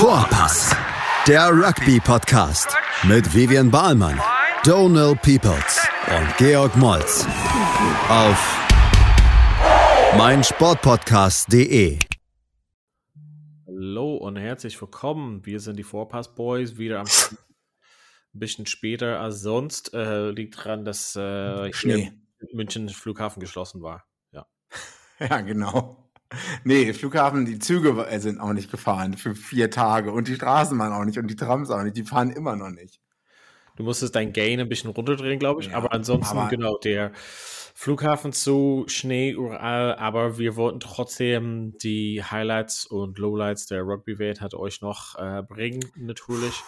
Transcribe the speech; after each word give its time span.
Vorpass, 0.00 0.74
der 1.28 1.50
Rugby-Podcast 1.50 2.74
mit 3.02 3.34
Vivian 3.34 3.70
Bahlmann, 3.70 4.18
Donal 4.64 5.14
Peoples 5.14 5.86
und 6.08 6.36
Georg 6.38 6.74
Moltz 6.78 7.26
auf 8.08 8.58
meinsportpodcast.de. 10.16 11.98
Hallo 13.66 14.16
und 14.16 14.36
herzlich 14.36 14.80
willkommen. 14.80 15.44
Wir 15.44 15.60
sind 15.60 15.76
die 15.76 15.82
Vorpass 15.82 16.34
Boys 16.34 16.78
wieder 16.78 17.00
am 17.00 17.06
ein 17.06 17.36
bisschen 18.32 18.64
später 18.64 19.20
als 19.20 19.42
sonst. 19.42 19.92
Äh, 19.92 20.30
liegt 20.30 20.56
daran, 20.56 20.86
dass 20.86 21.14
äh, 21.14 21.70
Schnee. 21.74 22.10
München 22.54 22.88
Flughafen 22.88 23.40
geschlossen 23.40 23.82
war. 23.82 24.06
Ja. 24.32 24.46
Ja, 25.28 25.42
genau. 25.42 26.09
Nee, 26.64 26.92
Flughafen, 26.92 27.44
die 27.44 27.58
Züge 27.58 28.06
äh, 28.06 28.18
sind 28.20 28.40
auch 28.40 28.52
nicht 28.52 28.70
gefahren 28.70 29.16
für 29.16 29.34
vier 29.34 29.70
Tage 29.70 30.12
und 30.12 30.28
die 30.28 30.34
Straßenbahn 30.36 30.92
auch 30.92 31.04
nicht 31.04 31.18
und 31.18 31.26
die 31.28 31.36
Trams 31.36 31.70
auch 31.70 31.82
nicht. 31.82 31.96
Die 31.96 32.04
fahren 32.04 32.30
immer 32.30 32.54
noch 32.56 32.70
nicht. 32.70 33.00
Du 33.76 33.82
musstest 33.82 34.14
dein 34.14 34.32
Gain 34.32 34.60
ein 34.60 34.68
bisschen 34.68 34.90
runterdrehen, 34.90 35.38
glaube 35.38 35.62
ich. 35.62 35.68
Ja, 35.68 35.76
aber 35.76 35.92
ansonsten, 35.92 36.36
aber- 36.36 36.50
genau, 36.50 36.76
der 36.78 37.12
Flughafen 37.14 38.32
zu 38.32 38.84
Schnee 38.88 39.30
überall. 39.30 39.94
Aber 39.94 40.38
wir 40.38 40.54
wollten 40.56 40.80
trotzdem 40.80 41.76
die 41.78 42.22
Highlights 42.22 42.84
und 42.86 43.18
Lowlights 43.18 43.66
der 43.66 43.82
Rugby-Welt 43.82 44.40
hat 44.40 44.54
euch 44.54 44.82
noch 44.82 45.16
äh, 45.18 45.42
bringen, 45.42 45.80
natürlich. 45.96 46.62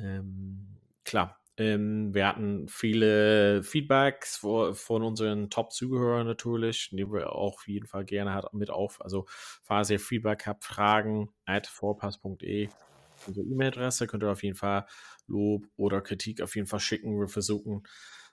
Ähm, 0.00 0.76
klar. 1.04 1.39
Ähm, 1.60 2.14
wir 2.14 2.26
hatten 2.26 2.68
viele 2.68 3.62
Feedbacks 3.62 4.38
vor, 4.38 4.74
von 4.74 5.02
unseren 5.02 5.50
Top-Zugehörern 5.50 6.26
natürlich, 6.26 6.88
die 6.90 7.06
wir 7.06 7.32
auch 7.32 7.56
auf 7.56 7.68
jeden 7.68 7.86
Fall 7.86 8.06
gerne 8.06 8.32
hat, 8.32 8.52
mit 8.54 8.70
auf. 8.70 9.00
Also, 9.02 9.26
falls 9.62 9.90
ihr 9.90 10.00
Feedback 10.00 10.46
habt, 10.46 10.64
Fragen 10.64 11.28
at 11.44 11.66
vorpass.de 11.66 12.70
unsere 13.26 13.46
E-Mail-Adresse 13.46 14.06
könnt 14.06 14.22
ihr 14.22 14.30
auf 14.32 14.42
jeden 14.42 14.56
Fall 14.56 14.86
Lob 15.26 15.66
oder 15.76 16.00
Kritik 16.00 16.40
auf 16.40 16.56
jeden 16.56 16.66
Fall 16.66 16.80
schicken. 16.80 17.20
Wir 17.20 17.28
versuchen 17.28 17.82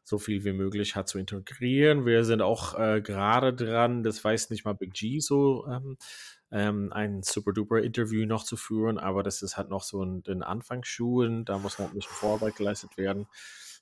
so 0.07 0.17
viel 0.17 0.45
wie 0.45 0.53
möglich 0.53 0.95
halt 0.95 1.09
zu 1.09 1.19
integrieren. 1.19 2.05
Wir 2.05 2.23
sind 2.23 2.41
auch 2.41 2.79
äh, 2.79 3.01
gerade 3.01 3.53
dran, 3.53 4.03
das 4.03 4.23
weiß 4.23 4.49
nicht 4.51 4.63
mal 4.63 4.71
Big 4.71 4.93
G 4.93 5.19
so, 5.19 5.67
ähm, 5.67 5.97
ähm, 6.49 6.93
ein 6.93 7.23
super 7.23 7.51
duper 7.51 7.81
Interview 7.81 8.25
noch 8.25 8.45
zu 8.45 8.55
führen, 8.55 8.99
aber 8.99 9.21
das 9.21 9.41
ist 9.41 9.57
halt 9.57 9.67
noch 9.67 9.83
so 9.83 10.01
in 10.01 10.23
den 10.23 10.43
Anfangsschuhen. 10.43 11.43
Da 11.43 11.57
muss 11.57 11.77
noch 11.77 11.89
ein 11.89 11.93
bisschen 11.93 12.13
Vorarbeit 12.13 12.55
geleistet 12.55 12.95
werden. 12.95 13.27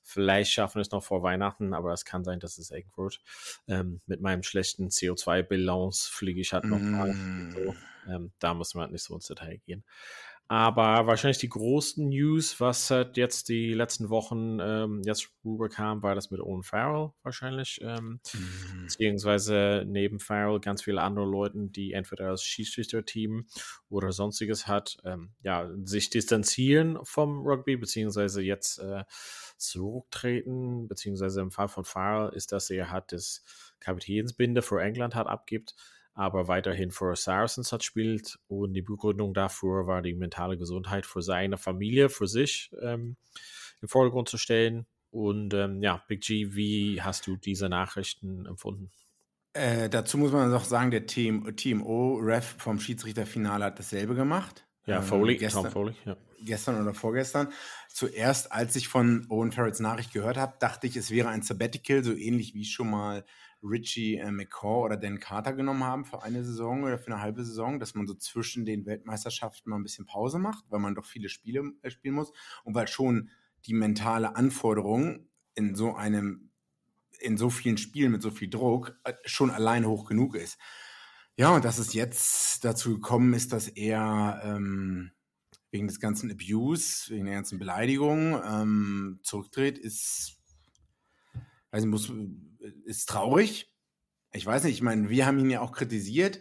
Vielleicht 0.02 0.50
schaffen 0.50 0.76
wir 0.76 0.82
es 0.82 0.90
noch 0.90 1.04
vor 1.04 1.22
Weihnachten, 1.22 1.72
aber 1.74 1.92
es 1.92 2.04
kann 2.04 2.24
sein, 2.24 2.40
dass 2.40 2.58
es 2.58 2.72
eng 2.72 2.90
wird. 2.96 3.20
Ähm, 3.68 4.00
mit 4.06 4.20
meinem 4.20 4.42
schlechten 4.42 4.88
CO2-Balance 4.88 6.10
fliege 6.10 6.40
ich 6.40 6.52
halt 6.52 6.64
noch 6.64 6.80
mal. 6.80 7.12
Mm. 7.12 7.52
So, 7.52 7.74
ähm, 8.08 8.32
da 8.40 8.54
muss 8.54 8.74
man 8.74 8.82
halt 8.82 8.92
nicht 8.92 9.04
so 9.04 9.14
ins 9.14 9.26
Detail 9.26 9.58
gehen. 9.58 9.84
Aber 10.48 11.08
wahrscheinlich 11.08 11.38
die 11.38 11.48
großen 11.48 12.08
News, 12.08 12.60
was 12.60 12.88
halt 12.90 13.16
jetzt 13.16 13.48
die 13.48 13.74
letzten 13.74 14.10
Wochen 14.10 14.58
ähm, 14.60 15.02
jetzt 15.04 15.28
rüberkam, 15.44 16.02
war 16.04 16.14
das 16.14 16.30
mit 16.30 16.40
Owen 16.40 16.62
Farrell 16.62 17.10
wahrscheinlich. 17.24 17.80
Ähm, 17.82 18.20
Mhm. 18.34 18.86
beziehungsweise 18.86 19.84
neben 19.86 20.20
Farrell 20.20 20.60
ganz 20.60 20.82
viele 20.84 21.02
andere 21.02 21.24
Leute, 21.26 21.58
die 21.70 21.92
entweder 21.92 22.30
das 22.30 22.44
Schiedsrichterteam 22.44 23.48
oder 23.88 24.12
sonstiges 24.12 24.68
hat, 24.68 24.98
ähm, 25.04 25.34
ja, 25.42 25.68
sich 25.84 26.10
distanzieren 26.10 26.98
vom 27.02 27.40
Rugby, 27.44 27.76
beziehungsweise 27.76 28.42
jetzt 28.42 28.78
äh, 28.78 29.02
zurücktreten, 29.56 30.88
beziehungsweise 30.88 31.40
im 31.40 31.50
Fall 31.50 31.68
von 31.68 31.84
Farrell 31.84 32.32
ist, 32.34 32.52
dass 32.52 32.70
er 32.70 32.90
hat 32.90 33.12
das 33.12 33.42
Kapitänsbinde 33.80 34.62
für 34.62 34.80
England 34.80 35.14
hat 35.14 35.26
abgibt, 35.26 35.74
aber 36.16 36.48
weiterhin 36.48 36.90
für 36.90 37.14
Saracens 37.14 37.72
hat 37.72 37.84
spielt 37.84 38.38
und 38.48 38.72
die 38.72 38.82
Begründung 38.82 39.34
dafür 39.34 39.86
war 39.86 40.00
die 40.00 40.14
mentale 40.14 40.56
Gesundheit 40.56 41.04
für 41.04 41.20
seine 41.20 41.58
Familie, 41.58 42.08
für 42.08 42.26
sich 42.26 42.70
ähm, 42.80 43.16
im 43.82 43.88
Vordergrund 43.88 44.28
zu 44.28 44.38
stellen. 44.38 44.86
Und 45.10 45.52
ähm, 45.52 45.82
ja, 45.82 46.02
Big 46.08 46.22
G, 46.22 46.54
wie 46.54 47.02
hast 47.02 47.26
du 47.26 47.36
diese 47.36 47.68
Nachrichten 47.68 48.46
empfunden? 48.46 48.90
Äh, 49.52 49.90
dazu 49.90 50.16
muss 50.16 50.32
man 50.32 50.50
noch 50.50 50.64
sagen, 50.64 50.90
der 50.90 51.06
Team, 51.06 51.54
TMO-Ref 51.54 52.56
vom 52.58 52.80
Schiedsrichterfinale 52.80 53.66
hat 53.66 53.78
dasselbe 53.78 54.14
gemacht. 54.14 54.66
Ja, 54.86 54.98
Ähm, 54.98 55.04
Foley, 55.04 55.36
gestern, 55.36 55.64
Tom 55.64 55.72
Foley, 55.72 55.94
ja. 56.06 56.16
gestern 56.40 56.80
oder 56.80 56.94
vorgestern. 56.94 57.52
Zuerst, 57.90 58.52
als 58.52 58.74
ich 58.74 58.88
von 58.88 59.26
Owen 59.28 59.52
Farrells 59.52 59.80
Nachricht 59.80 60.14
gehört 60.14 60.38
habe, 60.38 60.54
dachte 60.60 60.86
ich, 60.86 60.96
es 60.96 61.10
wäre 61.10 61.28
ein 61.28 61.42
Sabbatical, 61.42 62.02
so 62.02 62.14
ähnlich 62.14 62.54
wie 62.54 62.64
schon 62.64 62.88
mal 62.88 63.24
Richie 63.68 64.16
äh, 64.16 64.30
McCaw 64.30 64.84
oder 64.84 64.96
Dan 64.96 65.20
Carter 65.20 65.52
genommen 65.52 65.84
haben 65.84 66.04
für 66.04 66.22
eine 66.22 66.44
Saison 66.44 66.84
oder 66.84 66.98
für 66.98 67.12
eine 67.12 67.20
halbe 67.20 67.44
Saison, 67.44 67.78
dass 67.78 67.94
man 67.94 68.06
so 68.06 68.14
zwischen 68.14 68.64
den 68.64 68.86
Weltmeisterschaften 68.86 69.70
mal 69.70 69.76
ein 69.76 69.82
bisschen 69.82 70.06
Pause 70.06 70.38
macht, 70.38 70.64
weil 70.70 70.80
man 70.80 70.94
doch 70.94 71.06
viele 71.06 71.28
Spiele 71.28 71.72
äh, 71.82 71.90
spielen 71.90 72.14
muss 72.14 72.32
und 72.64 72.74
weil 72.74 72.88
schon 72.88 73.30
die 73.66 73.74
mentale 73.74 74.36
Anforderung 74.36 75.28
in 75.54 75.74
so 75.74 75.94
einem, 75.94 76.50
in 77.20 77.36
so 77.36 77.50
vielen 77.50 77.78
Spielen 77.78 78.12
mit 78.12 78.22
so 78.22 78.30
viel 78.30 78.48
Druck 78.48 78.98
äh, 79.04 79.14
schon 79.24 79.50
alleine 79.50 79.88
hoch 79.88 80.06
genug 80.08 80.36
ist. 80.36 80.58
Ja, 81.36 81.54
und 81.54 81.64
dass 81.64 81.78
es 81.78 81.92
jetzt 81.92 82.64
dazu 82.64 82.94
gekommen 82.94 83.34
ist, 83.34 83.52
dass 83.52 83.68
er 83.68 84.40
ähm, 84.42 85.10
wegen 85.70 85.86
des 85.86 86.00
ganzen 86.00 86.30
Abuse, 86.30 87.10
wegen 87.10 87.26
der 87.26 87.34
ganzen 87.34 87.58
Beleidigung 87.58 88.40
ähm, 88.42 89.20
zurücktritt, 89.22 89.76
ist, 89.78 90.35
nicht, 91.72 91.86
muss, 91.86 92.12
ist 92.84 93.08
traurig. 93.08 93.72
Ich 94.32 94.44
weiß 94.44 94.64
nicht, 94.64 94.74
ich 94.74 94.82
meine, 94.82 95.08
wir 95.08 95.26
haben 95.26 95.38
ihn 95.38 95.50
ja 95.50 95.60
auch 95.60 95.72
kritisiert, 95.72 96.40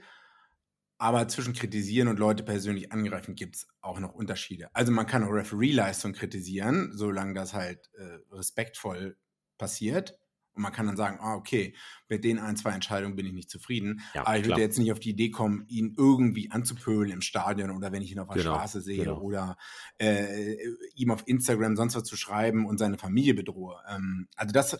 aber 0.97 1.27
zwischen 1.27 1.53
kritisieren 1.53 2.07
und 2.07 2.19
Leute 2.19 2.43
persönlich 2.43 2.91
angreifen 2.91 3.35
gibt 3.35 3.57
es 3.57 3.67
auch 3.81 3.99
noch 3.99 4.13
Unterschiede. 4.13 4.69
Also 4.73 4.91
man 4.91 5.07
kann 5.07 5.23
auch 5.23 5.31
Referee-Leistung 5.31 6.13
kritisieren, 6.13 6.91
solange 6.93 7.33
das 7.33 7.53
halt 7.53 7.89
äh, 7.97 8.19
respektvoll 8.31 9.17
passiert. 9.57 10.17
Und 10.53 10.61
man 10.61 10.71
kann 10.71 10.85
dann 10.85 10.95
sagen, 10.95 11.17
ah, 11.19 11.35
okay, 11.35 11.75
mit 12.07 12.23
den 12.23 12.39
ein, 12.39 12.55
zwei 12.55 12.71
Entscheidungen 12.71 13.17
bin 13.17 13.25
ich 13.25 13.33
nicht 13.33 13.49
zufrieden. 13.49 14.01
Ja, 14.13 14.21
aber 14.21 14.37
ich 14.37 14.43
klar. 14.43 14.55
würde 14.55 14.61
jetzt 14.61 14.79
nicht 14.79 14.91
auf 14.93 15.01
die 15.01 15.09
Idee 15.09 15.29
kommen, 15.29 15.65
ihn 15.67 15.93
irgendwie 15.97 16.49
anzupöbeln 16.49 17.11
im 17.11 17.21
Stadion 17.21 17.71
oder 17.71 17.91
wenn 17.91 18.01
ich 18.01 18.13
ihn 18.13 18.19
auf 18.19 18.29
der 18.29 18.41
Genau, 18.41 18.55
Straße 18.55 18.79
sehe 18.79 19.03
genau. 19.03 19.19
oder 19.19 19.57
äh, 19.97 20.55
ihm 20.95 21.11
auf 21.11 21.23
Instagram 21.27 21.75
sonst 21.75 21.95
was 21.95 22.03
zu 22.03 22.15
schreiben 22.15 22.65
und 22.65 22.77
seine 22.77 22.97
Familie 22.97 23.33
bedrohe. 23.33 23.81
Ähm, 23.89 24.29
also 24.37 24.53
das, 24.53 24.77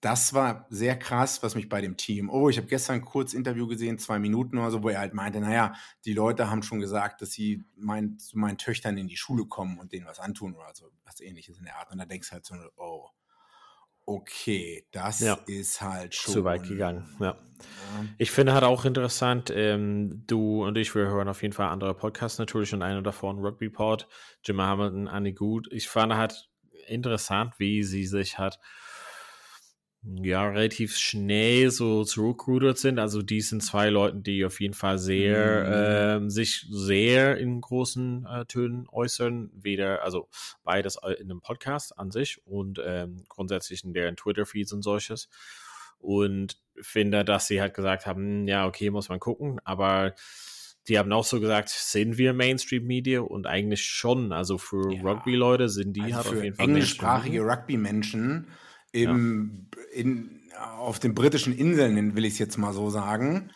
das 0.00 0.32
war 0.32 0.66
sehr 0.70 0.98
krass, 0.98 1.42
was 1.42 1.54
mich 1.54 1.68
bei 1.68 1.80
dem 1.82 1.96
Team. 1.96 2.30
Oh, 2.30 2.48
ich 2.48 2.56
habe 2.56 2.66
gestern 2.66 2.96
ein 2.96 3.04
kurzes 3.04 3.34
Interview 3.34 3.66
gesehen, 3.66 3.98
zwei 3.98 4.18
Minuten 4.18 4.56
oder 4.56 4.70
so, 4.70 4.82
wo 4.82 4.88
er 4.88 5.00
halt 5.00 5.12
meinte, 5.12 5.40
naja, 5.40 5.74
die 6.06 6.14
Leute 6.14 6.50
haben 6.50 6.62
schon 6.62 6.80
gesagt, 6.80 7.20
dass 7.20 7.32
sie 7.32 7.64
mein, 7.76 8.18
zu 8.18 8.38
meinen 8.38 8.56
Töchtern 8.56 8.96
in 8.96 9.08
die 9.08 9.18
Schule 9.18 9.44
kommen 9.44 9.78
und 9.78 9.92
denen 9.92 10.06
was 10.06 10.18
antun 10.18 10.54
oder 10.54 10.72
so, 10.74 10.90
was 11.04 11.20
ähnliches 11.20 11.58
in 11.58 11.64
der 11.64 11.76
Art. 11.76 11.90
Und 11.92 11.98
da 11.98 12.06
denkst 12.06 12.28
du 12.28 12.32
halt 12.32 12.46
so, 12.46 12.54
oh, 12.76 13.08
okay, 14.06 14.86
das 14.90 15.20
Ja. 15.20 15.38
ist 15.46 15.82
halt 15.82 16.14
schon 16.14 16.32
Zu 16.34 16.44
weit 16.44 16.62
gegangen, 16.66 17.04
ja. 17.20 17.26
Ja. 17.26 17.36
Ich 18.16 18.30
finde 18.30 18.54
halt 18.54 18.64
auch 18.64 18.86
interessant, 18.86 19.52
ähm, 19.54 20.24
du 20.26 20.64
und 20.64 20.78
ich, 20.78 20.94
wir 20.94 21.08
hören 21.08 21.28
auf 21.28 21.42
jeden 21.42 21.52
Fall 21.52 21.68
andere 21.68 21.94
Podcasts 21.94 22.38
natürlich 22.38 22.72
und 22.72 22.82
einer 22.82 23.02
davon 23.02 23.38
Rugby 23.38 23.68
Pod, 23.68 24.08
Jim 24.42 24.62
Hamilton, 24.62 25.08
Annie 25.08 25.34
Good. 25.34 25.68
Ich 25.70 25.90
fand 25.90 26.14
halt 26.14 26.48
interessant, 26.86 27.58
wie 27.58 27.82
sie 27.82 28.06
sich 28.06 28.38
hat 28.38 28.58
ja 30.02 30.48
relativ 30.48 30.96
schnell 30.96 31.70
so 31.70 32.04
zurückgerudert 32.04 32.78
sind. 32.78 32.98
Also 32.98 33.22
die 33.22 33.40
sind 33.40 33.62
zwei 33.62 33.90
Leuten, 33.90 34.22
die 34.22 34.44
auf 34.44 34.60
jeden 34.60 34.74
Fall 34.74 34.98
sehr 34.98 36.16
ähm, 36.16 36.30
sich 36.30 36.66
sehr 36.70 37.36
in 37.36 37.60
großen 37.60 38.26
äh, 38.26 38.46
Tönen 38.46 38.86
äußern, 38.88 39.50
weder 39.54 40.02
also 40.02 40.28
beides 40.64 40.98
in 41.18 41.30
einem 41.30 41.40
Podcast 41.42 41.98
an 41.98 42.10
sich 42.10 42.40
und 42.46 42.80
ähm, 42.84 43.24
grundsätzlich 43.28 43.84
in 43.84 43.92
deren 43.92 44.16
Twitter-Feeds 44.16 44.72
und 44.72 44.82
solches 44.82 45.28
und 45.98 46.56
finde, 46.80 47.24
dass 47.24 47.46
sie 47.46 47.60
halt 47.60 47.74
gesagt 47.74 48.06
haben, 48.06 48.22
hm, 48.22 48.48
ja, 48.48 48.66
okay, 48.66 48.90
muss 48.90 49.10
man 49.10 49.20
gucken, 49.20 49.60
aber 49.64 50.14
die 50.88 50.98
haben 50.98 51.12
auch 51.12 51.24
so 51.24 51.40
gesagt, 51.40 51.68
sind 51.68 52.16
wir 52.16 52.32
Mainstream-Media 52.32 53.20
und 53.20 53.46
eigentlich 53.46 53.84
schon, 53.84 54.32
also 54.32 54.56
für 54.56 54.90
Ja. 54.92 55.02
Rugby-Leute 55.02 55.68
sind 55.68 55.92
die 55.92 56.02
Also 56.04 56.16
halt 56.16 56.26
auf 56.26 56.42
jeden 56.42 56.56
Fall 56.56 56.64
englischsprachige. 56.64 57.42
Rugby-Menschen 57.42 58.48
im, 58.92 59.68
in, 59.92 60.50
auf 60.78 60.98
den 60.98 61.14
britischen 61.14 61.56
Inseln, 61.56 62.16
will 62.16 62.24
ich 62.24 62.34
es 62.34 62.38
jetzt 62.38 62.58
mal 62.58 62.72
so 62.72 62.90
sagen, 62.90 63.50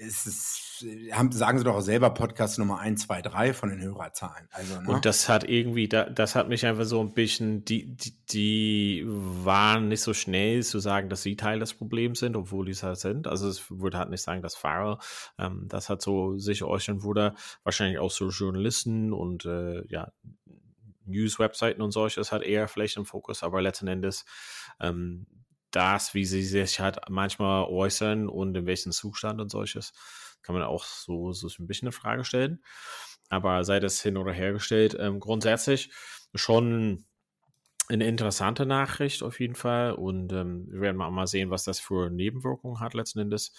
ist 0.00 0.26
es, 0.26 0.86
haben, 1.12 1.30
sagen 1.30 1.58
sie 1.58 1.64
doch 1.64 1.74
auch 1.74 1.82
selber 1.82 2.08
Podcast 2.08 2.58
Nummer 2.58 2.78
1, 2.78 3.02
2, 3.02 3.20
3 3.20 3.52
von 3.52 3.68
den 3.68 3.82
Hörerzahlen. 3.82 4.48
Also, 4.50 4.80
ne? 4.80 4.88
Und 4.88 5.04
das 5.04 5.28
hat 5.28 5.44
irgendwie, 5.44 5.88
da, 5.88 6.04
das 6.08 6.34
hat 6.34 6.48
mich 6.48 6.64
einfach 6.64 6.86
so 6.86 7.02
ein 7.02 7.12
bisschen, 7.12 7.66
die, 7.66 7.96
die, 7.96 8.14
die 8.32 9.04
waren 9.06 9.88
nicht 9.88 10.00
so 10.00 10.14
schnell 10.14 10.62
zu 10.62 10.78
sagen, 10.78 11.10
dass 11.10 11.22
sie 11.22 11.36
Teil 11.36 11.58
des 11.58 11.74
Problems 11.74 12.20
sind, 12.20 12.34
obwohl 12.34 12.64
die 12.64 12.72
es 12.72 12.82
halt 12.82 12.98
sind. 12.98 13.26
Also 13.26 13.46
es 13.46 13.70
würde 13.70 13.98
halt 13.98 14.08
nicht 14.08 14.22
sagen, 14.22 14.40
dass 14.40 14.54
Farrell, 14.54 14.96
ähm, 15.38 15.66
das 15.68 15.90
hat 15.90 16.00
so 16.00 16.38
sich 16.38 16.64
äußern 16.64 17.02
wurde, 17.02 17.34
wahrscheinlich 17.62 17.98
auch 17.98 18.10
so 18.10 18.30
Journalisten 18.30 19.12
und 19.12 19.44
äh, 19.44 19.86
ja, 19.88 20.12
News-Webseiten 21.04 21.82
und 21.82 21.90
solches 21.90 22.32
hat 22.32 22.42
eher 22.42 22.68
vielleicht 22.68 22.96
im 22.96 23.04
Fokus, 23.04 23.42
aber 23.42 23.60
letzten 23.60 23.88
Endes 23.88 24.24
ähm, 24.80 25.26
das, 25.70 26.14
wie 26.14 26.24
sie 26.24 26.42
sich 26.42 26.80
halt 26.80 26.98
manchmal 27.08 27.64
äußern 27.64 28.28
und 28.28 28.56
in 28.56 28.66
welchem 28.66 28.92
Zustand 28.92 29.40
und 29.40 29.50
solches, 29.50 29.92
kann 30.42 30.54
man 30.54 30.64
auch 30.64 30.84
so, 30.84 31.32
so 31.32 31.48
ein 31.58 31.66
bisschen 31.66 31.88
eine 31.88 31.92
Frage 31.92 32.24
stellen. 32.24 32.62
aber 33.30 33.64
sei 33.64 33.80
das 33.80 34.02
hin 34.02 34.16
oder 34.16 34.32
hergestellt, 34.32 34.96
ähm, 34.98 35.20
grundsätzlich 35.20 35.92
schon 36.34 37.06
eine 37.88 38.06
interessante 38.06 38.66
Nachricht 38.66 39.22
auf 39.22 39.40
jeden 39.40 39.54
Fall 39.56 39.92
und 39.92 40.32
ähm, 40.32 40.66
wir 40.70 40.80
werden 40.82 40.96
mal 40.96 41.26
sehen, 41.26 41.50
was 41.50 41.64
das 41.64 41.80
für 41.80 42.10
Nebenwirkungen 42.10 42.80
hat 42.80 42.94
letzten 42.94 43.20
Endes. 43.20 43.52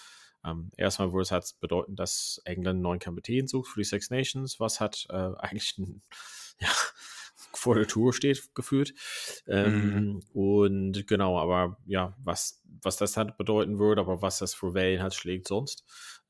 Ähm, 0.45 0.71
erstmal 0.77 1.12
würde 1.12 1.23
es 1.23 1.31
halt 1.31 1.45
bedeuten, 1.59 1.95
dass 1.95 2.41
England 2.45 2.75
einen 2.75 2.81
neuen 2.81 3.00
Kapitän 3.00 3.47
sucht 3.47 3.69
für 3.71 3.81
die 3.81 3.85
Six 3.85 4.09
Nations, 4.09 4.59
was 4.59 4.79
hat 4.79 5.06
äh, 5.09 5.13
eigentlich 5.39 5.77
ein, 5.77 6.01
ja, 6.59 6.69
vor 7.53 7.75
der 7.75 7.88
Tour 7.88 8.13
steht, 8.13 8.53
gefühlt. 8.56 8.94
Ähm, 9.48 9.95
mhm. 9.95 10.19
Und 10.33 11.07
genau, 11.07 11.39
aber 11.39 11.77
ja, 11.86 12.15
was, 12.24 12.62
was 12.81 12.98
das 12.98 13.18
halt 13.18 13.38
bedeuten 13.38 13.80
würde, 13.80 14.01
aber 14.01 14.21
was 14.21 14.39
das 14.39 14.53
für 14.53 14.74
Wellen 14.74 15.01
hat, 15.01 15.13
schlägt 15.13 15.48
sonst, 15.48 15.83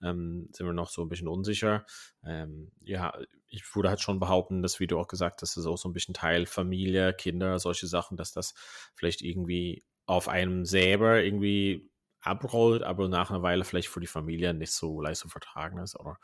ähm, 0.03 0.49
sind 0.51 0.65
wir 0.65 0.73
noch 0.73 0.89
so 0.89 1.01
ein 1.01 1.09
bisschen 1.09 1.27
unsicher. 1.27 1.85
Ähm, 2.25 2.71
ja, 2.81 3.13
ich 3.47 3.63
würde 3.75 3.89
halt 3.89 4.01
schon 4.01 4.19
behaupten, 4.19 4.61
dass, 4.61 4.79
wie 4.79 4.87
du 4.87 4.97
auch 4.97 5.07
gesagt 5.07 5.41
hast, 5.41 5.55
das 5.55 5.63
ist 5.63 5.67
auch 5.67 5.77
so 5.77 5.89
ein 5.89 5.93
bisschen 5.93 6.13
Teil 6.13 6.45
Familie, 6.45 7.13
Kinder, 7.13 7.59
solche 7.59 7.87
Sachen, 7.87 8.17
dass 8.17 8.31
das 8.31 8.53
vielleicht 8.95 9.21
irgendwie 9.21 9.83
auf 10.05 10.27
einem 10.27 10.65
selber 10.65 11.23
irgendwie 11.23 11.90
abrollt, 12.21 12.83
aber 12.83 13.07
nach 13.07 13.31
einer 13.31 13.41
Weile 13.41 13.63
vielleicht 13.63 13.89
für 13.89 13.99
die 13.99 14.07
Familie 14.07 14.53
nicht 14.53 14.71
so 14.71 15.01
leicht 15.01 15.21
zu 15.21 15.29
vertragen 15.29 15.79
ist 15.79 15.99
oder 15.99 16.17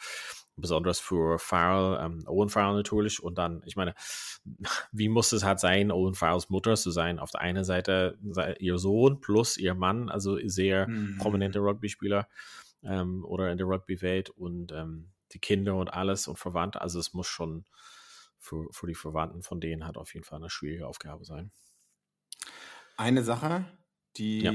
besonders 0.56 1.00
für 1.00 1.40
Farrell, 1.40 2.00
ähm, 2.04 2.24
Owen 2.28 2.50
Farrell 2.50 2.76
natürlich 2.76 3.22
und 3.22 3.38
dann, 3.38 3.62
ich 3.66 3.76
meine, 3.76 3.94
wie 4.92 5.10
muss 5.10 5.32
es 5.32 5.44
halt 5.44 5.60
sein, 5.60 5.92
Owen 5.92 6.14
Farrells 6.14 6.50
Mutter 6.50 6.76
zu 6.76 6.92
sein? 6.92 7.20
Auf 7.20 7.32
der 7.32 7.42
einen 7.42 7.64
Seite 7.64 8.18
ihr 8.60 8.78
Sohn 8.78 9.20
plus 9.22 9.58
ihr 9.58 9.74
Mann, 9.74 10.10
also 10.10 10.38
sehr 10.48 10.88
mhm. 10.88 11.18
prominente 11.18 11.60
Rugby-Spieler 11.60 12.28
ähm, 12.84 13.26
oder 13.26 13.52
in 13.52 13.58
der 13.58 13.68
Rugby-Welt 13.68 14.30
und 14.30 14.72
ähm, 14.72 15.12
die 15.34 15.40
Kinder 15.40 15.76
und 15.76 15.90
alles 15.90 16.28
und 16.28 16.38
Verwandte, 16.38 16.82
also 16.82 17.00
es 17.00 17.14
muss 17.14 17.28
schon 17.28 17.66
für, 18.40 18.68
für 18.72 18.88
die 18.88 18.96
Verwandten 18.96 19.42
von 19.42 19.60
denen 19.60 19.86
halt 19.86 19.98
auf 19.98 20.14
jeden 20.14 20.26
Fall 20.26 20.40
eine 20.40 20.50
schwierige 20.50 20.88
Aufgabe 20.88 21.26
sein. 21.26 21.52
Eine 22.96 23.24
Sache, 23.24 23.66
die 24.16 24.40
ja 24.42 24.52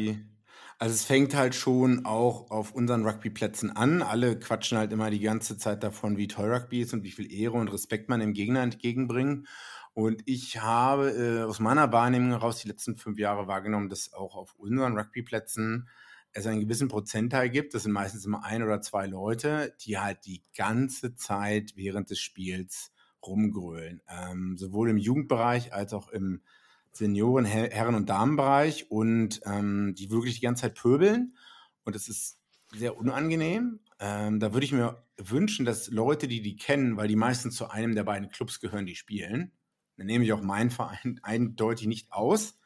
also 0.82 0.94
es 0.94 1.04
fängt 1.04 1.36
halt 1.36 1.54
schon 1.54 2.06
auch 2.06 2.50
auf 2.50 2.72
unseren 2.72 3.06
Rugbyplätzen 3.06 3.70
an. 3.70 4.02
Alle 4.02 4.36
quatschen 4.36 4.76
halt 4.78 4.92
immer 4.92 5.10
die 5.10 5.20
ganze 5.20 5.56
Zeit 5.56 5.84
davon, 5.84 6.16
wie 6.16 6.26
toll 6.26 6.52
Rugby 6.52 6.80
ist 6.80 6.92
und 6.92 7.04
wie 7.04 7.12
viel 7.12 7.32
Ehre 7.32 7.52
und 7.52 7.68
Respekt 7.68 8.08
man 8.08 8.18
dem 8.18 8.32
Gegner 8.32 8.62
entgegenbringt. 8.62 9.46
Und 9.94 10.22
ich 10.26 10.60
habe 10.60 11.10
äh, 11.10 11.42
aus 11.44 11.60
meiner 11.60 11.92
Wahrnehmung 11.92 12.30
heraus 12.30 12.58
die 12.58 12.66
letzten 12.66 12.96
fünf 12.96 13.20
Jahre 13.20 13.46
wahrgenommen, 13.46 13.90
dass 13.90 14.12
auch 14.12 14.34
auf 14.34 14.56
unseren 14.56 14.98
Rugbyplätzen 14.98 15.88
es 16.32 16.48
einen 16.48 16.62
gewissen 16.62 16.88
Prozentteil 16.88 17.48
gibt. 17.48 17.74
Das 17.74 17.84
sind 17.84 17.92
meistens 17.92 18.26
immer 18.26 18.42
ein 18.44 18.64
oder 18.64 18.80
zwei 18.80 19.06
Leute, 19.06 19.76
die 19.82 19.98
halt 19.98 20.26
die 20.26 20.42
ganze 20.56 21.14
Zeit 21.14 21.74
während 21.76 22.10
des 22.10 22.18
Spiels 22.18 22.90
rumgrölen. 23.24 24.02
Ähm, 24.08 24.56
sowohl 24.58 24.90
im 24.90 24.98
Jugendbereich 24.98 25.72
als 25.72 25.92
auch 25.92 26.08
im 26.08 26.42
Senioren, 26.92 27.44
Herren- 27.44 27.94
und 27.94 28.08
Damenbereich 28.08 28.90
und 28.90 29.40
ähm, 29.44 29.94
die 29.96 30.10
wirklich 30.10 30.36
die 30.36 30.42
ganze 30.42 30.62
Zeit 30.62 30.74
pöbeln. 30.74 31.36
Und 31.84 31.96
es 31.96 32.08
ist 32.08 32.38
sehr 32.72 32.96
unangenehm. 32.96 33.80
Ähm, 33.98 34.40
da 34.40 34.52
würde 34.52 34.64
ich 34.64 34.72
mir 34.72 35.04
wünschen, 35.16 35.64
dass 35.64 35.90
Leute, 35.90 36.28
die 36.28 36.42
die 36.42 36.56
kennen, 36.56 36.96
weil 36.96 37.08
die 37.08 37.16
meistens 37.16 37.56
zu 37.56 37.70
einem 37.70 37.94
der 37.94 38.04
beiden 38.04 38.28
Clubs 38.28 38.60
gehören, 38.60 38.86
die 38.86 38.94
spielen, 38.94 39.52
dann 39.96 40.06
nehme 40.06 40.24
ich 40.24 40.32
auch 40.32 40.42
meinen 40.42 40.70
Verein 40.70 41.20
eindeutig 41.22 41.86
nicht 41.86 42.12
aus, 42.12 42.58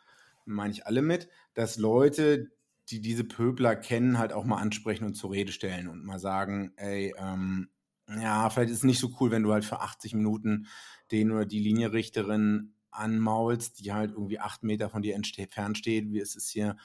meine 0.45 0.73
ich 0.73 0.87
alle 0.87 1.03
mit, 1.03 1.29
dass 1.55 1.77
Leute, 1.77 2.51
die 2.89 3.01
diese 3.01 3.25
Pöbler 3.25 3.75
kennen, 3.75 4.19
halt 4.19 4.33
auch 4.33 4.45
mal 4.45 4.59
ansprechen 4.59 5.05
und 5.05 5.15
zur 5.15 5.33
Rede 5.33 5.53
stellen 5.53 5.89
und 5.89 6.05
mal 6.05 6.21
sagen, 6.21 6.73
ey, 6.77 7.15
ähm, 7.19 7.69
ja, 8.09 8.49
vielleicht 8.49 8.71
ist 8.71 8.79
es 8.79 8.85
nicht 8.85 9.01
so 9.01 9.11
cool, 9.21 9.33
wenn 9.33 9.43
du 9.43 9.53
halt 9.53 9.65
für 9.65 9.81
80 9.81 10.15
Minuten 10.15 10.69
den 11.11 11.33
oder 11.33 11.45
die 11.45 11.59
Linienrichterin 11.59 12.76
anmaulst, 12.97 13.85
die 13.85 13.93
halt 13.93 14.13
irgendwie 14.13 14.39
acht 14.39 14.63
Meter 14.63 14.89
von 14.89 15.03
dir 15.03 15.15
entfernt 15.15 15.79
steht, 15.79 16.13
wie 16.13 16.21
es 16.21 16.37
ist 16.37 16.51
hier 16.51 16.77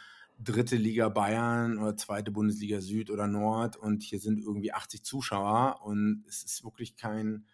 dritte 0.44 0.76
Liga 0.76 1.10
Bayern 1.10 1.78
oder 1.78 1.96
zweite 1.98 2.32
Bundesliga 2.32 2.82
Süd 2.82 3.10
oder 3.10 3.28
Nord 3.28 3.78
und 3.78 4.02
hier 4.02 4.20
sind 4.20 4.40
irgendwie 4.40 4.74
80 4.74 5.04
Zuschauer 5.04 5.82
und 5.84 6.24
es 6.28 6.44
ist 6.44 6.64
wirklich 6.64 6.96
kein 6.96 7.46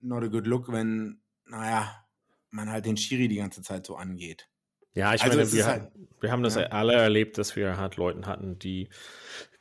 not 0.00 0.22
a 0.22 0.28
good 0.28 0.46
look, 0.46 0.72
wenn, 0.72 1.20
naja, 1.46 2.04
man 2.50 2.70
halt 2.70 2.86
den 2.86 2.96
Schiri 2.96 3.28
die 3.28 3.36
ganze 3.36 3.62
Zeit 3.62 3.86
so 3.86 3.96
angeht. 3.96 4.48
Ja, 4.94 5.12
ich 5.12 5.22
also 5.22 5.36
meine, 5.36 5.52
wir, 5.52 5.66
halt, 5.66 5.92
wir 6.20 6.32
haben 6.32 6.42
das 6.42 6.54
ja. 6.54 6.68
alle 6.68 6.94
erlebt, 6.94 7.36
dass 7.36 7.54
wir 7.54 7.76
halt 7.76 7.96
Leuten 7.96 8.26
hatten, 8.26 8.58
die 8.58 8.88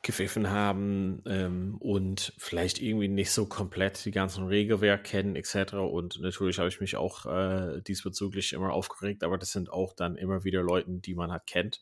gepfiffen 0.06 0.52
haben 0.52 1.24
ähm, 1.26 1.78
und 1.80 2.34
vielleicht 2.38 2.80
irgendwie 2.80 3.08
nicht 3.08 3.32
so 3.32 3.48
komplett 3.48 4.06
die 4.06 4.12
ganzen 4.12 4.46
Regelwerk 4.46 5.04
kennen 5.04 5.36
etc. 5.36 5.74
Und 5.74 6.22
natürlich 6.22 6.60
habe 6.60 6.70
ich 6.70 6.80
mich 6.80 6.96
auch 6.96 7.26
äh, 7.26 7.82
diesbezüglich 7.82 8.54
immer 8.54 8.72
aufgeregt, 8.72 9.24
aber 9.24 9.40
das 9.40 9.52
sind 9.52 9.72
auch 9.72 9.94
dann 9.94 10.16
immer 10.16 10.44
wieder 10.44 10.62
Leute, 10.62 10.92
die 10.92 11.16
man 11.16 11.32
halt 11.32 11.48
kennt 11.48 11.82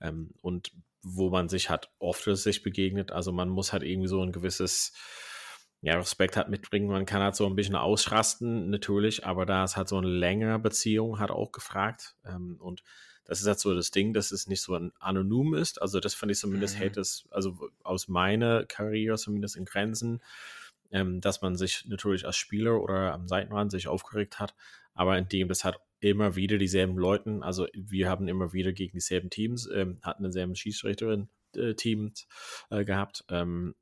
ähm, 0.00 0.30
und 0.40 0.70
wo 1.02 1.30
man 1.30 1.48
sich 1.48 1.68
hat 1.68 1.90
oft 1.98 2.22
sich 2.24 2.62
begegnet. 2.62 3.10
Also 3.10 3.32
man 3.32 3.48
muss 3.48 3.72
halt 3.72 3.82
irgendwie 3.82 4.08
so 4.08 4.22
ein 4.22 4.32
gewisses 4.32 4.92
ja, 5.80 5.96
Respekt 5.96 6.36
hat 6.36 6.48
mitbringen. 6.48 6.86
Man 6.86 7.06
kann 7.06 7.22
halt 7.22 7.34
so 7.34 7.46
ein 7.46 7.56
bisschen 7.56 7.76
ausrasten, 7.76 8.70
natürlich, 8.70 9.26
aber 9.26 9.46
da 9.46 9.64
es 9.64 9.76
halt 9.76 9.88
so 9.88 9.96
eine 9.96 10.08
längere 10.08 10.60
Beziehung 10.60 11.18
hat 11.18 11.30
auch 11.32 11.50
gefragt. 11.50 12.14
Ähm, 12.24 12.56
und 12.60 12.84
das 13.28 13.40
ist 13.40 13.46
halt 13.46 13.60
so 13.60 13.74
das 13.74 13.90
Ding, 13.90 14.14
dass 14.14 14.32
es 14.32 14.48
nicht 14.48 14.62
so 14.62 14.74
anonym 14.98 15.54
ist. 15.54 15.80
Also 15.80 16.00
das 16.00 16.14
fand 16.14 16.32
ich 16.32 16.38
zumindest 16.38 16.74
mhm. 16.74 16.78
hält 16.78 16.96
es, 16.96 17.28
also 17.30 17.70
aus 17.84 18.08
meiner 18.08 18.64
Karriere 18.64 19.18
zumindest 19.18 19.56
in 19.56 19.66
Grenzen, 19.66 20.22
ähm, 20.90 21.20
dass 21.20 21.42
man 21.42 21.54
sich 21.54 21.84
natürlich 21.86 22.26
als 22.26 22.36
Spieler 22.36 22.80
oder 22.82 23.12
am 23.12 23.28
Seitenrand 23.28 23.70
sich 23.70 23.86
aufgeregt 23.86 24.40
hat, 24.40 24.54
aber 24.94 25.18
indem 25.18 25.48
das 25.48 25.62
hat 25.62 25.78
immer 26.00 26.36
wieder 26.36 26.56
dieselben 26.56 26.96
Leuten, 26.96 27.42
also 27.42 27.66
wir 27.74 28.08
haben 28.08 28.28
immer 28.28 28.54
wieder 28.54 28.72
gegen 28.72 28.92
dieselben 28.92 29.28
Teams, 29.30 29.68
ähm, 29.72 29.98
hatten 30.02 30.22
denselben 30.22 30.54
Schiedsrichterin-Team 30.54 32.12
äh, 32.70 32.80
äh, 32.80 32.84
gehabt. 32.84 33.24
Ähm, 33.28 33.74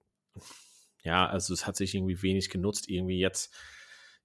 ja, 1.03 1.27
also 1.29 1.55
es 1.55 1.67
hat 1.69 1.77
sich 1.77 1.95
irgendwie 1.95 2.21
wenig 2.23 2.51
genutzt, 2.51 2.89
irgendwie 2.89 3.21
jetzt 3.21 3.55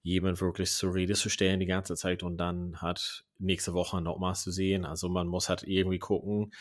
jemand 0.02 0.40
wirklich 0.40 0.70
zur 0.72 0.94
Rede 0.94 1.14
zu 1.14 1.28
stellen 1.28 1.60
die 1.60 1.66
ganze 1.66 1.94
Zeit 1.94 2.22
und 2.22 2.36
dann 2.36 2.80
hat 2.82 3.24
nächste 3.38 3.72
Woche 3.72 4.00
nochmals 4.00 4.42
zu 4.42 4.50
sehen. 4.50 4.84
Also 4.84 5.08
man 5.08 5.28
muss 5.28 5.48
halt 5.48 5.62
irgendwie 5.62 5.98
gucken, 5.98 6.52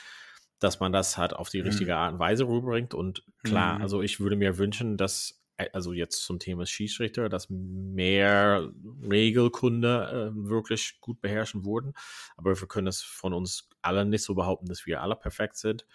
dass 0.59 0.79
man 0.79 0.91
das 0.91 1.17
halt 1.17 1.33
auf 1.33 1.49
die 1.49 1.59
mhm. 1.59 1.67
richtige 1.67 1.95
Art 1.95 2.13
und 2.13 2.19
Weise 2.19 2.47
rüberbringt. 2.47 2.93
Und 2.93 3.23
klar, 3.43 3.75
mhm. 3.75 3.81
also 3.81 4.01
ich 4.01 4.19
würde 4.19 4.35
mir 4.35 4.59
wünschen, 4.59 4.95
dass, 4.95 5.41
äh, 5.57 5.69
also 5.73 5.91
jetzt 5.91 6.23
zum 6.23 6.37
Thema 6.37 6.67
Schiedsrichter, 6.67 7.29
dass 7.29 7.49
mehr 7.49 8.71
Regelkunde 9.09 10.31
äh, 10.31 10.47
wirklich 10.47 10.99
gut 11.01 11.19
beherrschen 11.19 11.65
wurden. 11.65 11.93
Aber 12.37 12.59
wir 12.59 12.67
können 12.67 12.87
es 12.87 13.01
von 13.01 13.33
uns 13.33 13.69
allen 13.81 14.09
nicht 14.09 14.23
so 14.23 14.35
behaupten, 14.35 14.67
dass 14.67 14.85
wir 14.85 15.01
alle 15.01 15.15
perfekt 15.15 15.57
sind. 15.57 15.87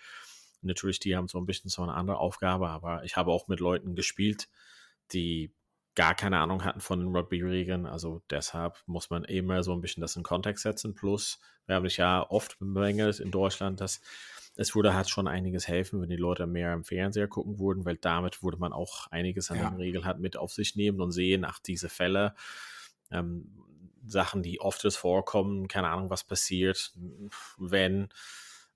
Natürlich, 0.62 0.98
die 0.98 1.14
haben 1.14 1.28
so 1.28 1.38
ein 1.38 1.46
bisschen 1.46 1.70
so 1.70 1.82
eine 1.82 1.94
andere 1.94 2.18
Aufgabe, 2.18 2.68
aber 2.68 3.04
ich 3.04 3.16
habe 3.16 3.30
auch 3.30 3.46
mit 3.46 3.60
Leuten 3.60 3.94
gespielt, 3.94 4.48
die 5.12 5.54
gar 5.96 6.14
keine 6.14 6.38
Ahnung 6.38 6.64
hatten 6.64 6.80
von 6.80 7.00
den 7.00 7.08
Rugby-Regeln. 7.08 7.86
Also 7.86 8.22
deshalb 8.30 8.82
muss 8.86 9.10
man 9.10 9.24
immer 9.24 9.62
so 9.62 9.72
ein 9.72 9.80
bisschen 9.80 10.02
das 10.02 10.14
in 10.14 10.22
Kontext 10.22 10.62
setzen. 10.62 10.94
Plus, 10.94 11.40
wir 11.66 11.74
haben 11.74 11.84
dich 11.84 11.96
ja 11.96 12.24
oft 12.28 12.58
bemängelt 12.58 13.18
in 13.18 13.30
Deutschland, 13.30 13.80
dass 13.80 14.00
es 14.54 14.74
würde 14.74 14.94
halt 14.94 15.10
schon 15.10 15.26
einiges 15.26 15.68
helfen, 15.68 16.00
wenn 16.00 16.08
die 16.08 16.16
Leute 16.16 16.46
mehr 16.46 16.72
im 16.72 16.84
Fernseher 16.84 17.28
gucken 17.28 17.58
würden, 17.58 17.84
weil 17.84 17.96
damit 17.96 18.42
würde 18.42 18.58
man 18.58 18.72
auch 18.72 19.06
einiges 19.08 19.50
an 19.50 19.58
ja. 19.58 19.70
den 19.70 19.76
Regeln 19.76 20.04
halt 20.04 20.18
mit 20.18 20.36
auf 20.36 20.52
sich 20.52 20.76
nehmen 20.76 21.00
und 21.00 21.12
sehen, 21.12 21.44
ach, 21.44 21.58
diese 21.58 21.88
Fälle, 21.88 22.34
ähm, 23.10 23.50
Sachen, 24.06 24.42
die 24.42 24.60
oft 24.60 24.82
vorkommen, 24.94 25.66
keine 25.68 25.88
Ahnung, 25.88 26.10
was 26.10 26.24
passiert, 26.24 26.92
wenn 27.58 28.08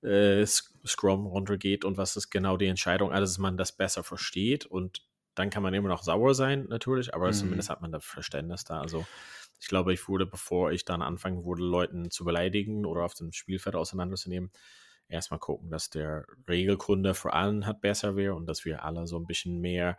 äh, 0.03 0.45
Scrum 0.47 1.27
runtergeht 1.27 1.85
und 1.85 1.97
was 1.97 2.17
ist 2.17 2.31
genau 2.31 2.57
die 2.57 2.67
Entscheidung, 2.67 3.13
also 3.13 3.23
dass 3.33 3.39
man 3.39 3.57
das 3.57 3.73
besser 3.73 4.03
versteht 4.03 4.67
und 4.67 5.03
dann 5.41 5.51
kann 5.51 5.63
man 5.63 5.75
immer 5.75 5.89
noch 5.89 6.03
sauer 6.03 6.35
sein, 6.35 6.67
natürlich, 6.69 7.15
aber 7.15 7.29
mhm. 7.29 7.33
zumindest 7.33 7.71
hat 7.71 7.81
man 7.81 7.91
da 7.91 8.01
Verständnis 8.01 8.65
da. 8.65 8.81
Also 8.81 9.07
ich 9.59 9.69
glaube, 9.69 9.93
ich 9.93 10.07
wurde, 10.07 10.27
bevor 10.27 10.71
ich 10.71 10.85
dann 10.85 11.03
anfangen 11.03 11.45
wurde, 11.45 11.63
Leuten 11.63 12.11
zu 12.11 12.25
beleidigen 12.25 12.85
oder 12.85 13.05
auf 13.05 13.15
dem 13.15 13.33
Spielfeld 13.33 13.75
auseinanderzunehmen, 13.75 14.51
erstmal 15.09 15.41
gucken, 15.41 15.71
dass 15.71 15.91
der 15.91 16.27
Regelkunde 16.47 17.15
vor 17.15 17.35
allem 17.35 17.67
hat 17.67 17.81
besser 17.81 18.17
wäre 18.17 18.35
und 18.35 18.47
dass 18.47 18.65
wir 18.65 18.85
alle 18.85 19.07
so 19.07 19.19
ein 19.19 19.27
bisschen 19.27 19.61
mehr 19.61 19.99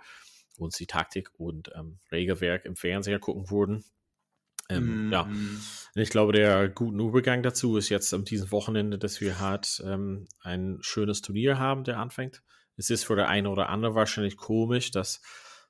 uns 0.58 0.78
die 0.78 0.86
Taktik 0.86 1.32
und 1.40 1.72
ähm, 1.76 2.00
Regelwerk 2.12 2.66
im 2.66 2.76
Fernseher 2.76 3.20
gucken 3.20 3.50
würden. 3.50 3.84
Ähm, 4.70 5.10
mm. 5.10 5.12
Ja, 5.12 5.24
mhm. 5.24 5.60
ich 5.96 6.10
glaube, 6.12 6.34
der 6.34 6.70
gute 6.70 6.98
Übergang 6.98 7.42
dazu 7.42 7.78
ist 7.78 7.90
jetzt 7.90 8.14
am 8.14 8.26
diesem 8.26 8.52
Wochenende, 8.52 8.98
dass 8.98 9.22
wir 9.22 9.40
halt 9.40 9.82
ähm, 9.86 10.28
ein 10.42 10.78
schönes 10.82 11.22
Turnier 11.22 11.58
haben, 11.58 11.84
der 11.84 11.98
anfängt. 11.98 12.44
Es 12.78 12.90
ist 12.90 13.04
für 13.04 13.16
der 13.16 13.30
eine 13.30 13.50
oder 13.50 13.70
andere 13.70 13.96
wahrscheinlich 13.96 14.38
komisch, 14.38 14.92
dass 14.92 15.22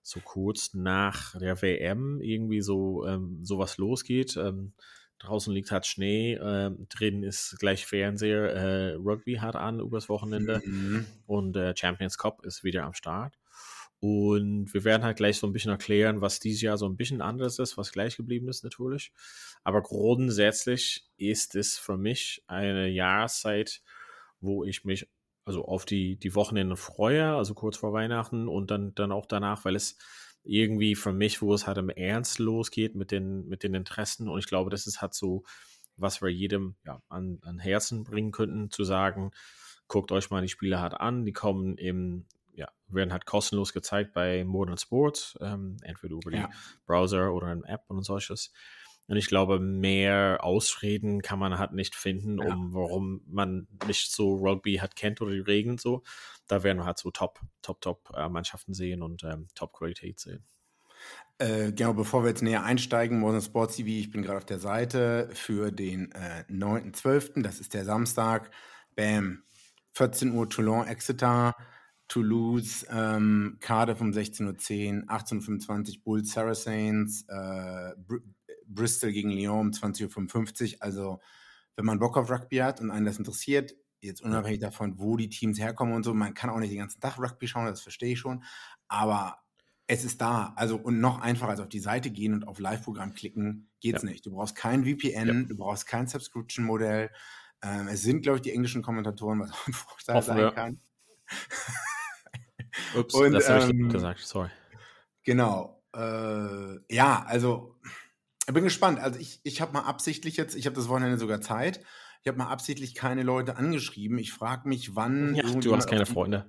so 0.01 0.19
kurz 0.19 0.73
nach 0.73 1.37
der 1.39 1.61
WM 1.61 2.21
irgendwie 2.21 2.61
so 2.61 3.05
ähm, 3.05 3.39
sowas 3.43 3.77
losgeht. 3.77 4.37
Ähm, 4.37 4.73
draußen 5.19 5.53
liegt 5.53 5.71
halt 5.71 5.85
Schnee, 5.85 6.33
äh, 6.33 6.71
drin 6.89 7.23
ist 7.23 7.57
gleich 7.59 7.85
Fernseher, 7.85 8.53
äh, 8.53 8.93
Rugby 8.95 9.35
hat 9.35 9.55
an 9.55 9.79
übers 9.79 10.09
Wochenende 10.09 10.61
mhm. 10.65 11.05
und 11.27 11.55
äh, 11.55 11.75
Champions 11.77 12.17
Cup 12.17 12.45
ist 12.45 12.63
wieder 12.63 12.83
am 12.83 12.93
Start. 12.93 13.37
Und 13.99 14.73
wir 14.73 14.83
werden 14.83 15.03
halt 15.03 15.17
gleich 15.17 15.37
so 15.37 15.45
ein 15.45 15.53
bisschen 15.53 15.69
erklären, 15.69 16.21
was 16.21 16.39
dieses 16.39 16.63
Jahr 16.63 16.75
so 16.75 16.87
ein 16.87 16.97
bisschen 16.97 17.21
anders 17.21 17.59
ist, 17.59 17.77
was 17.77 17.91
gleich 17.91 18.17
geblieben 18.17 18.49
ist 18.49 18.63
natürlich. 18.63 19.11
Aber 19.63 19.83
grundsätzlich 19.83 21.05
ist 21.17 21.53
es 21.53 21.77
für 21.77 21.97
mich 21.97 22.43
eine 22.47 22.87
Jahreszeit, 22.87 23.83
wo 24.39 24.63
ich 24.63 24.85
mich 24.85 25.07
also 25.45 25.65
auf 25.65 25.85
die, 25.85 26.17
die 26.17 26.35
Wochenende 26.35 26.75
freue, 26.75 27.35
also 27.35 27.53
kurz 27.53 27.77
vor 27.77 27.93
Weihnachten 27.93 28.47
und 28.47 28.71
dann, 28.71 28.93
dann 28.95 29.11
auch 29.11 29.25
danach, 29.25 29.65
weil 29.65 29.75
es 29.75 29.97
irgendwie 30.43 30.95
für 30.95 31.13
mich, 31.13 31.41
wo 31.41 31.53
es 31.53 31.67
halt 31.67 31.77
im 31.77 31.89
Ernst 31.89 32.39
losgeht 32.39 32.95
mit 32.95 33.11
den, 33.11 33.47
mit 33.47 33.63
den 33.63 33.73
Interessen. 33.73 34.27
Und 34.27 34.39
ich 34.39 34.47
glaube, 34.47 34.69
das 34.69 34.87
ist 34.87 35.01
halt 35.01 35.13
so, 35.13 35.43
was 35.97 36.21
wir 36.21 36.29
jedem 36.29 36.75
ja, 36.85 37.01
an, 37.09 37.39
an 37.43 37.59
Herzen 37.59 38.03
bringen 38.03 38.31
könnten, 38.31 38.71
zu 38.71 38.83
sagen, 38.83 39.31
guckt 39.87 40.11
euch 40.11 40.29
mal 40.29 40.41
die 40.41 40.49
Spiele 40.49 40.79
halt 40.79 40.93
an, 40.93 41.25
die 41.25 41.33
kommen 41.33 41.77
im, 41.77 42.25
ja, 42.53 42.69
werden 42.87 43.11
halt 43.11 43.25
kostenlos 43.25 43.73
gezeigt 43.73 44.13
bei 44.13 44.43
Modern 44.43 44.77
Sports, 44.77 45.37
ähm, 45.41 45.77
entweder 45.83 46.15
über 46.15 46.31
ja. 46.31 46.47
die 46.47 46.53
Browser 46.85 47.33
oder 47.33 47.47
eine 47.47 47.65
App 47.65 47.83
und 47.87 48.03
solches. 48.03 48.51
Und 49.07 49.17
ich 49.17 49.27
glaube, 49.27 49.59
mehr 49.59 50.39
Ausreden 50.41 51.21
kann 51.21 51.39
man 51.39 51.57
halt 51.57 51.73
nicht 51.73 51.95
finden, 51.95 52.39
ja. 52.39 52.53
um 52.53 52.73
warum 52.73 53.21
man 53.27 53.67
nicht 53.85 54.11
so 54.11 54.35
Rugby 54.35 54.75
hat 54.75 54.95
kennt 54.95 55.21
oder 55.21 55.31
die 55.31 55.39
Regeln 55.39 55.77
so. 55.77 56.03
Da 56.47 56.63
werden 56.63 56.77
wir 56.77 56.85
halt 56.85 56.97
so 56.97 57.11
Top, 57.11 57.39
Top, 57.61 57.81
Top 57.81 58.09
äh, 58.15 58.29
Mannschaften 58.29 58.73
sehen 58.73 59.01
und 59.01 59.23
ähm, 59.23 59.47
Top 59.53 59.73
Qualität 59.73 60.19
sehen. 60.19 60.45
Äh, 61.39 61.71
genau, 61.71 61.93
bevor 61.93 62.23
wir 62.23 62.29
jetzt 62.29 62.43
näher 62.43 62.63
einsteigen, 62.63 63.19
Modern 63.19 63.41
Sports 63.41 63.75
TV, 63.75 63.89
ich 63.89 64.11
bin 64.11 64.21
gerade 64.21 64.37
auf 64.37 64.45
der 64.45 64.59
Seite 64.59 65.29
für 65.33 65.71
den 65.71 66.11
äh, 66.11 66.45
9.12., 66.49 67.41
das 67.41 67.59
ist 67.59 67.73
der 67.73 67.83
Samstag. 67.83 68.51
Bam, 68.95 69.43
14 69.93 70.31
Uhr 70.33 70.49
Toulon, 70.49 70.85
Exeter, 70.85 71.55
Toulouse, 72.07 72.85
ähm, 72.91 73.57
Cardiff 73.59 74.01
um 74.01 74.11
16.10 74.11 75.03
Uhr, 75.03 75.09
18.25 75.09 75.97
Uhr 75.97 76.03
Bulls, 76.03 76.31
Saracens, 76.31 77.25
äh, 77.27 77.93
Bristol 78.73 79.11
gegen 79.11 79.31
Lyon 79.31 79.67
um 79.67 79.71
20.55 79.71 80.73
Uhr. 80.73 80.77
Also, 80.81 81.19
wenn 81.75 81.85
man 81.85 81.99
Bock 81.99 82.17
auf 82.17 82.29
Rugby 82.29 82.57
hat 82.57 82.81
und 82.81 82.91
einen 82.91 83.05
das 83.05 83.17
interessiert, 83.17 83.73
jetzt 84.01 84.21
unabhängig 84.21 84.59
davon, 84.59 84.97
wo 84.99 85.15
die 85.15 85.29
Teams 85.29 85.59
herkommen 85.59 85.93
und 85.93 86.03
so, 86.03 86.13
man 86.13 86.33
kann 86.33 86.49
auch 86.49 86.59
nicht 86.59 86.71
den 86.71 86.79
ganzen 86.79 86.99
Tag 86.99 87.19
Rugby 87.19 87.47
schauen, 87.47 87.65
das 87.65 87.81
verstehe 87.81 88.13
ich 88.13 88.19
schon, 88.19 88.43
aber 88.87 89.37
es 89.87 90.05
ist 90.05 90.21
da. 90.21 90.53
Also, 90.55 90.77
und 90.77 90.99
noch 91.01 91.19
einfacher 91.19 91.51
als 91.51 91.59
auf 91.59 91.69
die 91.69 91.79
Seite 91.79 92.11
gehen 92.11 92.33
und 92.33 92.47
auf 92.47 92.59
Live-Programm 92.59 93.13
klicken, 93.13 93.69
geht's 93.81 94.03
ja. 94.03 94.09
nicht. 94.09 94.25
Du 94.25 94.31
brauchst 94.31 94.55
kein 94.55 94.85
VPN, 94.85 95.27
ja. 95.27 95.43
du 95.43 95.55
brauchst 95.55 95.85
kein 95.85 96.07
Subscription-Modell. 96.07 97.11
Ähm, 97.61 97.87
es 97.89 98.01
sind, 98.01 98.21
glaube 98.21 98.37
ich, 98.37 98.41
die 98.41 98.51
englischen 98.51 98.81
Kommentatoren, 98.81 99.39
was 99.39 99.51
auch 99.51 99.67
ein 99.67 99.73
Vorteil 99.73 100.15
Hoffen 100.15 100.27
sein 100.27 100.37
wir. 100.37 100.51
kann. 100.51 100.81
Ups, 102.95 103.13
und, 103.13 103.33
das 103.33 103.49
habe 103.49 103.69
ähm, 103.69 103.87
ich 103.87 103.93
gesagt, 103.93 104.19
sorry. 104.21 104.49
Genau. 105.23 105.83
Äh, 105.93 106.93
ja, 106.93 107.23
also 107.27 107.75
ich 108.47 108.53
bin 108.53 108.63
gespannt. 108.63 108.99
Also 108.99 109.19
ich, 109.19 109.39
ich 109.43 109.61
habe 109.61 109.73
mal 109.73 109.81
absichtlich 109.81 110.37
jetzt, 110.37 110.55
ich 110.55 110.65
habe 110.65 110.75
das 110.75 110.89
Wochenende 110.89 111.17
sogar 111.17 111.41
Zeit, 111.41 111.81
ich 112.21 112.27
habe 112.27 112.37
mal 112.37 112.49
absichtlich 112.49 112.93
keine 112.93 113.23
Leute 113.23 113.57
angeschrieben. 113.57 114.17
Ich 114.19 114.31
frage 114.31 114.67
mich, 114.69 114.95
wann. 114.95 115.35
Ja, 115.35 115.43
du 115.43 115.75
hast 115.75 115.87
keine 115.87 116.05
Freunde. 116.07 116.45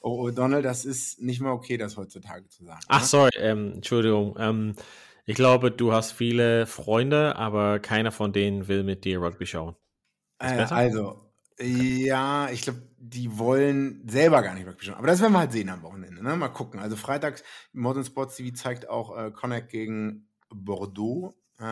oh, 0.00 0.24
oh, 0.26 0.30
Donald, 0.30 0.64
das 0.64 0.84
ist 0.84 1.20
nicht 1.20 1.40
mehr 1.40 1.52
okay, 1.52 1.76
das 1.76 1.96
heutzutage 1.96 2.48
zu 2.48 2.64
sagen. 2.64 2.80
Ach, 2.88 3.00
ne? 3.00 3.06
sorry, 3.06 3.30
ähm, 3.36 3.72
Entschuldigung. 3.74 4.36
Ähm, 4.38 4.74
ich 5.26 5.34
glaube, 5.34 5.70
du 5.70 5.92
hast 5.92 6.12
viele 6.12 6.66
Freunde, 6.66 7.36
aber 7.36 7.78
keiner 7.78 8.12
von 8.12 8.32
denen 8.32 8.68
will 8.68 8.84
mit 8.84 9.04
dir 9.04 9.20
Rugby 9.20 9.46
schauen. 9.46 9.76
Äh, 10.38 10.62
also, 10.70 11.30
ja, 11.58 12.48
ich 12.50 12.62
glaube, 12.62 12.82
die 13.08 13.38
wollen 13.38 14.06
selber 14.08 14.42
gar 14.42 14.54
nicht 14.54 14.66
Rugby 14.66 14.84
schauen. 14.84 14.96
Aber 14.96 15.06
das 15.06 15.20
werden 15.20 15.32
wir 15.32 15.40
halt 15.40 15.52
sehen 15.52 15.68
am 15.68 15.82
Wochenende. 15.82 16.22
Ne? 16.22 16.36
Mal 16.36 16.48
gucken. 16.48 16.80
Also 16.80 16.96
freitags, 16.96 17.42
Modern 17.72 18.04
Sports 18.04 18.36
TV 18.36 18.54
zeigt 18.54 18.88
auch 18.88 19.16
äh, 19.16 19.30
Connect 19.30 19.70
gegen 19.70 20.28
Bordeaux 20.48 21.34
äh, 21.58 21.64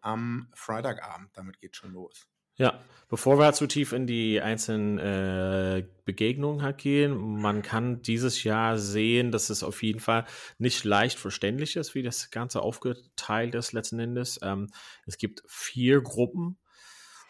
am 0.00 0.48
Freitagabend. 0.54 1.30
Damit 1.34 1.58
geht 1.60 1.76
schon 1.76 1.92
los. 1.92 2.28
Ja, 2.56 2.80
bevor 3.08 3.38
wir 3.38 3.52
zu 3.54 3.66
tief 3.66 3.92
in 3.92 4.06
die 4.06 4.40
einzelnen 4.40 4.98
äh, 4.98 5.86
Begegnungen 6.04 6.62
halt 6.62 6.78
gehen, 6.78 7.40
man 7.40 7.62
kann 7.62 8.02
dieses 8.02 8.44
Jahr 8.44 8.76
sehen, 8.78 9.32
dass 9.32 9.48
es 9.48 9.62
auf 9.62 9.82
jeden 9.82 10.00
Fall 10.00 10.26
nicht 10.58 10.84
leicht 10.84 11.18
verständlich 11.18 11.76
ist, 11.76 11.94
wie 11.94 12.02
das 12.02 12.30
Ganze 12.30 12.60
aufgeteilt 12.60 13.54
ist 13.54 13.72
letzten 13.72 13.98
Endes. 14.00 14.38
Ähm, 14.42 14.68
es 15.06 15.16
gibt 15.16 15.42
vier 15.46 16.02
Gruppen 16.02 16.58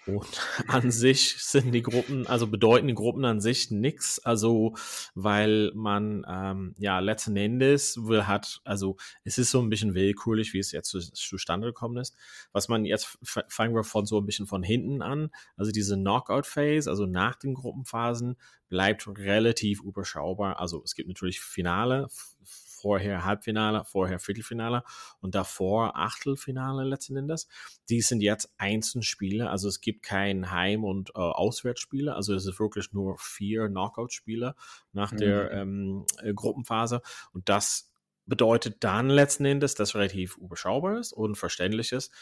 und 0.06 0.26
an 0.68 0.90
sich 0.90 1.37
sind 1.38 1.73
die 1.73 1.82
Gruppen, 1.82 2.26
also 2.26 2.47
bedeuten 2.47 2.88
die 2.88 2.94
Gruppen 2.94 3.25
an 3.25 3.40
sich 3.40 3.71
nichts, 3.71 4.18
also 4.25 4.75
weil 5.14 5.71
man 5.75 6.25
ähm, 6.28 6.75
ja 6.78 6.99
letzten 6.99 7.37
Endes 7.37 7.97
will 8.06 8.26
hat, 8.26 8.61
also 8.64 8.97
es 9.25 9.38
ist 9.38 9.50
so 9.50 9.61
ein 9.61 9.71
bisschen 9.71 9.94
willkürlich, 9.94 10.52
wie 10.52 10.59
es 10.59 10.73
jetzt 10.73 10.88
zu, 10.88 10.99
zustande 11.00 11.68
gekommen 11.68 11.99
ist. 11.99 12.16
Was 12.52 12.68
man 12.68 12.85
jetzt 12.85 13.18
fangen 13.23 13.75
wir 13.75 13.85
von 13.85 14.06
so 14.06 14.18
ein 14.18 14.26
bisschen 14.26 14.47
von 14.47 14.62
hinten 14.62 15.02
an, 15.02 15.30
also 15.56 15.71
diese 15.71 15.97
Knockout-Phase, 15.97 16.90
also 16.90 17.06
nach 17.06 17.37
den 17.37 17.54
Gruppenphasen 17.54 18.37
bleibt 18.68 19.06
relativ 19.06 19.82
überschaubar. 19.82 20.59
Also 20.59 20.82
es 20.82 20.94
gibt 20.94 21.09
natürlich 21.09 21.40
Finale, 21.40 22.09
vorher 22.82 23.24
Halbfinale, 23.24 23.84
vorher 23.84 24.18
Viertelfinale 24.18 24.82
und 25.20 25.34
davor 25.34 25.96
Achtelfinale 25.96 26.84
letzten 26.84 27.16
Endes. 27.16 27.48
Die 27.88 28.00
sind 28.00 28.20
jetzt 28.20 28.52
Einzelspiele, 28.58 29.48
also 29.48 29.68
es 29.68 29.80
gibt 29.80 30.02
kein 30.02 30.50
Heim- 30.50 30.84
und 30.84 31.10
äh, 31.10 31.18
Auswärtsspiele, 31.18 32.14
also 32.14 32.34
es 32.34 32.44
ist 32.44 32.58
wirklich 32.58 32.92
nur 32.92 33.16
vier 33.18 33.68
Knockout-Spiele 33.68 34.54
nach 34.92 35.12
mhm. 35.12 35.16
der 35.16 35.50
ähm, 35.52 36.06
äh, 36.18 36.34
Gruppenphase 36.34 37.00
und 37.32 37.48
das 37.48 37.90
bedeutet 38.26 38.84
dann 38.84 39.08
letzten 39.08 39.44
Endes, 39.44 39.74
dass 39.74 39.94
relativ 39.94 40.36
überschaubar 40.36 40.98
ist 40.98 41.12
und 41.12 41.36
verständlich 41.36 41.92
ist 41.92 42.12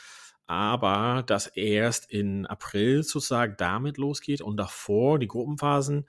aber 0.51 1.23
dass 1.25 1.47
erst 1.47 2.11
in 2.11 2.45
April 2.45 3.05
sozusagen 3.05 3.55
damit 3.57 3.99
losgeht 3.99 4.41
und 4.41 4.57
davor 4.57 5.21
die 5.21 5.29
Gruppenphasen, 5.29 6.09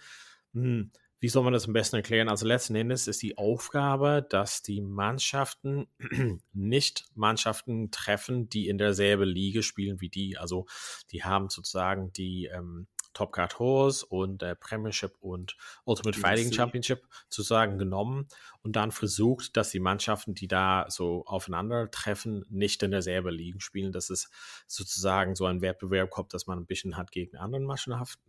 hm, 0.54 0.92
wie 1.22 1.30
soll 1.30 1.44
man 1.44 1.54
das 1.54 1.68
am 1.68 1.74
besten 1.74 1.98
erklären? 1.98 2.30
Also 2.30 2.48
letzten 2.48 2.74
Endes 2.74 3.08
ist 3.08 3.22
die 3.22 3.38
Aufgabe, 3.38 4.26
dass 4.28 4.64
die 4.64 4.82
Mannschaften 4.82 5.88
nicht 6.52 7.06
Mannschaften 7.14 7.92
treffen, 7.92 8.50
die 8.50 8.68
in 8.68 8.80
derselben 8.80 9.30
Liga 9.30 9.62
spielen 9.62 10.02
wie 10.02 10.10
die. 10.10 10.40
Also 10.40 10.66
die 11.12 11.24
haben 11.24 11.50
sozusagen 11.50 12.12
die 12.12 12.46
ähm, 12.48 12.88
Top 13.14 13.34
Card 13.34 13.60
Horse 13.60 14.04
und 14.04 14.42
äh, 14.42 14.56
Premiership 14.56 15.16
und 15.20 15.58
Ultimate 15.84 16.18
Fighting 16.18 16.52
Championship 16.52 17.04
sozusagen 17.30 17.78
genommen 17.78 18.28
und 18.64 18.76
dann 18.76 18.92
versucht, 18.92 19.56
dass 19.58 19.70
die 19.70 19.80
Mannschaften, 19.80 20.34
die 20.34 20.48
da 20.48 20.88
so 20.90 21.24
aufeinandertreffen, 21.28 22.46
nicht 22.50 22.82
in 22.82 22.90
derselben 22.90 23.32
Liga 23.32 23.60
spielen, 23.60 23.92
dass 23.92 24.10
es 24.10 24.32
sozusagen 24.66 25.36
so 25.36 25.46
ein 25.46 25.62
Wettbewerb 25.62 26.10
kommt, 26.10 26.34
dass 26.34 26.48
man 26.48 26.58
ein 26.58 26.66
bisschen 26.66 26.98
hat 26.98 27.12
gegen 27.12 27.38
anderen 27.38 27.68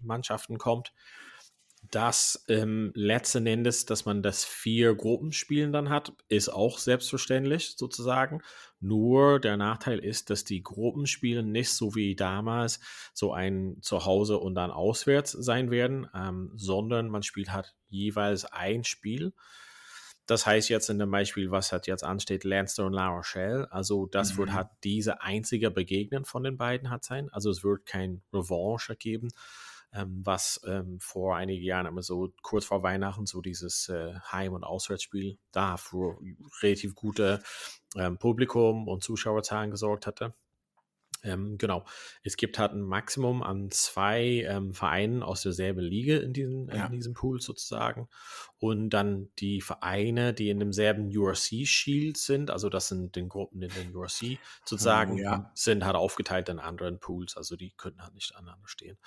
Mannschaften 0.01 0.59
kommt 0.59 0.93
dass 1.93 2.43
ähm, 2.49 2.91
letzten 2.95 3.47
Endes, 3.47 3.85
dass 3.85 4.07
man 4.07 4.23
das 4.23 4.47
vier 4.47 4.95
Gruppenspielen 4.95 5.73
dann 5.73 5.91
hat, 5.91 6.15
ist 6.29 6.49
auch 6.49 6.79
selbstverständlich 6.79 7.75
sozusagen. 7.77 8.43
Nur 8.81 9.39
der 9.39 9.59
Nachteil 9.59 9.99
ist, 9.99 10.31
dass 10.31 10.45
die 10.45 10.63
Gruppenspiele 10.63 11.43
nicht 11.43 11.71
so 11.71 11.95
wie 11.95 12.17
damals 12.17 12.81
so 13.13 13.35
ein 13.35 13.77
Zuhause 13.83 14.39
und 14.39 14.55
dann 14.55 14.71
auswärts 14.71 15.33
sein 15.33 15.71
werden, 15.71 16.09
ähm, 16.15 16.53
sondern 16.57 17.11
man 17.11 17.23
spielt 17.23 17.53
halt 17.53 17.75
jeweils 17.91 18.47
ein 18.47 18.85
Spiel. 18.85 19.35
Das 20.25 20.47
heißt 20.47 20.71
jetzt 20.71 20.89
in 20.89 20.99
dem 20.99 21.11
Beispiel, 21.11 21.51
was 21.51 21.73
hat 21.73 21.87
jetzt 21.87 22.05
ansteht, 22.05 22.45
Lancer 22.45 22.87
und 22.87 22.95
La 22.95 23.09
Rochelle. 23.09 23.71
Also 23.71 24.07
das 24.07 24.33
mhm. 24.33 24.39
wird 24.39 24.53
halt 24.55 24.69
diese 24.83 25.21
einzige 25.21 25.71
Begegnen 25.71 26.25
von 26.25 26.43
den 26.43 26.57
beiden 26.57 26.89
hat 26.89 27.05
sein. 27.05 27.29
Also 27.33 27.51
es 27.51 27.63
wird 27.63 27.85
kein 27.85 28.23
Revanche 28.33 28.97
geben 28.97 29.29
ähm, 29.93 30.23
was 30.25 30.61
ähm, 30.67 30.99
vor 31.01 31.37
einigen 31.37 31.65
Jahren 31.65 31.87
immer 31.87 32.03
so 32.03 32.33
kurz 32.43 32.65
vor 32.65 32.83
Weihnachten 32.83 33.27
so 33.27 33.41
dieses 33.41 33.89
äh, 33.89 34.15
Heim- 34.31 34.55
und 34.55 34.65
Auswärtsspiel 34.65 35.39
da 35.53 35.77
für 35.77 36.19
relativ 36.63 36.95
gute 36.95 37.43
ähm, 37.97 38.19
Publikum 38.19 38.89
und 38.89 39.03
Zuschauerzahlen 39.03 39.71
gesorgt 39.71 40.07
hatte. 40.07 40.35
Ähm, 41.23 41.57
genau. 41.57 41.85
Es 42.23 42.37
gibt 42.37 42.59
halt 42.59 42.73
ein 42.73 42.83
Maximum 42.83 43.43
an 43.43 43.71
zwei 43.71 44.45
ähm, 44.49 44.75
Vereinen 44.75 45.23
aus 45.23 45.43
derselben 45.43 45.81
Liga 45.81 46.17
in 46.17 46.33
diesem, 46.33 46.69
ja. 46.69 46.87
in 46.87 46.93
diesem 46.93 47.15
Pool 47.15 47.41
sozusagen. 47.41 48.09
Und 48.59 48.91
dann 48.91 49.31
die 49.39 49.61
Vereine, 49.61 50.35
die 50.35 50.51
in 50.51 50.59
demselben 50.59 51.17
URC 51.17 51.67
Shield 51.67 52.17
sind, 52.17 52.51
also 52.51 52.69
das 52.69 52.89
sind 52.89 53.17
den 53.17 53.29
Gruppen 53.29 53.63
in 53.63 53.71
den 53.71 53.95
URC 53.95 54.39
sozusagen, 54.65 55.15
oh, 55.15 55.19
ja. 55.19 55.51
sind 55.55 55.85
halt 55.85 55.97
aufgeteilt 55.97 56.49
in 56.49 56.59
anderen 56.59 56.99
Pools. 56.99 57.37
Also 57.37 57.57
die 57.57 57.73
könnten 57.77 58.03
halt 58.03 58.15
nicht 58.15 58.35
aneinander 58.37 58.69
stehen. 58.69 58.99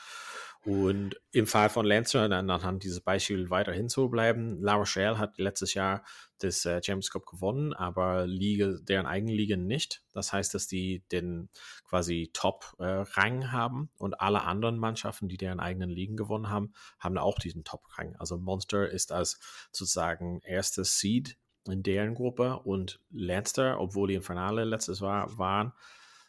Und 0.65 1.21
im 1.31 1.45
Fall 1.45 1.69
von 1.69 1.85
Lancer, 1.85 2.27
dann 2.27 2.49
anhand 2.49 2.83
dieses 2.83 2.99
Beispiel 3.01 3.49
weiterhin 3.49 3.87
zu 3.87 4.09
bleiben, 4.09 4.59
La 4.61 4.73
Rochelle 4.73 5.19
hat 5.19 5.37
letztes 5.37 5.73
Jahr 5.73 6.03
des 6.41 6.65
äh, 6.65 6.81
Champions 6.83 7.11
Cup 7.11 7.25
gewonnen, 7.25 7.73
aber 7.73 8.27
Liga, 8.27 8.75
deren 8.81 9.05
eigene 9.05 9.33
Liga 9.33 9.57
nicht. 9.57 10.03
Das 10.11 10.33
heißt, 10.33 10.53
dass 10.53 10.67
die 10.67 11.03
den 11.11 11.49
quasi 11.87 12.04
Top-Rang 12.33 13.41
äh, 13.41 13.47
haben 13.47 13.89
und 13.97 14.19
alle 14.21 14.43
anderen 14.43 14.77
Mannschaften, 14.77 15.27
die 15.27 15.37
deren 15.37 15.59
eigenen 15.59 15.89
Ligen 15.89 16.17
gewonnen 16.17 16.49
haben, 16.49 16.73
haben 16.99 17.17
auch 17.17 17.39
diesen 17.39 17.63
Top-Rang. 17.63 18.15
Also 18.17 18.37
Monster 18.37 18.89
ist 18.89 19.11
als 19.11 19.39
sozusagen 19.71 20.41
erstes 20.43 20.99
Seed 20.99 21.37
in 21.67 21.83
deren 21.83 22.15
Gruppe 22.15 22.59
und 22.59 22.99
Leinster, 23.09 23.79
obwohl 23.79 24.07
die 24.09 24.15
im 24.15 24.21
Finale 24.21 24.65
letztes 24.65 24.99
Jahr 24.99 25.37
waren, 25.37 25.73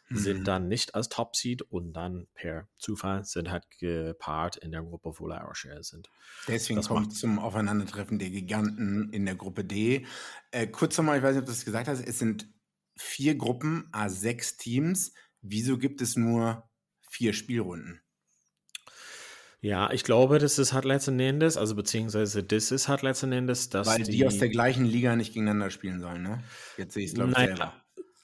sind 0.09 0.39
mhm. 0.39 0.43
dann 0.45 0.67
nicht 0.67 0.95
als 0.95 1.09
Top 1.09 1.35
Seed 1.35 1.61
und 1.61 1.93
dann 1.93 2.27
per 2.33 2.67
Zufall 2.77 3.25
sind 3.25 3.51
halt 3.51 3.69
gepaart 3.77 4.55
in 4.57 4.71
der 4.71 4.81
Gruppe, 4.81 5.13
wo 5.17 5.29
Irish 5.29 5.67
sind. 5.81 6.09
Deswegen 6.47 6.77
das 6.77 6.87
kommt 6.87 7.15
zum 7.15 7.39
Aufeinandertreffen 7.39 8.17
der 8.17 8.29
Giganten 8.29 9.11
in 9.11 9.25
der 9.25 9.35
Gruppe 9.35 9.65
D. 9.65 10.05
Äh, 10.51 10.67
kurz 10.67 10.97
nochmal, 10.97 11.17
ich 11.17 11.23
weiß 11.23 11.35
nicht, 11.35 11.41
ob 11.41 11.45
du 11.45 11.51
das 11.51 11.65
gesagt 11.65 11.87
hast, 11.89 12.05
es 12.05 12.19
sind 12.19 12.47
vier 12.95 13.35
Gruppen, 13.35 13.89
A6 13.91 14.57
Teams. 14.57 15.13
Wieso 15.49 15.77
gibt 15.77 16.01
es 16.01 16.15
nur 16.15 16.69
vier 17.09 17.33
Spielrunden? 17.33 18.01
Ja, 19.59 19.91
ich 19.91 20.03
glaube, 20.03 20.37
das 20.37 20.59
ist 20.59 20.73
halt 20.73 20.85
letzten 20.85 21.19
Endes, 21.19 21.57
also 21.57 21.75
beziehungsweise 21.75 22.43
das 22.43 22.71
ist 22.71 22.87
halt 22.87 23.01
letzten 23.01 23.31
Endes, 23.31 23.69
dass 23.69 23.87
Weil 23.87 24.03
die, 24.03 24.11
die 24.11 24.27
aus 24.27 24.37
der 24.37 24.49
gleichen 24.49 24.85
Liga 24.85 25.15
nicht 25.15 25.33
gegeneinander 25.33 25.71
spielen 25.71 25.99
sollen, 25.99 26.21
ne? 26.21 26.43
Jetzt 26.77 26.93
sehe 26.93 27.03
ich 27.03 27.09
es, 27.09 27.15
glaube 27.15 27.31
ich, 27.31 27.37
selber. 27.37 27.73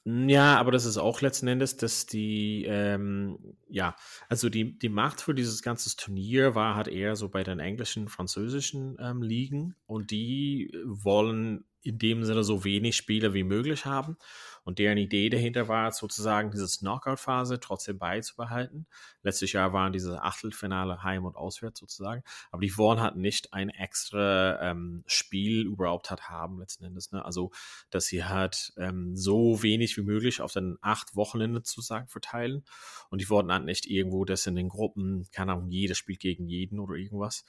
Ja, 0.05 0.57
aber 0.57 0.71
das 0.71 0.85
ist 0.85 0.97
auch 0.97 1.21
letzten 1.21 1.47
Endes, 1.47 1.77
dass 1.77 2.05
die, 2.05 2.65
ähm, 2.67 3.55
ja, 3.69 3.95
also 4.27 4.49
die, 4.49 4.77
die 4.77 4.89
Macht 4.89 5.21
für 5.21 5.33
dieses 5.33 5.61
ganze 5.63 5.95
Turnier 5.95 6.55
war 6.55 6.75
halt 6.75 6.89
eher 6.89 7.15
so 7.15 7.29
bei 7.29 7.43
den 7.43 7.59
englischen, 7.59 8.09
französischen 8.09 8.97
ähm, 8.99 9.21
Ligen 9.21 9.75
und 9.85 10.11
die 10.11 10.77
wollen 10.83 11.63
in 11.83 11.99
dem 11.99 12.25
Sinne 12.25 12.43
so 12.43 12.65
wenig 12.65 12.97
Spieler 12.97 13.33
wie 13.33 13.43
möglich 13.43 13.85
haben. 13.85 14.17
Und 14.63 14.79
deren 14.79 14.97
Idee 14.97 15.29
dahinter 15.29 15.67
war 15.67 15.91
sozusagen 15.91 16.51
dieses 16.51 16.79
Knockout-Phase 16.79 17.59
trotzdem 17.59 17.97
beizubehalten. 17.97 18.87
Letztes 19.21 19.51
Jahr 19.51 19.73
waren 19.73 19.93
diese 19.93 20.21
Achtelfinale 20.21 21.03
heim 21.03 21.25
und 21.25 21.35
auswärts 21.35 21.79
sozusagen. 21.79 22.23
Aber 22.51 22.61
die 22.61 22.77
wollen 22.77 23.01
halt 23.01 23.15
nicht 23.15 23.53
ein 23.53 23.69
extra 23.69 24.61
ähm, 24.61 25.03
Spiel 25.05 25.65
überhaupt 25.65 26.11
hat 26.11 26.29
haben 26.29 26.59
letzten 26.59 26.85
Endes. 26.85 27.11
Ne? 27.11 27.23
Also, 27.23 27.51
dass 27.89 28.05
sie 28.05 28.23
halt 28.23 28.73
ähm, 28.77 29.15
so 29.15 29.61
wenig 29.63 29.97
wie 29.97 30.03
möglich 30.03 30.41
auf 30.41 30.53
den 30.53 30.77
acht 30.81 31.15
Wochenende 31.15 31.59
sozusagen 31.59 32.07
verteilen. 32.07 32.63
Und 33.09 33.21
die 33.21 33.29
wollten 33.29 33.51
halt 33.51 33.65
nicht 33.65 33.85
irgendwo 33.85 34.25
das 34.25 34.47
in 34.47 34.55
den 34.55 34.69
Gruppen, 34.69 35.27
keine 35.31 35.53
Ahnung, 35.53 35.69
jeder 35.69 35.95
spielt 35.95 36.19
gegen 36.19 36.47
jeden 36.47 36.79
oder 36.79 36.95
irgendwas. 36.95 37.45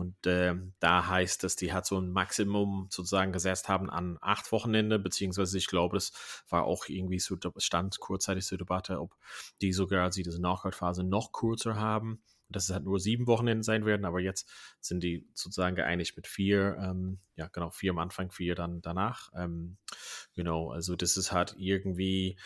Und 0.00 0.26
äh, 0.26 0.54
da 0.78 1.06
heißt 1.06 1.44
es, 1.44 1.56
die 1.56 1.72
hat 1.72 1.86
so 1.86 1.98
ein 1.98 2.10
Maximum 2.10 2.86
sozusagen 2.90 3.32
gesetzt 3.32 3.68
haben 3.68 3.90
an 3.90 4.18
acht 4.20 4.50
Wochenende, 4.50 4.98
beziehungsweise 4.98 5.58
ich 5.58 5.66
glaube, 5.66 5.96
das 5.96 6.12
war 6.48 6.64
auch 6.64 6.86
irgendwie 6.88 7.18
so, 7.18 7.36
stand 7.58 8.00
kurzzeitig 8.00 8.46
zur 8.46 8.58
Debatte, 8.58 9.00
ob 9.00 9.14
die 9.60 9.72
sogar 9.72 10.10
sie 10.10 10.22
diese 10.22 10.38
Knockout-Phase 10.38 11.04
noch 11.04 11.32
kürzer 11.32 11.76
haben, 11.76 12.22
dass 12.48 12.64
es 12.64 12.70
halt 12.70 12.84
nur 12.84 12.98
sieben 12.98 13.26
Wochenende 13.26 13.62
sein 13.62 13.84
werden, 13.84 14.04
aber 14.04 14.20
jetzt 14.20 14.50
sind 14.80 15.02
die 15.02 15.28
sozusagen 15.34 15.76
geeinigt 15.76 16.16
mit 16.16 16.26
vier, 16.26 16.76
ähm, 16.80 17.18
ja 17.36 17.48
genau, 17.48 17.70
vier 17.70 17.92
am 17.92 17.98
Anfang, 17.98 18.30
vier 18.30 18.54
dann 18.54 18.80
danach. 18.82 19.30
Ähm, 19.36 19.76
genau, 20.34 20.70
also 20.70 20.96
das 20.96 21.16
ist 21.16 21.30
halt 21.30 21.54
irgendwie 21.58 22.38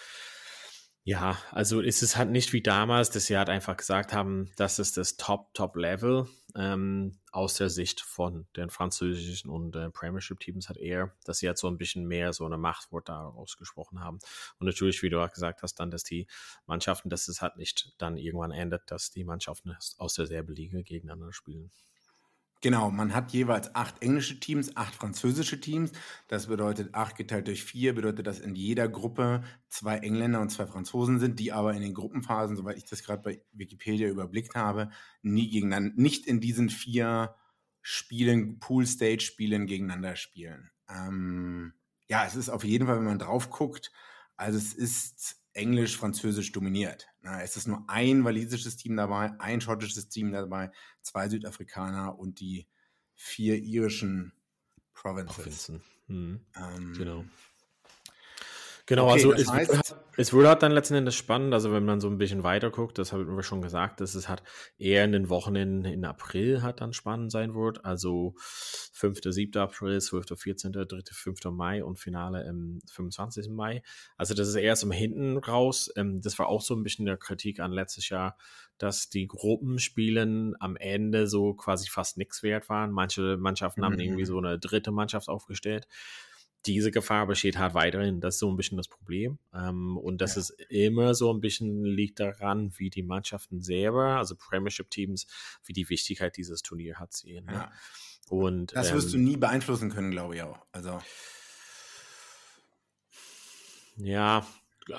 ja, 1.07 1.39
also 1.51 1.83
ist 1.83 2.03
es 2.03 2.17
halt 2.17 2.31
nicht 2.31 2.55
wie 2.55 2.63
damals, 2.63 3.11
dass 3.11 3.27
sie 3.27 3.37
halt 3.37 3.51
einfach 3.51 3.77
gesagt 3.77 4.15
haben, 4.15 4.51
das 4.57 4.79
ist 4.79 4.97
das 4.97 5.19
Top-Top-Level 5.19 6.27
ähm, 6.57 7.19
aus 7.31 7.55
der 7.57 7.69
Sicht 7.69 8.01
von 8.01 8.47
den 8.57 8.71
französischen 8.71 9.51
und 9.51 9.77
äh, 9.77 9.91
Premiership-Teams 9.91 10.71
hat 10.71 10.79
eher, 10.79 11.13
dass 11.27 11.39
sie 11.39 11.47
halt 11.47 11.59
so 11.59 11.69
ein 11.69 11.77
bisschen 11.77 12.07
mehr 12.07 12.33
so 12.33 12.47
eine 12.47 12.57
Machtwort 12.57 13.11
da 13.11 13.27
ausgesprochen 13.27 14.01
haben. 14.01 14.19
Und 14.59 14.67
natürlich, 14.67 15.03
wie 15.03 15.11
du 15.11 15.23
auch 15.23 15.31
gesagt 15.31 15.63
hast, 15.63 15.75
dann, 15.75 15.91
dass 15.91 16.05
die 16.05 16.27
Mannschaften, 16.67 17.11
dass 17.11 17.29
es 17.29 17.43
halt 17.43 17.59
nicht 17.59 17.93
dann 17.99 18.17
irgendwann 18.17 18.53
endet, 18.53 18.91
dass 18.91 19.11
die 19.11 19.25
Mannschaften 19.25 19.77
aus 19.99 20.15
derselben 20.15 20.55
Liga 20.55 20.81
gegeneinander 20.81 21.35
spielen. 21.35 21.71
Genau, 22.65 22.91
man 22.91 23.13
hat 23.13 23.33
jeweils 23.33 23.75
acht 23.75 24.01
englische 24.01 24.41
Teams, 24.41 24.75
acht 24.75 24.95
französische 24.95 25.61
Teams. 25.61 25.93
Das 26.29 26.47
bedeutet, 26.47 26.95
acht 26.95 27.15
geteilt 27.15 27.47
durch 27.47 27.63
vier 27.63 27.95
bedeutet, 27.95 28.27
dass 28.27 28.41
in 28.41 28.55
jeder 28.55 28.89
Gruppe 28.89 29.45
zwei 29.69 29.99
Engländer 29.99 30.41
und 30.41 30.49
zwei 30.49 30.67
Franzosen 30.67 31.19
sind, 31.21 31.39
die 31.39 31.53
aber 31.53 31.75
in 31.75 31.83
den 31.83 31.93
Gruppenphasen, 31.93 32.57
soweit 32.57 32.79
ich 32.79 32.87
das 32.87 33.03
gerade 33.03 33.21
bei 33.21 33.43
Wikipedia 33.53 34.09
überblickt 34.09 34.55
habe, 34.55 34.89
nie 35.21 35.51
gegeneinander, 35.51 35.93
nicht 36.01 36.27
in 36.27 36.41
diesen 36.41 36.71
vier 36.71 37.35
Spielen, 37.83 38.61
Pool-Stage-Spielen 38.61 39.67
gegeneinander 39.67 40.17
spielen. 40.17 40.71
Ähm, 40.89 41.75
ja, 42.09 42.25
es 42.25 42.35
ist 42.35 42.49
auf 42.49 42.65
jeden 42.65 42.87
Fall, 42.87 42.97
wenn 42.97 43.05
man 43.05 43.19
drauf 43.19 43.51
guckt, 43.51 43.93
also 44.39 44.57
es 44.57 44.73
ist 44.73 45.44
Englisch, 45.55 45.97
Französisch 45.97 46.53
dominiert. 46.53 47.09
Na, 47.23 47.43
es 47.43 47.57
ist 47.57 47.67
nur 47.67 47.85
ein 47.89 48.25
walisisches 48.25 48.77
Team 48.77 48.97
dabei, 48.97 49.33
ein 49.41 49.61
schottisches 49.61 50.09
Team 50.09 50.33
dabei, 50.33 50.71
zwei 51.01 51.29
Südafrikaner 51.29 52.19
und 52.19 52.41
die 52.41 52.67
vier 53.15 53.57
irischen 53.57 54.33
Provinces. 54.93 55.37
Provinzen. 55.37 55.83
Mhm. 56.09 56.47
Ähm, 56.57 56.95
genau. 56.95 57.25
Genau, 58.87 59.05
okay, 59.05 59.13
also 59.13 59.33
es, 59.33 59.51
heißt, 59.51 59.73
wird, 59.73 59.97
es 60.19 60.33
wird 60.35 60.47
halt 60.47 60.63
dann 60.63 60.73
letzten 60.73 60.95
Endes 60.95 61.15
spannend, 61.15 61.55
also 61.55 61.73
wenn 61.73 61.87
man 61.87 62.01
so 62.01 62.09
ein 62.09 62.19
bisschen 62.19 62.43
weiter 62.43 62.71
guckt, 62.71 62.99
das 62.99 63.15
haben 63.15 63.35
wir 63.35 63.43
schon 63.43 63.63
gesagt, 63.63 64.01
dass 64.01 64.15
es 64.15 64.29
halt 64.29 64.43
eher 64.77 65.05
in 65.05 65.13
den 65.13 65.31
Wochenenden 65.31 65.87
in 65.87 66.05
April 66.05 66.61
hat 66.61 66.83
dann 66.83 66.93
spannend 66.93 67.33
sein 67.33 67.55
wird, 67.55 67.83
also 67.87 68.35
5., 68.37 69.21
7. 69.25 69.57
April, 69.59 70.01
12., 70.03 70.39
14., 70.39 70.73
3., 70.73 70.87
5. 71.11 71.45
Mai 71.47 71.83
und 71.83 71.99
Finale 71.99 72.45
im 72.47 72.81
25. 72.93 73.49
Mai. 73.49 73.83
Also 74.19 74.35
das 74.35 74.49
ist 74.49 74.57
eher 74.57 74.77
so 74.77 74.91
hinten 74.93 75.39
raus. 75.39 75.91
Ähm, 75.97 76.21
das 76.21 76.39
war 76.39 76.49
auch 76.49 76.61
so 76.61 76.75
ein 76.75 76.83
bisschen 76.83 77.07
der 77.07 77.17
Kritik 77.17 77.61
an 77.61 77.73
letztes 77.73 78.11
Jahr, 78.11 78.37
dass 78.77 79.09
die 79.09 79.27
Gruppenspielen 79.27 80.57
am 80.61 80.77
Ende 80.77 81.27
so 81.27 81.55
quasi 81.55 81.89
fast 81.89 82.19
nichts 82.19 82.43
wert 82.43 82.69
waren. 82.69 82.93
Manche 82.93 83.39
Mannschaften 83.39 83.81
mhm. 83.81 83.85
haben 83.87 83.99
irgendwie 83.99 84.27
so 84.27 84.37
eine 84.37 84.59
dritte 84.59 84.91
Mannschaft 84.91 85.29
aufgestellt 85.29 85.89
diese 86.67 86.91
Gefahr 86.91 87.27
besteht 87.27 87.59
halt 87.59 87.75
weiterhin. 87.75 88.21
Das 88.21 88.37
ist 88.37 88.41
so 88.41 88.51
ein 88.51 88.57
bisschen 88.57 88.77
das 88.77 88.89
Problem. 88.89 89.39
Ähm, 89.53 89.97
und 89.97 90.21
das 90.21 90.35
ja. 90.35 90.41
ist 90.41 90.51
immer 90.69 91.15
so 91.15 91.33
ein 91.33 91.41
bisschen 91.41 91.85
liegt 91.85 92.21
daran, 92.21 92.73
wie 92.77 92.91
die 92.91 93.03
Mannschaften 93.03 93.61
selber, 93.61 94.17
also 94.17 94.35
Premiership-Teams, 94.37 95.27
wie 95.65 95.73
die 95.73 95.89
Wichtigkeit 95.89 96.37
dieses 96.37 96.63
Turnier 96.63 96.99
hat 96.99 97.13
sehen. 97.13 97.47
Ne? 97.47 97.53
Ja. 97.53 97.73
Und, 98.29 98.75
das 98.75 98.93
wirst 98.93 99.15
ähm, 99.15 99.25
du 99.25 99.31
nie 99.31 99.37
beeinflussen 99.37 99.91
können, 99.91 100.11
glaube 100.11 100.37
ich 100.37 100.43
auch. 100.43 100.65
Also. 100.73 100.99
Ja, 103.97 104.47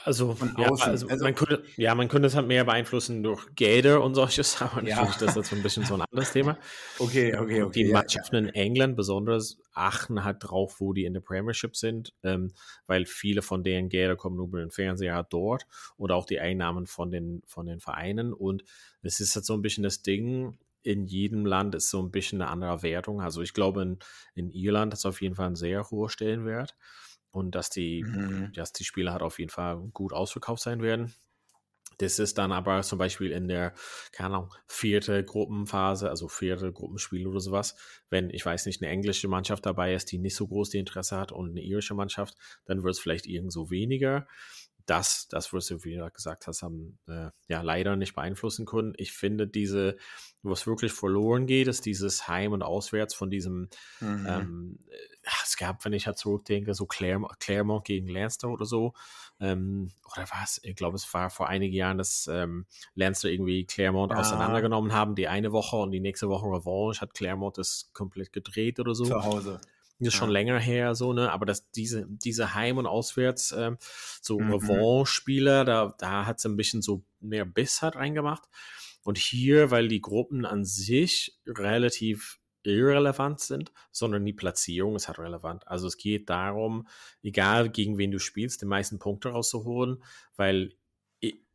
also, 0.03 0.35
ja, 0.57 0.69
also, 0.69 1.07
also, 1.07 1.23
man 1.23 1.35
könnte, 1.35 1.63
ja, 1.77 1.93
man 1.93 2.07
könnte 2.07 2.27
es 2.27 2.35
halt 2.35 2.47
mehr 2.47 2.65
beeinflussen 2.65 3.21
durch 3.21 3.53
Gelder 3.55 4.03
und 4.03 4.15
solches, 4.15 4.61
aber 4.61 4.83
ja. 4.83 4.95
natürlich 4.95 5.17
das 5.17 5.35
ist 5.37 5.49
so 5.49 5.55
ein 5.55 5.63
bisschen 5.63 5.85
so 5.85 5.95
ein 5.95 6.01
anderes 6.01 6.31
Thema. 6.31 6.57
Okay, 6.97 7.35
okay, 7.35 7.61
okay. 7.61 7.83
Die 7.83 7.91
Mannschaften 7.91 8.35
ja, 8.35 8.41
in 8.41 8.49
England 8.49 8.95
besonders 8.95 9.57
achten 9.73 10.23
halt 10.23 10.37
drauf, 10.39 10.79
wo 10.79 10.93
die 10.93 11.05
in 11.05 11.13
der 11.13 11.21
Premiership 11.21 11.75
sind, 11.75 12.13
ähm, 12.23 12.51
weil 12.87 13.05
viele 13.05 13.41
von 13.41 13.63
deren 13.63 13.89
Gelder 13.89 14.15
kommen 14.15 14.39
über 14.39 14.59
den 14.59 14.71
Fernseher 14.71 15.23
dort 15.29 15.65
oder 15.97 16.15
auch 16.15 16.25
die 16.25 16.39
Einnahmen 16.39 16.87
von 16.87 17.11
den, 17.11 17.41
von 17.45 17.65
den 17.65 17.79
Vereinen 17.79 18.33
und 18.33 18.63
es 19.01 19.19
ist 19.19 19.35
halt 19.35 19.45
so 19.45 19.53
ein 19.53 19.61
bisschen 19.61 19.83
das 19.83 20.01
Ding, 20.01 20.57
in 20.83 21.05
jedem 21.05 21.45
Land 21.45 21.75
ist 21.75 21.89
so 21.89 22.01
ein 22.01 22.11
bisschen 22.11 22.41
eine 22.41 22.51
andere 22.51 22.83
Wertung. 22.83 23.19
Also 23.19 23.41
ich 23.41 23.53
glaube, 23.53 23.81
in, 23.81 23.99
in 24.35 24.51
Irland 24.51 24.93
ist 24.93 25.05
auf 25.05 25.21
jeden 25.21 25.35
Fall 25.35 25.47
ein 25.47 25.55
sehr 25.55 25.89
hoher 25.89 26.09
Stellenwert 26.09 26.75
und 27.35 27.53
dass 27.53 27.69
die, 27.69 28.03
mhm. 28.03 28.51
dass 28.53 28.71
die 28.71 28.85
Spiele 28.85 29.11
halt 29.11 29.21
auf 29.21 29.39
jeden 29.39 29.51
Fall 29.51 29.77
gut 29.93 30.13
ausverkauft 30.13 30.63
sein 30.63 30.81
werden. 30.81 31.13
Das 31.97 32.19
ist 32.19 32.37
dann 32.37 32.51
aber 32.51 32.81
zum 32.81 32.99
Beispiel 32.99 33.31
in 33.31 33.47
der, 33.47 33.73
keine 34.11 34.35
Ahnung, 34.35 34.53
vierte 34.67 35.23
Gruppenphase, 35.23 36.09
also 36.09 36.27
vierte 36.27 36.73
Gruppenspiel 36.73 37.25
oder 37.25 37.39
sowas. 37.39 37.75
Wenn, 38.09 38.29
ich 38.31 38.45
weiß 38.45 38.65
nicht, 38.65 38.81
eine 38.81 38.91
englische 38.91 39.29
Mannschaft 39.29 39.65
dabei 39.65 39.93
ist, 39.93 40.11
die 40.11 40.17
nicht 40.17 40.35
so 40.35 40.47
groß 40.47 40.71
die 40.71 40.79
Interesse 40.79 41.17
hat 41.17 41.31
und 41.31 41.51
eine 41.51 41.61
irische 41.61 41.93
Mannschaft, 41.93 42.35
dann 42.65 42.83
wird 42.83 42.95
es 42.95 42.99
vielleicht 42.99 43.27
irgendwo 43.27 43.69
weniger 43.69 44.27
das, 44.85 45.27
das, 45.27 45.51
was 45.51 45.67
du 45.67 45.83
wieder 45.83 46.09
gesagt 46.11 46.47
hast, 46.47 46.61
haben 46.61 46.99
äh, 47.07 47.29
ja 47.47 47.61
leider 47.61 47.95
nicht 47.95 48.15
beeinflussen 48.15 48.65
können. 48.65 48.93
Ich 48.97 49.13
finde 49.13 49.47
diese, 49.47 49.97
was 50.43 50.67
wirklich 50.67 50.91
verloren 50.93 51.47
geht, 51.47 51.67
ist 51.67 51.85
dieses 51.85 52.27
Heim 52.27 52.51
und 52.51 52.61
Auswärts 52.61 53.15
von 53.15 53.29
diesem, 53.29 53.69
mhm. 53.99 54.25
ähm, 54.27 54.79
es 55.43 55.57
gab, 55.57 55.83
wenn 55.85 55.93
ich 55.93 56.07
halt 56.07 56.17
zurückdenke, 56.17 56.73
so 56.73 56.85
Claremont, 56.85 57.39
Claremont 57.39 57.85
gegen 57.85 58.07
Leinster 58.07 58.49
oder 58.49 58.65
so, 58.65 58.93
ähm, 59.39 59.91
oder 60.13 60.25
was, 60.31 60.61
ich 60.63 60.75
glaube, 60.75 60.95
es 60.95 61.11
war 61.13 61.29
vor 61.29 61.49
einigen 61.49 61.73
Jahren, 61.73 61.97
dass 61.97 62.27
ähm, 62.31 62.65
Leinster 62.93 63.29
irgendwie 63.29 63.65
Claremont 63.65 64.11
ja. 64.11 64.19
auseinandergenommen 64.19 64.93
haben, 64.93 65.15
die 65.15 65.27
eine 65.27 65.51
Woche 65.51 65.77
und 65.77 65.91
die 65.91 65.99
nächste 65.99 66.29
Woche 66.29 66.45
Revanche 66.45 67.01
hat 67.01 67.13
Claremont 67.13 67.57
das 67.57 67.89
komplett 67.93 68.31
gedreht 68.31 68.79
oder 68.79 68.95
so. 68.95 69.05
Zu 69.05 69.23
Hause. 69.23 69.59
Das 69.99 70.09
ist 70.09 70.13
ja. 70.15 70.19
schon 70.19 70.29
länger 70.29 70.59
her, 70.59 70.93
so, 70.93 71.13
ne? 71.13 71.31
Aber 71.31 71.45
dass 71.45 71.69
diese, 71.71 72.05
diese 72.07 72.53
Heim- 72.53 72.77
und 72.77 72.85
Auswärts, 72.85 73.53
ähm, 73.57 73.77
so 74.21 74.39
mhm. 74.39 74.51
Revanche-Spieler, 74.53 75.63
da, 75.63 75.95
da 75.97 76.25
hat 76.25 76.39
es 76.39 76.45
ein 76.45 76.57
bisschen 76.57 76.81
so 76.81 77.03
mehr 77.21 77.45
Biss 77.45 77.81
halt 77.81 77.95
reingemacht. 77.95 78.43
Und 79.03 79.17
hier, 79.17 79.71
weil 79.71 79.87
die 79.87 80.01
Gruppen 80.01 80.45
an 80.45 80.65
sich 80.65 81.39
relativ 81.45 82.39
irrelevant 82.65 83.39
sind, 83.39 83.71
sondern 83.91 84.25
die 84.25 84.33
Platzierung 84.33 84.95
ist 84.95 85.07
halt 85.07 85.19
relevant. 85.19 85.67
Also 85.67 85.87
es 85.87 85.97
geht 85.97 86.29
darum, 86.29 86.87
egal 87.23 87.69
gegen 87.69 87.97
wen 87.97 88.11
du 88.11 88.19
spielst, 88.19 88.61
die 88.61 88.65
meisten 88.65 88.99
Punkte 88.99 89.29
rauszuholen, 89.29 90.03
weil 90.35 90.75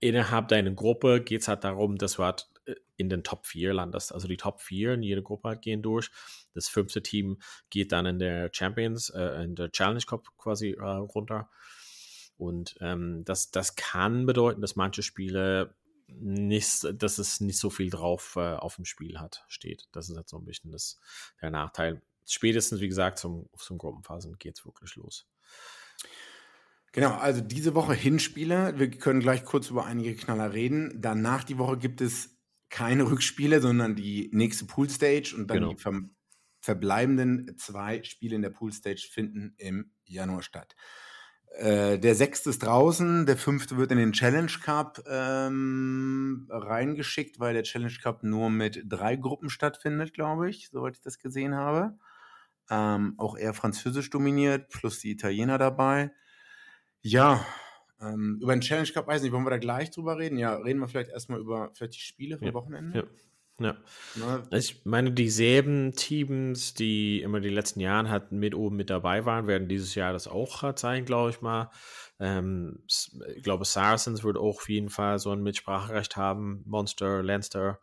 innerhalb 0.00 0.48
deiner 0.48 0.70
Gruppe 0.72 1.20
geht 1.20 1.42
es 1.42 1.48
halt 1.48 1.64
darum, 1.64 1.96
dass 1.96 2.14
du 2.14 2.24
halt 2.24 2.48
äh, 2.64 2.74
in 2.96 3.08
den 3.08 3.22
Top 3.22 3.46
4 3.46 3.74
landest. 3.74 4.12
Also 4.12 4.28
die 4.28 4.36
Top 4.36 4.60
4 4.60 4.94
in 4.94 5.02
jeder 5.02 5.22
Gruppe 5.22 5.48
halt 5.48 5.62
gehen 5.62 5.82
durch. 5.82 6.10
Das 6.54 6.68
fünfte 6.68 7.02
Team 7.02 7.38
geht 7.70 7.92
dann 7.92 8.06
in 8.06 8.18
der 8.18 8.50
Champions, 8.52 9.10
äh, 9.10 9.44
in 9.44 9.54
der 9.54 9.70
Challenge 9.70 10.02
Cup 10.06 10.28
quasi 10.38 10.70
äh, 10.72 10.82
runter. 10.82 11.50
Und 12.36 12.76
ähm, 12.80 13.22
das, 13.24 13.50
das 13.50 13.76
kann 13.76 14.24
bedeuten, 14.24 14.62
dass 14.62 14.76
manche 14.76 15.02
Spiele 15.02 15.74
nicht, 16.18 16.86
dass 16.94 17.18
es 17.18 17.40
nicht 17.40 17.58
so 17.58 17.70
viel 17.70 17.90
drauf 17.90 18.34
äh, 18.36 18.54
auf 18.54 18.76
dem 18.76 18.84
Spiel 18.84 19.18
hat, 19.18 19.44
steht. 19.48 19.88
Das 19.92 20.08
ist 20.08 20.16
jetzt 20.16 20.30
so 20.30 20.38
ein 20.38 20.44
bisschen 20.44 20.70
das, 20.70 20.98
der 21.40 21.50
Nachteil. 21.50 22.02
Spätestens, 22.26 22.80
wie 22.80 22.88
gesagt, 22.88 23.18
zum, 23.18 23.48
zum 23.56 23.78
Gruppenphasen 23.78 24.38
geht 24.38 24.58
es 24.58 24.64
wirklich 24.64 24.96
los. 24.96 25.26
Genau, 26.92 27.14
also 27.14 27.40
diese 27.40 27.74
Woche 27.74 27.94
Hinspiele. 27.94 28.78
Wir 28.78 28.90
können 28.90 29.20
gleich 29.20 29.44
kurz 29.44 29.70
über 29.70 29.86
einige 29.86 30.14
Knaller 30.14 30.52
reden. 30.52 31.00
Danach 31.00 31.44
die 31.44 31.58
Woche 31.58 31.78
gibt 31.78 32.00
es 32.00 32.36
keine 32.68 33.10
Rückspiele, 33.10 33.60
sondern 33.60 33.94
die 33.94 34.30
nächste 34.32 34.64
Poolstage 34.64 35.34
und 35.36 35.48
dann 35.48 35.58
genau. 35.58 35.72
die 35.72 35.80
ver 35.80 36.00
verbleibenden 36.62 37.56
zwei 37.56 38.02
Spiele 38.02 38.36
in 38.36 38.42
der 38.42 38.50
Poolstage 38.50 39.08
finden 39.10 39.54
im 39.56 39.92
Januar 40.04 40.42
statt. 40.42 40.76
Äh, 41.50 41.98
der 41.98 42.14
sechste 42.14 42.50
ist 42.50 42.62
draußen, 42.62 43.26
der 43.26 43.36
fünfte 43.36 43.76
wird 43.76 43.90
in 43.90 43.98
den 43.98 44.12
Challenge 44.12 44.52
Cup 44.62 45.02
ähm, 45.08 46.46
reingeschickt, 46.48 47.40
weil 47.40 47.54
der 47.54 47.64
Challenge 47.64 47.96
Cup 48.02 48.22
nur 48.22 48.50
mit 48.50 48.84
drei 48.86 49.16
Gruppen 49.16 49.50
stattfindet, 49.50 50.14
glaube 50.14 50.48
ich, 50.48 50.68
soweit 50.70 50.96
ich 50.96 51.02
das 51.02 51.18
gesehen 51.18 51.54
habe. 51.54 51.98
Ähm, 52.70 53.14
auch 53.18 53.36
eher 53.36 53.52
französisch 53.52 54.10
dominiert, 54.10 54.68
plus 54.68 55.00
die 55.00 55.10
Italiener 55.10 55.58
dabei. 55.58 56.12
Ja, 57.02 57.44
ähm, 58.00 58.38
über 58.40 58.54
den 58.54 58.60
Challenge 58.60 58.88
Cup, 58.88 59.06
weiß 59.06 59.22
nicht, 59.22 59.32
wollen 59.32 59.44
wir 59.44 59.50
da 59.50 59.58
gleich 59.58 59.90
drüber 59.90 60.18
reden? 60.18 60.38
Ja, 60.38 60.54
reden 60.54 60.78
wir 60.78 60.88
vielleicht 60.88 61.10
erstmal 61.10 61.40
über 61.40 61.70
vielleicht 61.74 61.94
die 61.94 62.00
Spiele 62.00 62.38
vom 62.38 62.46
ja, 62.46 62.54
Wochenende. 62.54 62.98
Ja. 62.98 63.04
Ja. 63.60 63.76
Na, 64.14 64.42
ich 64.52 64.86
meine, 64.86 65.12
dieselben 65.12 65.92
Teams, 65.92 66.72
die 66.72 67.20
immer 67.20 67.40
die 67.40 67.50
letzten 67.50 67.80
Jahre 67.80 68.08
hatten, 68.08 68.38
mit 68.38 68.54
oben 68.54 68.76
mit 68.76 68.88
dabei 68.88 69.26
waren, 69.26 69.46
werden 69.46 69.68
dieses 69.68 69.94
Jahr 69.94 70.14
das 70.14 70.26
auch 70.26 70.74
zeigen, 70.74 71.04
glaube 71.04 71.30
ich 71.30 71.42
mal. 71.42 71.70
Ähm, 72.18 72.82
ich 72.86 73.42
glaube, 73.42 73.66
Saracens 73.66 74.24
wird 74.24 74.38
auch 74.38 74.56
auf 74.56 74.68
jeden 74.70 74.88
Fall 74.88 75.18
so 75.18 75.30
ein 75.30 75.42
Mitspracherecht 75.42 76.16
haben. 76.16 76.62
Monster, 76.64 77.22
Leinster, 77.22 77.80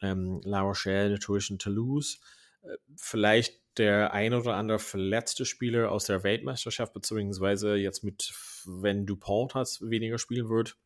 ähm, 0.00 0.40
La 0.44 0.60
Rochelle, 0.60 1.10
natürlich 1.10 1.50
und 1.50 1.60
Toulouse. 1.60 2.20
Äh, 2.62 2.76
vielleicht 2.96 3.58
der 3.78 4.12
ein 4.12 4.32
oder 4.32 4.54
andere 4.54 4.78
verletzte 4.78 5.44
Spieler 5.44 5.90
aus 5.90 6.04
der 6.04 6.22
Weltmeisterschaft, 6.22 6.92
beziehungsweise 6.92 7.74
jetzt 7.74 8.04
mit, 8.04 8.32
wenn 8.64 9.06
Dupont 9.06 9.54
hat, 9.54 9.78
weniger 9.80 10.18
spielen 10.18 10.48
wird, 10.48 10.76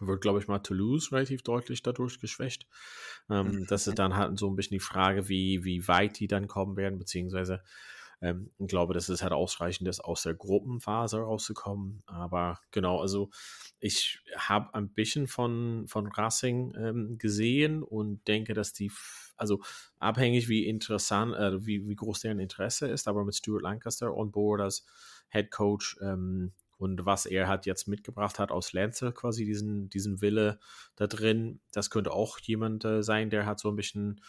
wird, 0.00 0.20
glaube 0.20 0.40
ich, 0.40 0.48
mal 0.48 0.58
Toulouse 0.58 1.12
relativ 1.12 1.42
deutlich 1.42 1.82
dadurch 1.82 2.20
geschwächt. 2.20 2.66
Ähm, 3.30 3.46
mhm. 3.46 3.66
Das 3.68 3.86
ist 3.86 3.98
dann 3.98 4.16
halt 4.16 4.38
so 4.38 4.48
ein 4.48 4.56
bisschen 4.56 4.76
die 4.76 4.84
Frage, 4.84 5.28
wie, 5.28 5.64
wie 5.64 5.86
weit 5.88 6.18
die 6.18 6.26
dann 6.26 6.46
kommen 6.46 6.76
werden, 6.76 6.98
beziehungsweise 6.98 7.62
ähm, 8.24 8.50
ich 8.58 8.68
glaube, 8.68 8.94
das 8.94 9.08
ist 9.08 9.22
halt 9.22 9.32
ausreichend, 9.32 9.86
das 9.86 10.00
aus 10.00 10.22
der 10.22 10.34
Gruppenphase 10.34 11.18
rauszukommen. 11.18 12.02
Aber 12.06 12.58
genau, 12.70 13.00
also 13.00 13.30
ich 13.80 14.20
habe 14.36 14.74
ein 14.74 14.88
bisschen 14.88 15.26
von, 15.26 15.86
von 15.88 16.06
Racing 16.06 16.74
ähm, 16.76 17.18
gesehen 17.18 17.82
und 17.82 18.26
denke, 18.26 18.54
dass 18.54 18.72
die, 18.72 18.90
also 19.36 19.60
abhängig 19.98 20.48
wie 20.48 20.66
interessant, 20.66 21.34
äh, 21.34 21.66
wie, 21.66 21.86
wie 21.86 21.96
groß 21.96 22.20
deren 22.20 22.38
Interesse 22.38 22.88
ist, 22.88 23.08
aber 23.08 23.24
mit 23.24 23.36
Stuart 23.36 23.62
Lancaster 23.62 24.16
on 24.16 24.30
board 24.30 24.62
als 24.62 24.86
Head 25.28 25.50
Coach 25.50 25.98
ähm, 26.00 26.52
und 26.78 27.06
was 27.06 27.26
er 27.26 27.48
halt 27.48 27.66
jetzt 27.66 27.88
mitgebracht 27.88 28.38
hat 28.38 28.50
aus 28.50 28.72
Lancer, 28.72 29.12
quasi 29.12 29.44
diesen, 29.44 29.88
diesen 29.88 30.20
Wille 30.20 30.58
da 30.96 31.06
drin, 31.06 31.60
das 31.72 31.90
könnte 31.90 32.12
auch 32.12 32.38
jemand 32.40 32.84
äh, 32.84 33.02
sein, 33.02 33.30
der 33.30 33.46
hat 33.46 33.60
so 33.60 33.70
ein 33.70 33.76
bisschen 33.76 34.20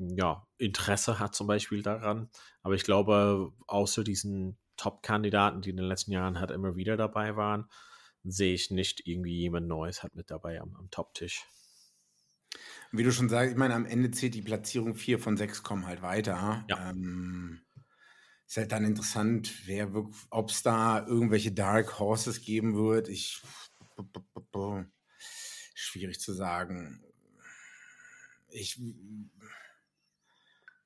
ja, 0.00 0.46
Interesse 0.58 1.18
hat 1.18 1.34
zum 1.34 1.46
Beispiel 1.46 1.82
daran. 1.82 2.30
Aber 2.62 2.74
ich 2.74 2.84
glaube, 2.84 3.52
außer 3.66 4.02
diesen 4.02 4.58
Top-Kandidaten, 4.76 5.60
die 5.60 5.70
in 5.70 5.76
den 5.76 5.86
letzten 5.86 6.12
Jahren 6.12 6.40
halt 6.40 6.50
immer 6.50 6.74
wieder 6.74 6.96
dabei 6.96 7.36
waren, 7.36 7.66
sehe 8.24 8.54
ich 8.54 8.70
nicht 8.70 9.06
irgendwie 9.06 9.36
jemand 9.36 9.68
Neues 9.68 10.02
hat 10.02 10.14
mit 10.14 10.30
dabei 10.30 10.60
am, 10.60 10.74
am 10.76 10.90
Top-Tisch. 10.90 11.44
Wie 12.92 13.04
du 13.04 13.12
schon 13.12 13.28
sagst, 13.28 13.52
ich 13.52 13.58
meine, 13.58 13.74
am 13.74 13.86
Ende 13.86 14.10
zählt 14.10 14.34
die 14.34 14.42
Platzierung 14.42 14.94
4 14.94 15.18
von 15.18 15.36
6 15.36 15.62
kommen 15.62 15.86
halt 15.86 16.02
weiter. 16.02 16.64
Ja. 16.68 16.90
Ähm, 16.90 17.60
ist 18.50 18.56
halt 18.56 18.72
dann 18.72 18.84
interessant, 18.84 19.52
wer 19.66 19.94
ob 20.30 20.50
es 20.50 20.64
da 20.64 21.06
irgendwelche 21.06 21.52
Dark 21.52 22.00
Horses 22.00 22.42
geben 22.42 22.74
wird. 22.74 23.08
Ich 23.08 23.40
schwierig 25.72 26.18
zu 26.18 26.32
sagen. 26.32 27.00
Ich 28.48 28.82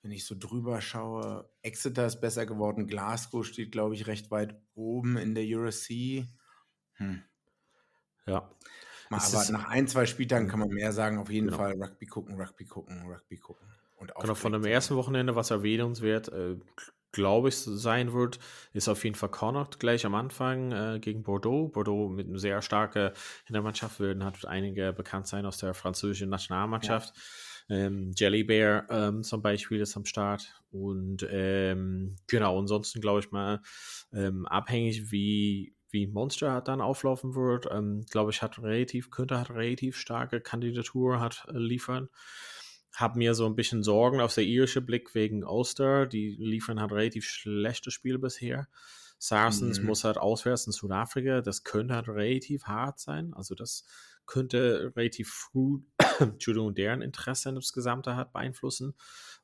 wenn 0.02 0.10
ich 0.10 0.26
so 0.26 0.34
drüber 0.38 0.82
schaue, 0.82 1.48
Exeter 1.62 2.04
ist 2.04 2.20
besser 2.20 2.44
geworden, 2.44 2.86
Glasgow 2.86 3.46
steht, 3.46 3.72
glaube 3.72 3.94
ich, 3.94 4.06
recht 4.06 4.30
weit 4.30 4.60
oben 4.74 5.16
in 5.16 5.34
der 5.34 5.44
Eurosea. 5.46 6.24
Hm. 6.96 7.22
Ja. 8.26 8.50
Mal, 9.08 9.20
aber 9.20 9.52
nach 9.52 9.70
ein, 9.70 9.88
zwei 9.88 10.04
Spieltagen 10.04 10.48
kann 10.48 10.60
man 10.60 10.68
mehr 10.68 10.92
sagen, 10.92 11.16
auf 11.16 11.30
jeden 11.30 11.46
genau. 11.46 11.56
Fall 11.56 11.82
Rugby 11.82 12.04
gucken, 12.04 12.38
Rugby 12.38 12.66
gucken, 12.66 13.06
Rugby 13.06 13.38
gucken. 13.38 13.66
Und 13.96 14.14
genau, 14.20 14.34
von 14.34 14.52
dem 14.52 14.66
ersten 14.66 14.96
Wochenende, 14.96 15.34
was 15.34 15.50
erwähnenswert, 15.50 16.28
äh, 16.28 16.58
glaube 17.14 17.48
ich, 17.48 17.56
sein 17.56 18.12
wird, 18.12 18.38
ist 18.72 18.88
auf 18.88 19.04
jeden 19.04 19.16
Fall 19.16 19.30
Connacht 19.30 19.78
gleich 19.78 20.04
am 20.04 20.14
Anfang 20.14 20.72
äh, 20.72 20.98
gegen 21.00 21.22
Bordeaux. 21.22 21.68
Bordeaux 21.68 22.08
mit 22.08 22.28
einer 22.28 22.38
sehr 22.38 22.60
starken 22.60 23.12
Hintermannschaft 23.46 24.00
werden, 24.00 24.24
hat 24.24 24.44
einige 24.44 24.92
bekannt 24.92 25.26
sein 25.26 25.46
aus 25.46 25.58
der 25.58 25.72
französischen 25.72 26.28
Nationalmannschaft. 26.28 27.14
Ja. 27.68 27.76
Ähm, 27.76 28.12
Jelly 28.14 28.44
Bear 28.44 28.86
ähm, 28.90 29.22
zum 29.22 29.40
Beispiel 29.40 29.80
ist 29.80 29.96
am 29.96 30.04
Start. 30.04 30.52
Und 30.70 31.26
ähm, 31.30 32.16
genau, 32.26 32.58
ansonsten 32.58 33.00
glaube 33.00 33.20
ich 33.20 33.30
mal, 33.30 33.60
ähm, 34.12 34.44
abhängig 34.46 35.10
wie, 35.10 35.74
wie 35.90 36.06
Monster 36.08 36.52
hat 36.52 36.68
dann 36.68 36.80
auflaufen 36.80 37.34
wird, 37.34 37.68
ähm, 37.70 38.04
glaube 38.10 38.32
ich, 38.32 38.42
hat 38.42 38.60
relativ, 38.60 39.10
könnte 39.10 39.38
hat 39.38 39.50
relativ 39.50 39.96
starke 39.96 40.40
Kandidatur 40.40 41.20
hat 41.20 41.46
äh, 41.48 41.56
liefern. 41.56 42.08
Hab 42.94 43.16
mir 43.16 43.34
so 43.34 43.46
ein 43.46 43.56
bisschen 43.56 43.82
Sorgen 43.82 44.20
auf 44.20 44.34
der 44.34 44.44
irische 44.44 44.80
Blick 44.80 45.14
wegen 45.14 45.44
Ulster. 45.44 46.06
Die 46.06 46.36
liefern 46.38 46.80
halt 46.80 46.92
relativ 46.92 47.26
schlechte 47.26 47.90
Spiele 47.90 48.18
bisher. 48.18 48.68
Saracens 49.18 49.80
mhm. 49.80 49.86
muss 49.86 50.04
halt 50.04 50.18
auswärts 50.18 50.66
in 50.66 50.72
Südafrika. 50.72 51.40
Das 51.40 51.64
könnte 51.64 51.94
halt 51.94 52.08
relativ 52.08 52.64
hart 52.64 52.98
sein. 52.98 53.32
Also 53.34 53.54
das 53.54 53.84
könnte 54.26 54.92
relativ 54.96 55.30
früh, 55.30 55.80
Entschuldigung, 56.20 56.74
deren 56.74 57.02
Interesse 57.02 57.52
das 57.52 57.72
Gesamte 57.72 58.16
hat 58.16 58.32
beeinflussen. 58.32 58.94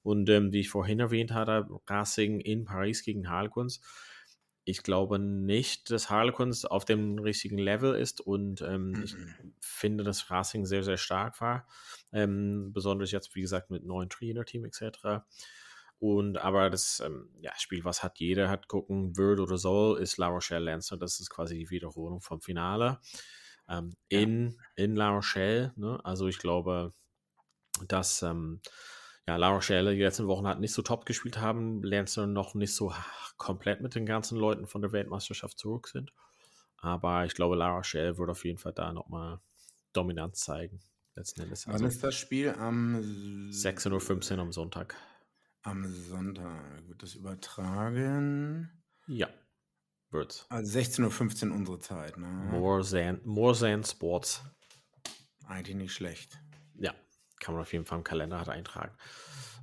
Und 0.02 0.28
ähm, 0.30 0.52
wie 0.52 0.60
ich 0.60 0.70
vorhin 0.70 1.00
erwähnt 1.00 1.32
hatte, 1.32 1.66
Racing 1.88 2.40
in 2.40 2.64
Paris 2.64 3.02
gegen 3.02 3.28
Harlequins. 3.28 3.80
Ich 4.70 4.82
glaube 4.82 5.18
nicht, 5.18 5.90
dass 5.90 6.10
Harlequins 6.10 6.64
auf 6.64 6.84
dem 6.84 7.18
richtigen 7.18 7.58
Level 7.58 7.94
ist 7.94 8.20
und 8.20 8.62
ähm, 8.62 8.92
mhm. 8.92 9.02
ich 9.02 9.16
finde, 9.60 10.04
dass 10.04 10.30
Racing 10.30 10.64
sehr, 10.64 10.84
sehr 10.84 10.96
stark 10.96 11.40
war. 11.40 11.66
Ähm, 12.12 12.72
besonders 12.72 13.10
jetzt, 13.10 13.34
wie 13.34 13.40
gesagt, 13.40 13.70
mit 13.70 13.84
neuen 13.84 14.08
Trainer-Team 14.08 14.64
etc. 14.64 15.24
Und 15.98 16.38
aber 16.38 16.70
das 16.70 17.02
ähm, 17.04 17.28
ja, 17.40 17.52
Spiel, 17.58 17.84
was 17.84 18.02
hat 18.02 18.20
jeder 18.20 18.48
hat 18.48 18.68
gucken 18.68 19.16
wird 19.16 19.40
oder 19.40 19.58
soll, 19.58 20.00
ist 20.00 20.16
La 20.16 20.28
Rochelle 20.28 20.64
Lancer. 20.64 20.96
Das 20.96 21.20
ist 21.20 21.30
quasi 21.30 21.58
die 21.58 21.70
Wiederholung 21.70 22.20
vom 22.20 22.40
Finale 22.40 23.00
ähm, 23.68 23.94
ja. 24.08 24.20
in, 24.20 24.56
in 24.76 24.96
La 24.96 25.10
Rochelle. 25.10 25.72
Ne? 25.76 25.98
Also 26.04 26.28
ich 26.28 26.38
glaube, 26.38 26.94
dass 27.88 28.22
ähm, 28.22 28.60
ja, 29.30 29.36
La 29.36 29.50
Rochelle 29.50 29.94
die 29.94 30.02
letzten 30.02 30.26
Wochen 30.26 30.46
halt 30.46 30.58
nicht 30.58 30.72
so 30.72 30.82
top 30.82 31.06
gespielt 31.06 31.38
haben, 31.38 31.82
Lancer 31.84 32.26
noch 32.26 32.54
nicht 32.54 32.74
so 32.74 32.92
komplett 33.36 33.80
mit 33.80 33.94
den 33.94 34.04
ganzen 34.04 34.36
Leuten 34.36 34.66
von 34.66 34.82
der 34.82 34.90
Weltmeisterschaft 34.90 35.56
zurück 35.56 35.86
sind. 35.86 36.12
Aber 36.78 37.24
ich 37.24 37.34
glaube, 37.34 37.54
La 37.54 37.70
Rochelle 37.76 38.18
wird 38.18 38.28
auf 38.28 38.44
jeden 38.44 38.58
Fall 38.58 38.72
da 38.72 38.92
nochmal 38.92 39.40
Dominanz 39.92 40.40
zeigen. 40.40 40.80
Letzten 41.14 41.42
Endes. 41.42 41.66
Wann 41.66 41.74
also 41.74 41.86
ist 41.86 42.02
das 42.02 42.16
Spiel? 42.16 42.50
Am 42.58 42.96
16.15 42.96 44.32
Uhr 44.34 44.38
am 44.40 44.52
Sonntag. 44.52 44.96
Am 45.62 45.86
Sonntag 45.86 46.88
wird 46.88 47.02
das 47.02 47.14
übertragen. 47.14 48.70
Ja 49.06 49.28
wird. 50.10 50.46
Also 50.48 50.78
16.15 50.78 51.48
Uhr 51.48 51.54
unsere 51.54 51.78
Zeit, 51.78 52.16
ne? 52.16 52.26
More 52.26 52.84
than, 52.84 53.20
more 53.24 53.56
than 53.56 53.84
Sports. 53.84 54.42
Eigentlich 55.46 55.76
nicht 55.76 55.92
schlecht. 55.92 56.40
Kann 57.40 57.54
man 57.54 57.62
auf 57.62 57.72
jeden 57.72 57.86
Fall 57.86 57.98
im 57.98 58.04
Kalender 58.04 58.38
halt 58.38 58.48
eintragen. 58.48 58.94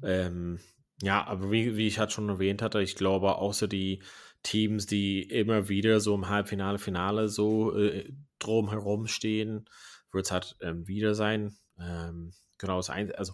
Ähm, 0.04 0.60
ja, 1.02 1.26
aber 1.26 1.52
wie, 1.52 1.78
wie 1.78 1.88
ich 1.88 2.00
halt 2.00 2.12
schon 2.12 2.28
erwähnt 2.30 2.62
hatte, 2.62 2.82
ich 2.82 2.96
glaube, 2.96 3.36
außer 3.36 3.68
die 3.68 4.02
Teams, 4.44 4.86
die 4.86 5.22
immer 5.24 5.70
wieder 5.70 6.00
so 6.00 6.16
im 6.16 6.30
Halbfinale, 6.30 6.80
Finale 6.80 7.30
so 7.30 7.78
äh, 7.78 8.12
drumherum 8.40 9.08
stehen, 9.08 9.70
wird 10.12 10.26
es 10.26 10.32
halt 10.32 10.58
ähm, 10.62 10.88
wieder 10.88 11.16
sein. 11.16 11.56
Ähm, 11.80 12.34
genau, 12.58 12.78
das 12.78 12.90
ein, 12.90 13.14
also 13.14 13.34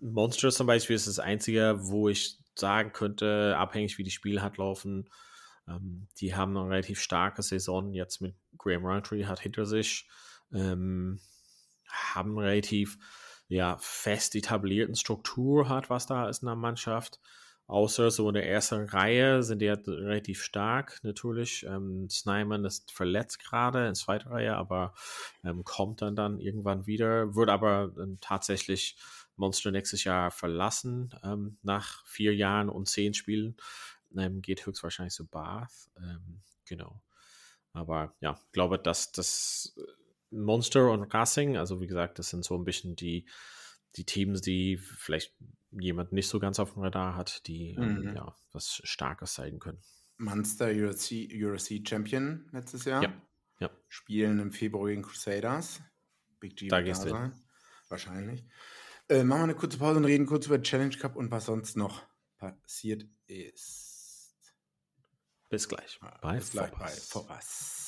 Monster 0.00 0.50
zum 0.50 0.66
Beispiel 0.66 0.96
ist 0.96 1.08
das 1.08 1.18
einzige, 1.18 1.76
wo 1.80 2.08
ich 2.08 2.38
sagen 2.54 2.92
könnte, 2.92 3.56
abhängig 3.56 3.98
wie 3.98 4.04
die 4.04 4.10
Spiele 4.10 4.42
hat 4.42 4.56
laufen, 4.56 5.08
ähm, 5.68 6.08
die 6.20 6.34
haben 6.34 6.56
eine 6.56 6.68
relativ 6.68 7.00
starke 7.00 7.42
Saison 7.42 7.92
jetzt 7.92 8.20
mit 8.20 8.34
Graham 8.56 8.86
Roundtree 8.86 9.26
hat 9.26 9.40
hinter 9.40 9.66
sich, 9.66 10.08
ähm, 10.52 11.20
haben 11.88 12.38
relativ 12.38 12.98
ja, 13.48 13.76
fest 13.80 14.34
etablierten 14.34 14.94
Struktur 14.94 15.68
hat, 15.68 15.90
was 15.90 16.06
da 16.06 16.28
ist 16.28 16.42
in 16.42 16.46
der 16.46 16.56
Mannschaft. 16.56 17.20
Außer 17.66 18.10
so 18.10 18.28
in 18.28 18.34
der 18.34 18.48
ersten 18.48 18.86
Reihe 18.86 19.42
sind 19.42 19.60
die 19.60 19.68
halt 19.68 19.86
relativ 19.86 20.42
stark, 20.42 21.00
natürlich. 21.02 21.66
Ähm, 21.68 22.08
Snyman 22.08 22.64
ist 22.64 22.90
verletzt 22.92 23.40
gerade 23.40 23.86
in 23.86 23.94
zweiter 23.94 24.30
Reihe, 24.30 24.56
aber 24.56 24.94
ähm, 25.44 25.64
kommt 25.64 26.00
dann 26.00 26.16
dann 26.16 26.40
irgendwann 26.40 26.86
wieder, 26.86 27.34
wird 27.34 27.50
aber 27.50 27.92
ähm, 27.98 28.16
tatsächlich 28.22 28.96
Monster 29.36 29.70
nächstes 29.70 30.04
Jahr 30.04 30.30
verlassen, 30.30 31.14
ähm, 31.22 31.58
nach 31.62 32.06
vier 32.06 32.34
Jahren 32.34 32.70
und 32.70 32.88
zehn 32.88 33.12
Spielen. 33.12 33.56
Ähm, 34.16 34.40
geht 34.40 34.64
höchstwahrscheinlich 34.64 35.12
zu 35.14 35.26
Bath. 35.26 35.90
Ähm, 35.98 36.40
genau. 36.64 37.02
Aber 37.74 38.14
ja, 38.20 38.38
ich 38.46 38.52
glaube, 38.52 38.78
dass 38.78 39.12
das 39.12 39.76
Monster 40.30 40.90
und 40.90 41.12
Racing, 41.12 41.56
also 41.56 41.80
wie 41.80 41.86
gesagt, 41.86 42.18
das 42.18 42.30
sind 42.30 42.44
so 42.44 42.56
ein 42.56 42.64
bisschen 42.64 42.96
die, 42.96 43.26
die 43.96 44.04
Teams, 44.04 44.40
die 44.40 44.76
vielleicht 44.76 45.34
jemand 45.70 46.12
nicht 46.12 46.28
so 46.28 46.38
ganz 46.38 46.58
auf 46.58 46.74
dem 46.74 46.82
Radar 46.82 47.16
hat, 47.16 47.46
die 47.46 47.70
ähm, 47.70 48.00
mhm. 48.00 48.08
ähm, 48.08 48.14
ja, 48.16 48.36
was 48.52 48.80
Starkes 48.84 49.34
zeigen 49.34 49.58
können. 49.58 49.82
Munster 50.18 50.66
URC, 50.66 51.30
URC 51.32 51.88
Champion 51.88 52.48
letztes 52.52 52.84
Jahr. 52.84 53.02
Ja. 53.02 53.12
ja. 53.60 53.70
Spielen 53.88 54.40
im 54.40 54.52
Februar 54.52 54.88
gegen 54.88 55.02
Crusaders. 55.02 55.80
Big 56.40 56.56
G 56.56 56.68
da 56.68 56.80
gehst 56.80 57.04
du 57.04 57.32
Wahrscheinlich. 57.88 58.44
Äh, 59.08 59.24
machen 59.24 59.40
wir 59.40 59.44
eine 59.44 59.54
kurze 59.54 59.78
Pause 59.78 59.98
und 59.98 60.04
reden 60.04 60.26
kurz 60.26 60.46
über 60.46 60.60
Challenge 60.60 60.94
Cup 60.96 61.16
und 61.16 61.30
was 61.30 61.46
sonst 61.46 61.76
noch 61.76 62.04
passiert 62.36 63.06
ist. 63.26 64.34
Bis 65.48 65.68
gleich. 65.68 65.98
Bei 66.20 66.36
Bis 66.36 66.50
gleich 66.50 66.70
bei 66.72 66.88
Vorbas. 66.88 67.87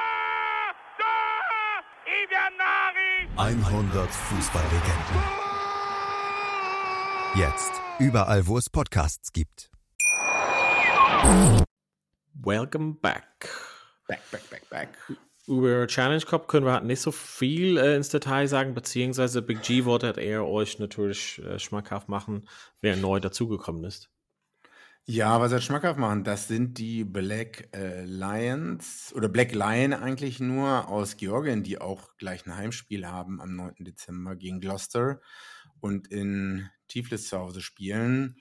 100 3.41 4.07
Fußballlegenden. 4.07 5.23
Jetzt. 7.35 7.71
Überall, 7.97 8.45
wo 8.45 8.59
es 8.59 8.69
Podcasts 8.69 9.33
gibt. 9.33 9.71
Welcome 12.35 12.97
back. 13.01 13.49
Back, 14.07 14.21
back, 14.29 14.47
back, 14.51 14.69
back. 14.69 14.89
Über 15.47 15.87
Challenge 15.87 16.23
Cup 16.23 16.47
können 16.47 16.67
wir 16.67 16.73
halt 16.73 16.83
nicht 16.83 17.01
so 17.01 17.11
viel 17.11 17.79
äh, 17.79 17.95
ins 17.95 18.09
Detail 18.09 18.47
sagen, 18.47 18.75
beziehungsweise 18.75 19.41
Big 19.41 19.63
G 19.63 19.85
wollte 19.85 20.13
er 20.21 20.45
euch 20.47 20.77
natürlich 20.77 21.41
äh, 21.43 21.57
schmackhaft 21.57 22.09
machen, 22.09 22.47
wer 22.81 22.95
neu 22.95 23.19
dazugekommen 23.19 23.83
ist. 23.85 24.11
Ja, 25.07 25.41
was 25.41 25.51
er 25.51 25.61
schmackhaft 25.61 25.99
machen, 25.99 26.23
das 26.23 26.47
sind 26.47 26.77
die 26.77 27.03
Black 27.03 27.69
äh, 27.75 28.05
Lions 28.05 29.11
oder 29.15 29.29
Black 29.29 29.51
Lion 29.51 29.93
eigentlich 29.93 30.39
nur 30.39 30.87
aus 30.87 31.17
Georgien, 31.17 31.63
die 31.63 31.81
auch 31.81 32.15
gleich 32.17 32.45
ein 32.45 32.55
Heimspiel 32.55 33.07
haben 33.07 33.41
am 33.41 33.55
9. 33.55 33.83
Dezember 33.83 34.35
gegen 34.35 34.61
Gloucester 34.61 35.19
und 35.79 36.07
in 36.07 36.69
Tiflis 36.87 37.27
zu 37.27 37.39
Hause 37.39 37.61
spielen. 37.61 38.37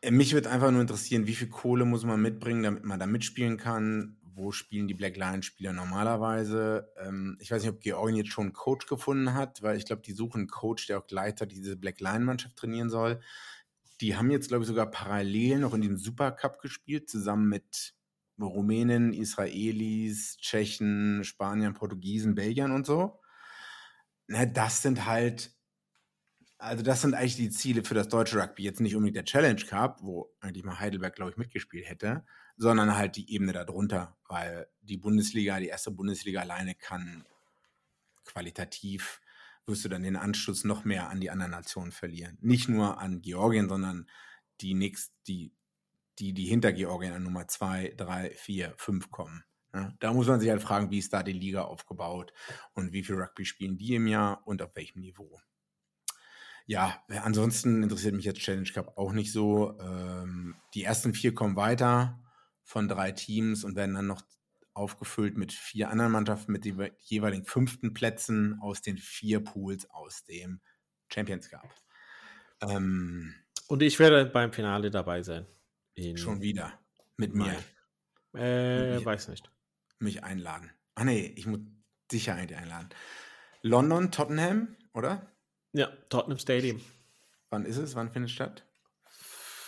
Äh, 0.00 0.10
mich 0.10 0.32
würde 0.34 0.50
einfach 0.50 0.70
nur 0.70 0.80
interessieren, 0.80 1.26
wie 1.26 1.34
viel 1.34 1.48
Kohle 1.48 1.84
muss 1.84 2.04
man 2.04 2.20
mitbringen, 2.22 2.62
damit 2.62 2.84
man 2.84 3.00
da 3.00 3.06
mitspielen 3.06 3.56
kann? 3.56 4.16
Wo 4.36 4.50
spielen 4.50 4.88
die 4.88 4.94
Black 4.94 5.16
Lions 5.16 5.46
Spieler 5.46 5.72
normalerweise? 5.72 6.88
Ähm, 7.00 7.36
ich 7.40 7.50
weiß 7.50 7.62
nicht, 7.62 7.72
ob 7.72 7.80
Georgien 7.80 8.16
jetzt 8.16 8.30
schon 8.32 8.44
einen 8.46 8.52
Coach 8.52 8.86
gefunden 8.86 9.34
hat, 9.34 9.62
weil 9.62 9.76
ich 9.76 9.86
glaube, 9.86 10.02
die 10.02 10.12
suchen 10.12 10.40
einen 10.42 10.48
Coach, 10.48 10.86
der 10.86 10.98
auch 10.98 11.06
gleichzeitig 11.06 11.58
diese 11.58 11.76
Black 11.76 12.00
Lion 12.00 12.24
Mannschaft 12.24 12.56
trainieren 12.56 12.90
soll. 12.90 13.20
Die 14.00 14.16
haben 14.16 14.30
jetzt, 14.30 14.48
glaube 14.48 14.64
ich, 14.64 14.68
sogar 14.68 14.90
parallel 14.90 15.60
noch 15.60 15.74
in 15.74 15.82
dem 15.82 15.96
Supercup 15.96 16.60
gespielt, 16.60 17.08
zusammen 17.08 17.48
mit 17.48 17.94
Rumänen, 18.40 19.12
Israelis, 19.12 20.36
Tschechen, 20.38 21.22
Spaniern, 21.22 21.74
Portugiesen, 21.74 22.34
Belgiern 22.34 22.72
und 22.72 22.86
so. 22.86 23.20
Na, 24.26 24.46
das 24.46 24.82
sind 24.82 25.06
halt 25.06 25.54
also 26.58 26.82
das 26.82 27.02
sind 27.02 27.14
eigentlich 27.14 27.36
die 27.36 27.50
Ziele 27.50 27.84
für 27.84 27.94
das 27.94 28.08
deutsche 28.08 28.40
Rugby. 28.40 28.62
Jetzt 28.62 28.80
nicht 28.80 28.94
unbedingt 28.96 29.16
der 29.16 29.24
Challenge 29.24 29.60
Cup, 29.62 29.98
wo 30.02 30.32
eigentlich 30.40 30.64
mal 30.64 30.78
Heidelberg, 30.78 31.14
glaube 31.14 31.32
ich, 31.32 31.36
mitgespielt 31.36 31.88
hätte, 31.88 32.24
sondern 32.56 32.96
halt 32.96 33.16
die 33.16 33.30
Ebene 33.32 33.52
darunter, 33.52 34.16
weil 34.28 34.68
die 34.80 34.96
Bundesliga, 34.96 35.58
die 35.60 35.68
erste 35.68 35.90
Bundesliga 35.90 36.40
alleine 36.40 36.74
kann 36.74 37.26
qualitativ, 38.24 39.20
wirst 39.66 39.84
du 39.84 39.88
dann 39.88 40.02
den 40.02 40.16
Anschluss 40.16 40.64
noch 40.64 40.84
mehr 40.84 41.08
an 41.10 41.20
die 41.20 41.30
anderen 41.30 41.52
Nationen 41.52 41.92
verlieren. 41.92 42.38
Nicht 42.40 42.68
nur 42.68 42.98
an 42.98 43.22
Georgien, 43.22 43.68
sondern 43.68 44.08
die 44.60 44.74
nächst, 44.74 45.12
die, 45.26 45.52
die, 46.18 46.32
die 46.32 46.46
hinter 46.46 46.72
Georgien 46.72 47.12
an 47.12 47.22
Nummer 47.22 47.48
zwei, 47.48 47.94
drei, 47.96 48.30
vier, 48.30 48.74
fünf 48.76 49.10
kommen. 49.10 49.44
Ja, 49.72 49.92
da 49.98 50.12
muss 50.12 50.28
man 50.28 50.38
sich 50.38 50.50
halt 50.50 50.62
fragen, 50.62 50.90
wie 50.90 50.98
ist 50.98 51.12
da 51.12 51.22
die 51.22 51.32
Liga 51.32 51.62
aufgebaut 51.62 52.32
und 52.74 52.92
wie 52.92 53.02
viel 53.02 53.16
Rugby 53.16 53.44
spielen 53.44 53.76
die 53.76 53.94
im 53.96 54.06
Jahr 54.06 54.46
und 54.46 54.62
auf 54.62 54.76
welchem 54.76 55.00
Niveau 55.00 55.40
ja, 56.66 57.02
ansonsten 57.08 57.82
interessiert 57.82 58.14
mich 58.14 58.24
jetzt 58.24 58.40
Challenge 58.40 58.70
Cup 58.72 58.96
auch 58.96 59.12
nicht 59.12 59.32
so. 59.32 59.78
Ähm, 59.80 60.56
die 60.74 60.84
ersten 60.84 61.12
vier 61.14 61.34
kommen 61.34 61.56
weiter 61.56 62.20
von 62.62 62.88
drei 62.88 63.12
Teams 63.12 63.64
und 63.64 63.76
werden 63.76 63.94
dann 63.94 64.06
noch 64.06 64.22
aufgefüllt 64.74 65.36
mit 65.36 65.52
vier 65.52 65.90
anderen 65.90 66.12
Mannschaften 66.12 66.52
mit 66.52 66.64
den 66.64 66.90
jeweiligen 67.00 67.44
fünften 67.44 67.94
Plätzen 67.94 68.58
aus 68.60 68.82
den 68.82 68.98
vier 68.98 69.42
Pools 69.42 69.88
aus 69.90 70.24
dem 70.24 70.60
Champions 71.12 71.48
Cup. 71.48 71.68
Ähm, 72.60 73.34
und 73.68 73.82
ich 73.82 73.98
werde 73.98 74.26
beim 74.26 74.52
Finale 74.52 74.90
dabei 74.90 75.22
sein. 75.22 75.46
schon 76.16 76.40
wieder. 76.40 76.78
Mit 77.16 77.34
mir. 77.34 77.56
Äh, 78.34 78.96
mich, 78.96 79.04
weiß 79.04 79.28
nicht. 79.28 79.50
Mich 80.00 80.24
einladen. 80.24 80.70
Ah 80.96 81.04
nee, 81.04 81.32
ich 81.36 81.46
muss 81.46 81.60
sicher 82.10 82.34
eigentlich 82.34 82.58
einladen. 82.58 82.88
London, 83.62 84.10
Tottenham, 84.10 84.76
oder? 84.92 85.32
Ja, 85.72 85.86
Tottenham 86.08 86.38
Stadium. 86.38 86.80
Wann 87.50 87.64
ist 87.64 87.76
es? 87.76 87.94
Wann 87.94 88.10
findet 88.12 88.30
es 88.30 88.34
statt? 88.34 88.66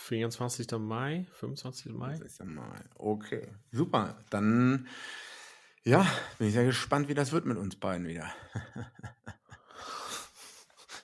24. 0.07 0.71
Mai, 0.79 1.25
25. 1.33 1.91
Mai. 1.91 2.15
25. 2.15 2.45
Mai. 2.47 2.79
Okay, 2.95 3.47
super. 3.71 4.17
Dann, 4.29 4.87
ja, 5.83 6.07
bin 6.37 6.47
ich 6.47 6.53
sehr 6.53 6.65
gespannt, 6.65 7.09
wie 7.09 7.13
das 7.13 7.33
wird 7.33 7.45
mit 7.45 7.57
uns 7.57 7.75
beiden 7.75 8.07
wieder. 8.07 8.31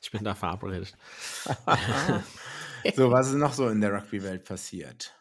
ich 0.02 0.10
bin 0.12 0.24
da 0.24 0.36
verabredet. 0.36 0.96
so, 2.96 3.12
was 3.12 3.28
ist 3.28 3.36
noch 3.36 3.54
so 3.54 3.68
in 3.68 3.82
der 3.82 3.94
Rugby-Welt 3.94 4.46
passiert? 4.46 5.14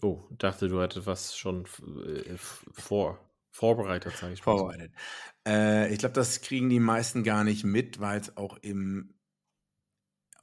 Oh, 0.00 0.22
dachte, 0.30 0.68
du 0.68 0.80
hättest 0.80 1.06
was 1.06 1.36
schon 1.36 1.64
äh, 2.06 2.36
vor. 2.36 3.18
Vorbereitet, 3.50 4.16
sage 4.16 4.34
ich 4.34 4.46
mal. 4.46 4.56
Vorbereitet. 4.56 4.92
Äh, 5.44 5.92
ich 5.92 5.98
glaube, 5.98 6.12
das 6.12 6.40
kriegen 6.40 6.68
die 6.68 6.78
meisten 6.78 7.24
gar 7.24 7.42
nicht 7.42 7.64
mit, 7.64 7.98
weil 7.98 8.20
es 8.20 8.36
auch 8.36 8.56
im 8.58 9.17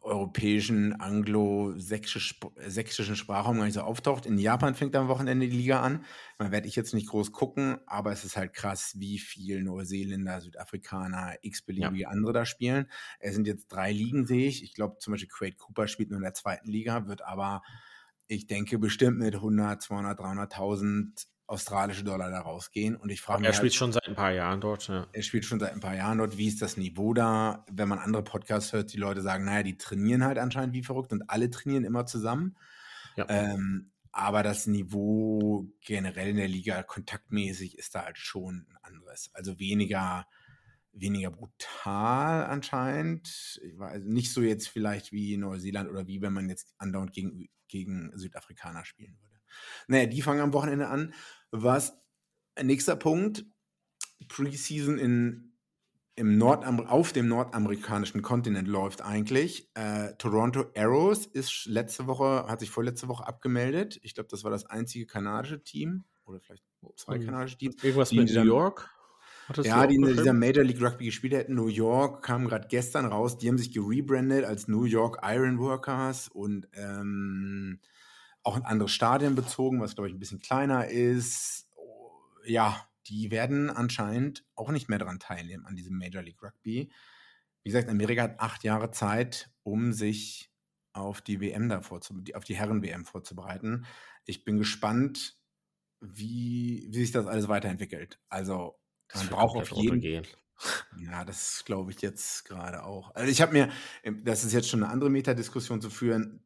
europäischen, 0.05 0.99
anglo-sächsischen 0.99 3.15
Sprachraum 3.15 3.57
gar 3.57 3.65
nicht 3.65 3.73
so 3.73 3.81
auftaucht. 3.81 4.25
In 4.25 4.37
Japan 4.37 4.75
fängt 4.75 4.95
am 4.95 5.07
Wochenende 5.07 5.47
die 5.47 5.57
Liga 5.57 5.81
an. 5.81 6.05
Man 6.37 6.51
werde 6.51 6.67
ich 6.67 6.75
jetzt 6.75 6.93
nicht 6.93 7.09
groß 7.09 7.31
gucken, 7.31 7.77
aber 7.87 8.11
es 8.11 8.23
ist 8.23 8.37
halt 8.37 8.53
krass, 8.53 8.93
wie 8.97 9.17
viel 9.17 9.63
Neuseeländer, 9.63 10.41
Südafrikaner, 10.41 11.35
x-beliebige 11.41 12.03
ja. 12.03 12.09
andere 12.09 12.33
da 12.33 12.45
spielen. 12.45 12.89
Es 13.19 13.33
sind 13.33 13.47
jetzt 13.47 13.67
drei 13.67 13.91
Ligen, 13.91 14.27
sehe 14.27 14.47
ich. 14.47 14.63
Ich 14.63 14.75
glaube, 14.75 14.97
zum 14.99 15.11
Beispiel 15.11 15.29
Quade 15.29 15.55
Cooper 15.55 15.87
spielt 15.87 16.11
nur 16.11 16.19
in 16.19 16.23
der 16.23 16.33
zweiten 16.33 16.69
Liga, 16.69 17.07
wird 17.07 17.23
aber, 17.23 17.63
ich 18.27 18.47
denke, 18.47 18.77
bestimmt 18.77 19.17
mit 19.17 19.35
100, 19.35 19.81
200, 19.81 20.19
300.000 20.19 21.25
australische 21.47 22.03
Dollar 22.03 22.29
da 22.29 22.39
rausgehen. 22.39 22.95
Und 22.95 23.11
ich 23.11 23.21
frage 23.21 23.41
mich. 23.41 23.47
Er 23.47 23.53
spielt 23.53 23.71
halt, 23.71 23.77
schon 23.77 23.91
seit 23.91 24.07
ein 24.07 24.15
paar 24.15 24.31
Jahren 24.31 24.61
dort, 24.61 24.87
ja. 24.87 25.07
Er 25.11 25.21
spielt 25.21 25.45
schon 25.45 25.59
seit 25.59 25.73
ein 25.73 25.79
paar 25.79 25.95
Jahren 25.95 26.17
dort. 26.17 26.37
Wie 26.37 26.47
ist 26.47 26.61
das 26.61 26.77
Niveau 26.77 27.13
da? 27.13 27.65
Wenn 27.71 27.87
man 27.87 27.99
andere 27.99 28.23
Podcasts 28.23 28.73
hört, 28.73 28.93
die 28.93 28.97
Leute 28.97 29.21
sagen, 29.21 29.45
naja, 29.45 29.63
die 29.63 29.77
trainieren 29.77 30.23
halt 30.23 30.37
anscheinend 30.37 30.73
wie 30.73 30.83
verrückt 30.83 31.11
und 31.13 31.29
alle 31.29 31.49
trainieren 31.49 31.83
immer 31.83 32.05
zusammen. 32.05 32.57
Ja. 33.15 33.25
Ähm, 33.29 33.91
aber 34.11 34.43
das 34.43 34.65
Niveau 34.65 35.67
generell 35.81 36.29
in 36.29 36.37
der 36.37 36.47
Liga 36.47 36.83
kontaktmäßig 36.83 37.77
ist 37.77 37.95
da 37.95 38.05
halt 38.05 38.17
schon 38.17 38.65
ein 38.69 38.77
anderes. 38.81 39.29
Also 39.33 39.59
weniger 39.59 40.25
weniger 40.95 41.29
brutal 41.29 42.45
anscheinend. 42.45 43.61
Also 43.79 44.07
nicht 44.07 44.31
so 44.31 44.41
jetzt 44.41 44.69
vielleicht 44.69 45.11
wie 45.11 45.37
Neuseeland 45.37 45.89
oder 45.89 46.07
wie 46.07 46.21
wenn 46.21 46.33
man 46.33 46.49
jetzt 46.49 46.73
andauernd 46.77 47.13
gegen, 47.13 47.49
gegen 47.67 48.17
Südafrikaner 48.17 48.85
spielen 48.85 49.17
würde. 49.21 49.34
Naja, 49.87 50.05
die 50.05 50.21
fangen 50.21 50.41
am 50.41 50.53
Wochenende 50.53 50.87
an. 50.87 51.13
Was 51.51 51.93
nächster 52.61 52.95
Punkt, 52.95 53.45
Preseason 54.27 54.97
in, 54.97 55.53
im 56.15 56.37
Nordam 56.37 56.85
auf 56.87 57.13
dem 57.13 57.27
nordamerikanischen 57.27 58.21
Kontinent 58.21 58.67
läuft 58.67 59.01
eigentlich. 59.01 59.69
Äh, 59.75 60.13
Toronto 60.17 60.65
Arrows 60.75 61.25
ist 61.25 61.65
letzte 61.65 62.07
Woche, 62.07 62.45
hat 62.47 62.59
sich 62.59 62.69
vorletzte 62.69 63.07
Woche 63.07 63.27
abgemeldet. 63.27 63.99
Ich 64.01 64.15
glaube, 64.15 64.29
das 64.29 64.43
war 64.43 64.51
das 64.51 64.65
einzige 64.65 65.05
kanadische 65.05 65.63
Team 65.63 66.05
oder 66.25 66.39
vielleicht 66.39 66.63
zwei 66.95 67.17
hm. 67.17 67.25
kanadische 67.25 67.57
Teams. 67.57 67.75
Irgendwas 67.83 68.11
mit 68.11 68.33
New 68.33 68.43
York? 68.43 68.89
Ja, 69.61 69.85
die 69.85 69.95
in 69.95 70.05
dieser 70.05 70.33
Major 70.33 70.63
League 70.63 70.81
Rugby 70.81 71.05
gespielt 71.05 71.33
hätten. 71.33 71.53
New 71.53 71.67
York 71.67 72.25
kam 72.25 72.47
gerade 72.47 72.67
gestern 72.67 73.05
raus. 73.05 73.37
Die 73.37 73.47
haben 73.47 73.59
sich 73.59 73.71
gerebrandet 73.71 74.43
als 74.43 74.67
New 74.67 74.85
York 74.85 75.19
Iron 75.23 75.59
Workers 75.59 76.29
und 76.29 76.67
ähm, 76.73 77.79
auch 78.45 78.55
ein 78.55 78.65
anderes 78.65 78.91
Stadion 78.91 79.35
bezogen, 79.35 79.81
was 79.81 79.95
glaube 79.95 80.07
ich 80.07 80.13
ein 80.15 80.19
bisschen 80.19 80.39
kleiner 80.39 80.87
ist. 80.87 81.67
Ja, 82.45 82.87
die 83.07 83.31
werden 83.31 83.69
anscheinend 83.69 84.45
auch 84.55 84.71
nicht 84.71 84.87
mehr 84.87 84.99
daran 84.99 85.19
teilnehmen 85.19 85.65
an 85.65 85.75
diesem 85.75 85.97
Major 85.97 86.21
League 86.21 86.41
Rugby. 86.41 86.91
Wie 87.63 87.69
gesagt, 87.69 87.89
Amerika 87.89 88.23
hat 88.23 88.39
acht 88.39 88.63
Jahre 88.63 88.91
Zeit, 88.91 89.49
um 89.63 89.93
sich 89.93 90.51
auf 90.93 91.21
die 91.21 91.41
WM 91.41 91.69
da 91.69 91.79
auf 91.79 92.45
die 92.45 92.55
Herren-WM 92.55 93.05
vorzubereiten. 93.05 93.85
Ich 94.25 94.45
bin 94.45 94.57
gespannt, 94.57 95.37
wie, 95.99 96.87
wie 96.89 96.99
sich 96.99 97.11
das 97.11 97.25
alles 97.25 97.47
weiterentwickelt. 97.47 98.19
Also 98.29 98.79
das 99.07 99.23
man 99.23 99.29
braucht 99.31 99.57
auf 99.57 99.71
jeden 99.71 100.01
Fall. 100.01 100.23
Ja, 100.97 101.25
das 101.25 101.63
glaube 101.65 101.91
ich 101.91 102.01
jetzt 102.01 102.45
gerade 102.45 102.85
auch. 102.85 103.13
Also 103.13 103.29
ich 103.29 103.41
habe 103.41 103.51
mir, 103.51 103.69
ähm, 104.03 104.23
das 104.23 104.45
ist 104.45 104.53
jetzt 104.53 104.69
schon 104.69 104.83
eine 104.83 104.91
andere 104.91 105.09
Metadiskussion 105.09 105.81
zu 105.81 105.89
führen. 105.89 106.44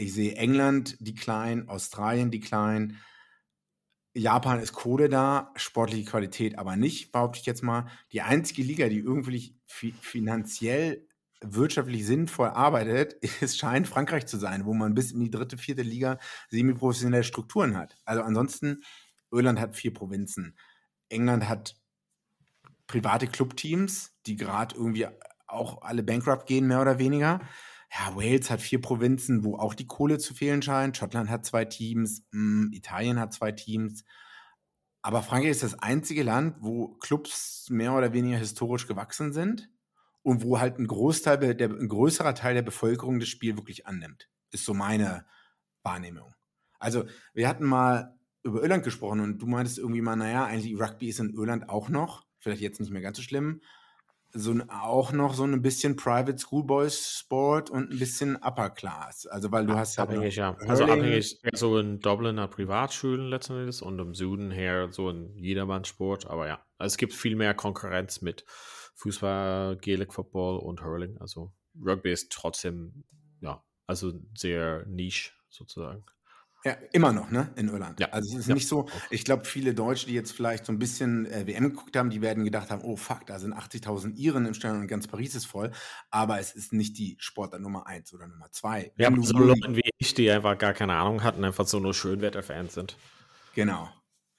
Ich 0.00 0.14
sehe 0.14 0.34
England 0.36 0.96
die 1.00 1.14
klein, 1.14 1.68
Australien 1.68 2.30
die 2.30 2.40
klein, 2.40 2.96
Japan 4.14 4.58
ist 4.58 4.72
Kohle 4.72 5.08
da, 5.08 5.52
sportliche 5.56 6.10
Qualität 6.10 6.58
aber 6.58 6.76
nicht, 6.76 7.12
behaupte 7.12 7.38
ich 7.38 7.46
jetzt 7.46 7.62
mal. 7.62 7.86
Die 8.12 8.22
einzige 8.22 8.62
Liga, 8.62 8.88
die 8.88 8.98
irgendwie 8.98 9.56
finanziell 9.66 11.06
wirtschaftlich 11.42 12.04
sinnvoll 12.04 12.48
arbeitet, 12.48 13.16
es 13.40 13.56
scheint 13.56 13.86
Frankreich 13.86 14.26
zu 14.26 14.36
sein, 14.36 14.64
wo 14.64 14.74
man 14.74 14.94
bis 14.94 15.12
in 15.12 15.20
die 15.20 15.30
dritte, 15.30 15.58
vierte 15.58 15.82
Liga 15.82 16.18
semi-professionelle 16.48 17.24
Strukturen 17.24 17.76
hat. 17.76 17.96
Also 18.04 18.22
ansonsten, 18.22 18.82
Irland 19.30 19.60
hat 19.60 19.76
vier 19.76 19.94
Provinzen. 19.94 20.56
England 21.08 21.48
hat 21.48 21.76
private 22.88 23.28
Clubteams, 23.28 24.16
die 24.26 24.36
gerade 24.36 24.74
irgendwie 24.74 25.06
auch 25.46 25.82
alle 25.82 26.02
bankrupt 26.02 26.46
gehen, 26.46 26.66
mehr 26.66 26.80
oder 26.80 26.98
weniger. 26.98 27.40
Ja, 27.92 28.14
Wales 28.14 28.50
hat 28.50 28.60
vier 28.60 28.80
Provinzen, 28.80 29.44
wo 29.44 29.56
auch 29.56 29.74
die 29.74 29.86
Kohle 29.86 30.18
zu 30.18 30.34
fehlen 30.34 30.62
scheint. 30.62 30.96
Schottland 30.96 31.28
hat 31.28 31.44
zwei 31.44 31.64
Teams, 31.64 32.24
mh, 32.30 32.64
hm, 32.64 32.72
Italien 32.72 33.18
hat 33.18 33.32
zwei 33.32 33.52
Teams. 33.52 34.04
Aber 35.02 35.22
Frankreich 35.22 35.50
ist 35.50 35.62
das 35.62 35.78
einzige 35.78 36.22
Land, 36.22 36.56
wo 36.60 36.88
Clubs 36.98 37.68
mehr 37.70 37.94
oder 37.94 38.12
weniger 38.12 38.38
historisch 38.38 38.86
gewachsen 38.86 39.32
sind 39.32 39.70
und 40.22 40.42
wo 40.42 40.60
halt 40.60 40.78
ein 40.78 40.86
Großteil, 40.86 41.54
der, 41.54 41.70
ein 41.70 41.88
größerer 41.88 42.34
Teil 42.34 42.54
der 42.54 42.62
Bevölkerung 42.62 43.18
das 43.18 43.28
Spiel 43.28 43.56
wirklich 43.56 43.86
annimmt. 43.86 44.28
Ist 44.52 44.64
so 44.64 44.74
meine 44.74 45.26
Wahrnehmung. 45.82 46.34
Also, 46.78 47.04
wir 47.32 47.48
hatten 47.48 47.64
mal 47.64 48.18
über 48.42 48.62
Irland 48.62 48.84
gesprochen 48.84 49.20
und 49.20 49.38
du 49.38 49.46
meintest 49.46 49.78
irgendwie 49.78 50.02
mal, 50.02 50.16
naja, 50.16 50.44
eigentlich 50.44 50.78
Rugby 50.78 51.08
ist 51.08 51.20
in 51.20 51.34
Irland 51.34 51.68
auch 51.68 51.88
noch 51.88 52.26
vielleicht 52.40 52.62
jetzt 52.62 52.80
nicht 52.80 52.90
mehr 52.90 53.02
ganz 53.02 53.18
so 53.18 53.22
schlimm, 53.22 53.60
so 54.32 54.54
auch 54.68 55.12
noch 55.12 55.34
so 55.34 55.44
ein 55.44 55.62
bisschen 55.62 55.96
Private 55.96 56.38
Schoolboys 56.38 57.18
Sport 57.18 57.70
und 57.70 57.90
ein 57.90 57.98
bisschen 57.98 58.36
Upper 58.36 58.70
Class. 58.70 59.26
Also 59.26 59.50
weil 59.50 59.66
du 59.66 59.74
hast 59.74 59.96
ja 59.96 60.04
abhängig, 60.04 60.36
ja. 60.36 60.56
Also 60.66 60.84
abhängig 60.84 61.40
so 61.52 61.78
in 61.78 62.00
Dubliner 62.00 62.48
Privatschulen 62.48 63.28
letztendlich 63.28 63.82
und 63.82 63.98
im 63.98 64.14
Süden 64.14 64.50
her 64.50 64.88
so 64.90 65.08
ein 65.08 65.36
Jedermann-Sport. 65.36 66.26
Aber 66.26 66.46
ja, 66.46 66.64
also 66.78 66.92
es 66.92 66.96
gibt 66.96 67.12
viel 67.12 67.36
mehr 67.36 67.54
Konkurrenz 67.54 68.20
mit 68.20 68.44
Fußball, 68.94 69.76
Gaelic 69.76 70.12
Football 70.12 70.58
und 70.58 70.82
Hurling. 70.82 71.16
Also 71.18 71.52
Rugby 71.84 72.12
ist 72.12 72.30
trotzdem 72.32 73.04
ja 73.40 73.64
also 73.86 74.12
sehr 74.36 74.84
niche 74.86 75.32
sozusagen. 75.48 76.04
Ja, 76.62 76.76
immer 76.92 77.12
noch, 77.12 77.30
ne, 77.30 77.50
in 77.56 77.68
Irland. 77.68 78.00
Ja. 78.00 78.08
Also 78.10 78.32
es 78.34 78.40
ist 78.40 78.48
ja. 78.48 78.54
nicht 78.54 78.68
so, 78.68 78.86
ich 79.08 79.24
glaube, 79.24 79.46
viele 79.46 79.72
Deutsche, 79.72 80.06
die 80.06 80.12
jetzt 80.12 80.32
vielleicht 80.32 80.66
so 80.66 80.72
ein 80.72 80.78
bisschen 80.78 81.24
äh, 81.26 81.46
WM 81.46 81.70
geguckt 81.70 81.96
haben, 81.96 82.10
die 82.10 82.20
werden 82.20 82.44
gedacht 82.44 82.70
haben, 82.70 82.82
oh 82.82 82.96
fuck, 82.96 83.24
da 83.26 83.38
sind 83.38 83.54
80.000 83.54 84.16
Iren 84.16 84.44
im 84.44 84.52
Stadion 84.52 84.82
und 84.82 84.86
ganz 84.86 85.06
Paris 85.06 85.34
ist 85.34 85.46
voll. 85.46 85.70
Aber 86.10 86.38
es 86.38 86.52
ist 86.52 86.74
nicht 86.74 86.98
die 86.98 87.16
Sportart 87.18 87.62
Nummer 87.62 87.86
eins 87.86 88.12
oder 88.12 88.26
Nummer 88.26 88.50
zwei. 88.50 88.92
Ja, 88.98 89.10
so 89.22 89.38
Leute 89.38 89.74
wie 89.74 89.90
ich, 89.96 90.12
die 90.12 90.30
einfach 90.30 90.58
gar 90.58 90.74
keine 90.74 90.94
Ahnung 90.96 91.22
hatten, 91.22 91.44
einfach 91.44 91.66
so 91.66 91.80
nur 91.80 91.94
Schönwetterfans 91.94 92.74
sind. 92.74 92.96
Genau. 93.54 93.88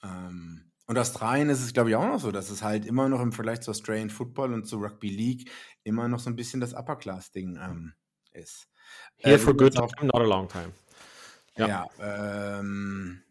Ähm, 0.03 0.71
und 0.85 0.97
Australien 0.99 1.49
ist 1.49 1.63
es, 1.63 1.73
glaube 1.73 1.89
ich, 1.89 1.95
auch 1.95 2.05
noch 2.05 2.19
so, 2.19 2.31
dass 2.31 2.51
es 2.51 2.61
halt 2.61 2.85
immer 2.85 3.09
noch 3.09 3.21
im 3.21 3.31
Vergleich 3.31 3.61
zu 3.61 3.71
Australian 3.71 4.09
Football 4.11 4.53
und 4.53 4.67
zu 4.67 4.77
Rugby 4.77 5.09
League 5.09 5.49
immer 5.83 6.07
noch 6.07 6.19
so 6.19 6.29
ein 6.29 6.35
bisschen 6.35 6.59
das 6.61 6.73
Upper-Class-Ding 6.73 7.57
ähm, 7.57 7.93
ist. 8.33 8.67
Here 9.17 9.35
äh, 9.35 9.39
for 9.39 9.55
good 9.55 9.73
time, 9.73 9.89
not 10.01 10.15
a 10.15 10.25
long 10.25 10.47
time. 10.47 10.73
Ja. 11.57 11.67
ja 11.67 12.59
ähm, 12.59 13.21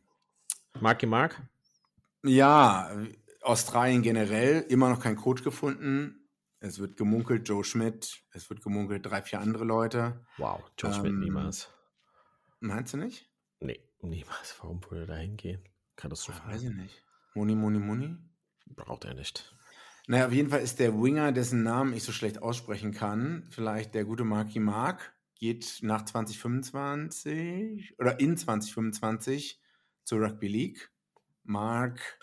Marky 0.80 1.06
Mark? 1.06 1.42
Ja, 2.22 2.90
Australien 3.42 4.02
generell 4.02 4.60
immer 4.68 4.88
noch 4.90 5.00
kein 5.00 5.16
Coach 5.16 5.42
gefunden. 5.42 6.28
Es 6.60 6.78
wird 6.78 6.96
gemunkelt, 6.96 7.48
Joe 7.48 7.64
Schmidt. 7.64 8.22
Es 8.32 8.50
wird 8.50 8.62
gemunkelt, 8.62 9.06
drei, 9.06 9.22
vier 9.22 9.40
andere 9.40 9.64
Leute. 9.64 10.26
Wow, 10.36 10.62
Joe 10.78 10.90
ähm, 10.90 11.00
Schmidt 11.00 11.14
niemals. 11.14 11.70
Meinst 12.60 12.92
du 12.92 12.98
nicht? 12.98 13.30
Nee, 13.60 13.80
niemals. 14.02 14.54
Warum 14.60 14.82
würde 14.84 15.04
er 15.04 15.06
da 15.06 15.14
hingehen? 15.14 15.62
Katastrophal. 15.96 16.54
Weiß 16.54 16.62
ich 16.62 16.70
nicht. 16.70 17.02
Moni, 17.34 17.54
Moni, 17.54 17.78
Moni? 17.78 18.16
Braucht 18.66 19.06
er 19.06 19.14
nicht. 19.14 19.54
Naja, 20.06 20.26
auf 20.26 20.32
jeden 20.32 20.50
Fall 20.50 20.60
ist 20.60 20.78
der 20.78 20.92
Winger, 21.00 21.32
dessen 21.32 21.62
Namen 21.62 21.94
ich 21.94 22.02
so 22.02 22.12
schlecht 22.12 22.42
aussprechen 22.42 22.92
kann, 22.92 23.46
vielleicht 23.50 23.94
der 23.94 24.04
gute 24.04 24.24
Marky 24.24 24.58
Mark 24.58 25.14
geht 25.40 25.78
nach 25.82 26.04
2025 26.04 27.98
oder 27.98 28.20
in 28.20 28.36
2025 28.36 29.58
zur 30.04 30.20
Rugby 30.20 30.48
League. 30.48 30.92
Mark, 31.42 32.18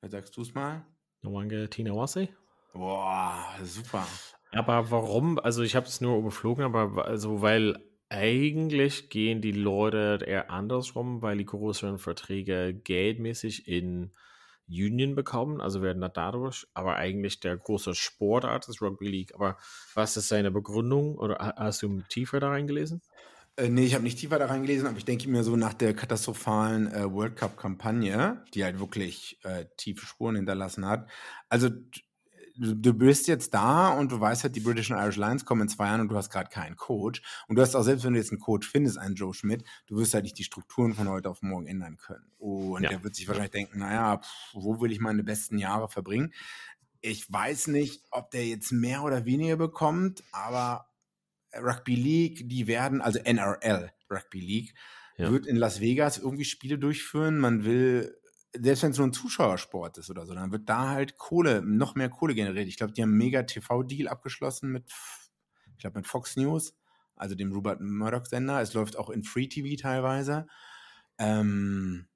wer 0.00 0.10
sagst 0.10 0.36
du 0.36 0.42
es 0.42 0.54
mal? 0.54 0.86
Nwange 1.22 1.68
Tinawase. 1.70 2.28
Boah, 2.72 3.44
super. 3.62 4.06
Aber 4.52 4.90
warum? 4.90 5.38
Also 5.38 5.62
ich 5.62 5.74
habe 5.74 5.86
es 5.86 6.00
nur 6.00 6.18
überflogen, 6.18 6.64
aber 6.64 7.06
also 7.06 7.40
weil 7.40 7.78
eigentlich 8.10 9.08
gehen 9.08 9.40
die 9.40 9.52
Leute 9.52 10.22
eher 10.26 10.50
andersrum, 10.50 11.22
weil 11.22 11.38
die 11.38 11.46
größeren 11.46 11.98
Verträge 11.98 12.74
geldmäßig 12.74 13.66
in 13.66 14.12
Union 14.68 15.14
bekommen, 15.14 15.60
also 15.60 15.82
werden 15.82 16.00
da 16.00 16.08
dadurch, 16.08 16.66
aber 16.74 16.96
eigentlich 16.96 17.40
der 17.40 17.56
große 17.56 17.94
Sportart 17.94 18.68
ist 18.68 18.80
Rugby 18.80 19.08
League. 19.08 19.34
Aber 19.34 19.56
was 19.94 20.16
ist 20.16 20.28
seine 20.28 20.50
Begründung 20.50 21.16
oder 21.16 21.54
hast 21.56 21.82
du 21.82 22.02
tiefer 22.08 22.40
da 22.40 22.48
reingelesen? 22.48 23.02
Äh, 23.56 23.68
nee, 23.68 23.84
ich 23.84 23.94
habe 23.94 24.04
nicht 24.04 24.18
tiefer 24.18 24.38
da 24.38 24.46
reingelesen, 24.46 24.86
aber 24.86 24.96
ich 24.96 25.04
denke 25.04 25.28
mir 25.28 25.44
so 25.44 25.56
nach 25.56 25.74
der 25.74 25.94
katastrophalen 25.94 26.90
äh, 26.92 27.12
World 27.12 27.36
Cup-Kampagne, 27.36 28.42
die 28.54 28.64
halt 28.64 28.80
wirklich 28.80 29.38
äh, 29.42 29.66
tiefe 29.76 30.06
Spuren 30.06 30.36
hinterlassen 30.36 30.86
hat. 30.86 31.10
Also 31.48 31.68
du 32.56 32.94
bist 32.94 33.28
jetzt 33.28 33.54
da 33.54 33.88
und 33.90 34.12
du 34.12 34.20
weißt 34.20 34.44
halt, 34.44 34.56
die 34.56 34.60
British 34.60 34.90
and 34.90 35.00
Irish 35.00 35.16
Lions 35.16 35.44
kommen 35.44 35.62
in 35.62 35.68
zwei 35.68 35.86
Jahren 35.86 36.02
und 36.02 36.08
du 36.08 36.16
hast 36.16 36.30
gerade 36.30 36.50
keinen 36.50 36.76
Coach. 36.76 37.22
Und 37.48 37.56
du 37.56 37.62
hast 37.62 37.74
auch, 37.74 37.82
selbst 37.82 38.04
wenn 38.04 38.12
du 38.12 38.18
jetzt 38.18 38.30
einen 38.30 38.40
Coach 38.40 38.68
findest, 38.68 38.98
einen 38.98 39.14
Joe 39.14 39.34
Schmidt, 39.34 39.64
du 39.86 39.96
wirst 39.96 40.14
halt 40.14 40.24
nicht 40.24 40.38
die 40.38 40.44
Strukturen 40.44 40.94
von 40.94 41.08
heute 41.08 41.30
auf 41.30 41.42
morgen 41.42 41.66
ändern 41.66 41.96
können. 41.96 42.30
Und 42.38 42.82
ja. 42.82 42.90
der 42.90 43.04
wird 43.04 43.14
sich 43.14 43.28
wahrscheinlich 43.28 43.52
denken, 43.52 43.78
naja, 43.78 44.18
pff, 44.18 44.54
wo 44.54 44.80
will 44.80 44.92
ich 44.92 45.00
meine 45.00 45.24
besten 45.24 45.58
Jahre 45.58 45.88
verbringen? 45.88 46.32
Ich 47.00 47.32
weiß 47.32 47.68
nicht, 47.68 48.04
ob 48.10 48.30
der 48.30 48.46
jetzt 48.46 48.70
mehr 48.70 49.02
oder 49.02 49.24
weniger 49.24 49.56
bekommt, 49.56 50.22
aber 50.32 50.86
Rugby 51.54 51.96
League, 51.96 52.48
die 52.48 52.66
werden, 52.66 53.00
also 53.00 53.18
NRL 53.18 53.92
Rugby 54.10 54.40
League, 54.40 54.74
ja. 55.16 55.30
wird 55.30 55.46
in 55.46 55.56
Las 55.56 55.80
Vegas 55.80 56.18
irgendwie 56.18 56.44
Spiele 56.44 56.78
durchführen. 56.78 57.38
Man 57.38 57.64
will 57.64 58.16
selbst 58.54 58.82
wenn 58.82 58.90
es 58.90 58.98
nur 58.98 59.06
ein 59.06 59.12
Zuschauersport 59.12 59.98
ist 59.98 60.10
oder 60.10 60.26
so, 60.26 60.34
dann 60.34 60.52
wird 60.52 60.68
da 60.68 60.90
halt 60.90 61.16
Kohle, 61.16 61.62
noch 61.62 61.94
mehr 61.94 62.10
Kohle 62.10 62.34
generiert. 62.34 62.68
Ich 62.68 62.76
glaube, 62.76 62.92
die 62.92 63.02
haben 63.02 63.10
einen 63.10 63.18
mega 63.18 63.42
TV-Deal 63.42 64.08
abgeschlossen 64.08 64.70
mit, 64.70 64.92
ich 65.72 65.78
glaube, 65.78 65.98
mit 65.98 66.06
Fox 66.06 66.36
News, 66.36 66.74
also 67.16 67.34
dem 67.34 67.52
Rupert 67.52 67.80
Murdoch-Sender. 67.80 68.60
Es 68.60 68.74
läuft 68.74 68.98
auch 68.98 69.10
in 69.10 69.24
Free 69.24 69.48
TV 69.48 69.80
teilweise. 69.80 70.46
Ähm, 71.18 72.08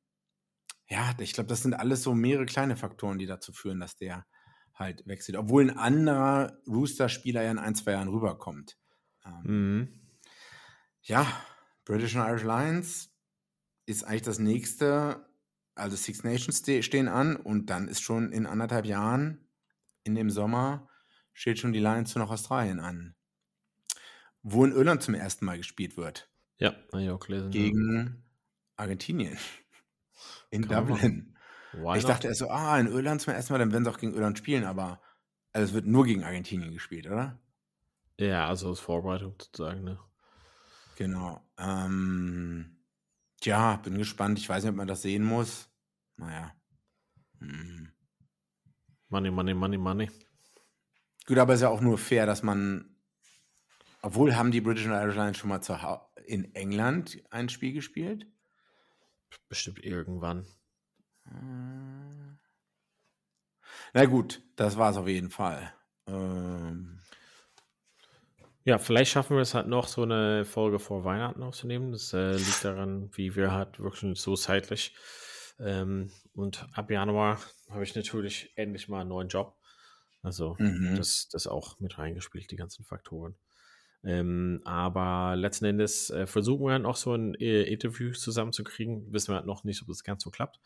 ja, 0.89 1.15
ich 1.19 1.33
glaube, 1.33 1.49
das 1.49 1.63
sind 1.63 1.75
alles 1.75 2.03
so 2.03 2.15
mehrere 2.15 2.47
kleine 2.47 2.77
Faktoren, 2.77 3.19
die 3.19 3.27
dazu 3.27 3.53
führen, 3.53 3.81
dass 3.81 3.97
der 3.97 4.27
halt 4.75 5.07
wechselt. 5.07 5.37
Obwohl 5.37 5.71
ein 5.71 5.77
anderer 5.77 6.61
Rooster-Spieler 6.67 7.43
ja 7.43 7.51
in 7.51 7.59
ein, 7.59 7.75
zwei 7.75 7.93
Jahren 7.93 8.09
rüberkommt. 8.09 8.79
Ähm, 9.25 9.79
mhm. 9.79 10.01
Ja, 11.03 11.27
British 11.85 12.17
and 12.17 12.29
Irish 12.29 12.43
Lions 12.43 13.11
ist 13.87 14.05
eigentlich 14.05 14.23
das 14.23 14.39
nächste 14.39 15.26
also 15.77 15.97
Six 15.97 16.25
Nations 16.25 16.63
stehen 16.85 17.09
an 17.09 17.37
und 17.37 17.67
dann 17.67 17.89
ist 17.89 18.03
schon 18.03 18.33
in 18.33 18.47
anderthalb 18.47 18.87
Jahren 18.87 19.47
in 20.05 20.15
dem 20.15 20.31
Sommer 20.31 20.89
steht 21.33 21.59
schon 21.59 21.73
die 21.73 21.81
Lions 21.81 22.13
zu 22.13 22.19
nach 22.19 22.31
Australien 22.31 22.81
an. 22.81 23.15
Wo 24.43 24.65
in 24.65 24.73
Irland 24.73 25.03
zum 25.03 25.15
ersten 25.15 25.45
Mal 25.45 25.59
gespielt 25.59 25.97
wird. 25.97 26.31
Ja, 26.59 26.75
habe 26.93 27.03
ich 27.03 27.11
auch 27.11 27.21
gelesen. 27.21 27.51
Gegen 27.51 28.25
Argentinien. 28.77 29.37
In 30.51 30.67
Kann 30.67 30.87
Dublin. 30.87 31.37
Ich 31.97 32.05
dachte 32.05 32.29
erst 32.29 32.39
so, 32.39 32.49
ah, 32.49 32.79
in 32.79 32.87
Irland 32.87 33.21
zum 33.21 33.35
ersten 33.35 33.53
Mal, 33.53 33.59
dann 33.59 33.73
werden 33.73 33.85
sie 33.85 33.91
auch 33.91 33.99
gegen 33.99 34.15
Irland 34.15 34.39
spielen, 34.39 34.65
aber 34.65 35.03
also 35.53 35.67
es 35.67 35.75
wird 35.75 35.85
nur 35.85 36.07
gegen 36.07 36.25
Argentinien 36.25 36.73
gespielt, 36.73 37.07
oder? 37.07 37.39
Ja, 38.19 38.49
also 38.49 38.71
als 38.71 38.81
Vorbereitung 38.81 39.35
sozusagen, 39.39 39.85
ne? 39.85 39.99
Genau. 40.97 41.43
Ähm, 41.59 42.76
tja, 43.41 43.77
bin 43.77 43.99
gespannt. 43.99 44.39
Ich 44.39 44.49
weiß 44.49 44.63
nicht, 44.63 44.71
ob 44.71 44.77
man 44.77 44.89
das 44.89 45.03
sehen 45.03 45.25
muss. 45.25 45.69
Naja. 46.17 46.55
Hm. 47.41 47.93
Money, 49.09 49.31
money, 49.31 49.55
money, 49.55 49.79
money. 49.79 50.11
Gut, 51.27 51.39
aber 51.39 51.55
ist 51.55 51.61
ja 51.61 51.69
auch 51.69 51.81
nur 51.81 51.99
fair, 51.99 52.27
dass 52.27 52.43
man, 52.43 52.97
obwohl 54.03 54.37
haben 54.37 54.51
die 54.51 54.61
British 54.61 54.87
and 54.87 54.95
Irish 54.95 55.17
Lions 55.17 55.39
schon 55.39 55.51
mal 55.51 55.61
in 56.25 56.55
England 56.55 57.23
ein 57.31 57.49
Spiel 57.49 57.73
gespielt? 57.73 58.27
Bestimmt 59.49 59.83
irgendwann. 59.83 60.47
Na 63.93 64.05
gut, 64.07 64.43
das 64.57 64.77
war 64.77 64.91
es 64.91 64.97
auf 64.97 65.09
jeden 65.09 65.31
Fall. 65.31 65.73
Ähm, 66.07 66.96
Ja, 68.67 68.79
vielleicht 68.79 69.13
schaffen 69.13 69.37
wir 69.37 69.43
es 69.43 69.55
halt 69.55 69.69
noch, 69.69 69.87
so 69.87 70.03
eine 70.03 70.45
Folge 70.45 70.81
vor 70.81 71.05
Weihnachten 71.05 71.41
aufzunehmen. 71.45 71.93
Das 71.93 72.13
äh, 72.13 72.33
liegt 72.33 72.65
daran, 72.65 73.11
wie 73.13 73.37
wir 73.37 73.53
halt 73.53 73.79
wirklich 73.79 74.21
so 74.21 74.35
zeitlich. 74.35 74.93
Ähm, 75.61 76.11
und 76.35 76.67
ab 76.73 76.91
Januar 76.91 77.39
habe 77.71 77.85
ich 77.85 77.95
natürlich 77.95 78.53
endlich 78.57 78.89
mal 78.89 79.03
einen 79.03 79.11
neuen 79.11 79.29
Job. 79.29 79.57
Also 80.21 80.57
Mhm. 80.59 80.97
das, 80.97 81.29
das 81.29 81.47
auch 81.47 81.79
mit 81.79 81.97
reingespielt, 81.97 82.51
die 82.51 82.57
ganzen 82.57 82.85
Faktoren. 82.85 83.37
Ähm, 84.03 84.63
aber 84.65 85.37
letzten 85.37 85.67
Endes 85.67 86.11
äh, 86.11 86.27
versuchen 86.27 86.67
wir 86.67 86.73
dann 86.73 86.87
auch 86.87 86.97
so 86.97 87.15
ein 87.15 87.35
äh, 87.37 87.63
Interview 87.63 88.13
zusammenzukriegen. 88.13 89.13
Wissen 89.13 89.29
wir 89.33 89.37
halt 89.37 89.47
noch 89.47 89.63
nicht, 89.63 89.81
ob 89.83 89.89
das 89.89 90.03
ganz 90.03 90.25
so 90.25 90.31
klappt. 90.31 90.59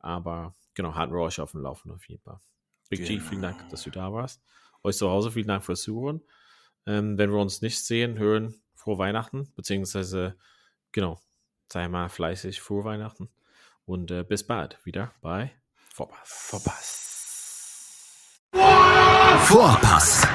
Aber 0.00 0.54
genau, 0.74 0.94
halten 0.94 1.12
wir 1.12 1.20
euch 1.20 1.40
auf 1.40 1.52
dem 1.52 1.60
Laufenden 1.60 1.96
auf 1.96 2.08
jeden 2.08 2.22
Fall. 2.22 2.40
Big 2.88 3.04
G, 3.04 3.20
vielen 3.20 3.42
Dank, 3.42 3.68
dass 3.68 3.82
du 3.82 3.90
da 3.90 4.12
warst. 4.14 4.42
Euch 4.82 4.96
zu 4.96 5.10
Hause, 5.10 5.30
vielen 5.30 5.48
Dank 5.48 5.64
fürs 5.64 5.82
Zuhören. 5.82 6.22
Ähm, 6.86 7.18
wenn 7.18 7.30
wir 7.30 7.38
uns 7.38 7.62
nicht 7.62 7.84
sehen, 7.84 8.18
hören, 8.18 8.54
frohe 8.74 8.98
Weihnachten, 8.98 9.52
beziehungsweise, 9.54 10.36
genau, 10.92 11.18
sei 11.72 11.88
mal 11.88 12.08
fleißig, 12.08 12.60
frohe 12.60 12.84
Weihnachten. 12.84 13.28
Und 13.86 14.10
äh, 14.10 14.24
bis 14.24 14.46
bald 14.46 14.78
wieder 14.84 15.12
bei 15.20 15.52
Vorpass. 15.92 16.18
Verpasst. 16.24 17.04
Vorpass, 19.46 20.26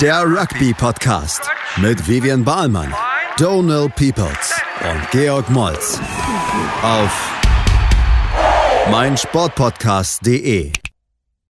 der 0.00 0.22
Rugby-Podcast 0.24 1.48
mit 1.76 2.06
Vivian 2.08 2.44
Bahlmann, 2.44 2.94
Donal 3.38 3.88
Peoples 3.88 4.60
und 4.82 5.10
Georg 5.10 5.48
Moltz 5.50 6.00
auf 6.82 7.32
meinsportpodcast.de. 8.90 10.85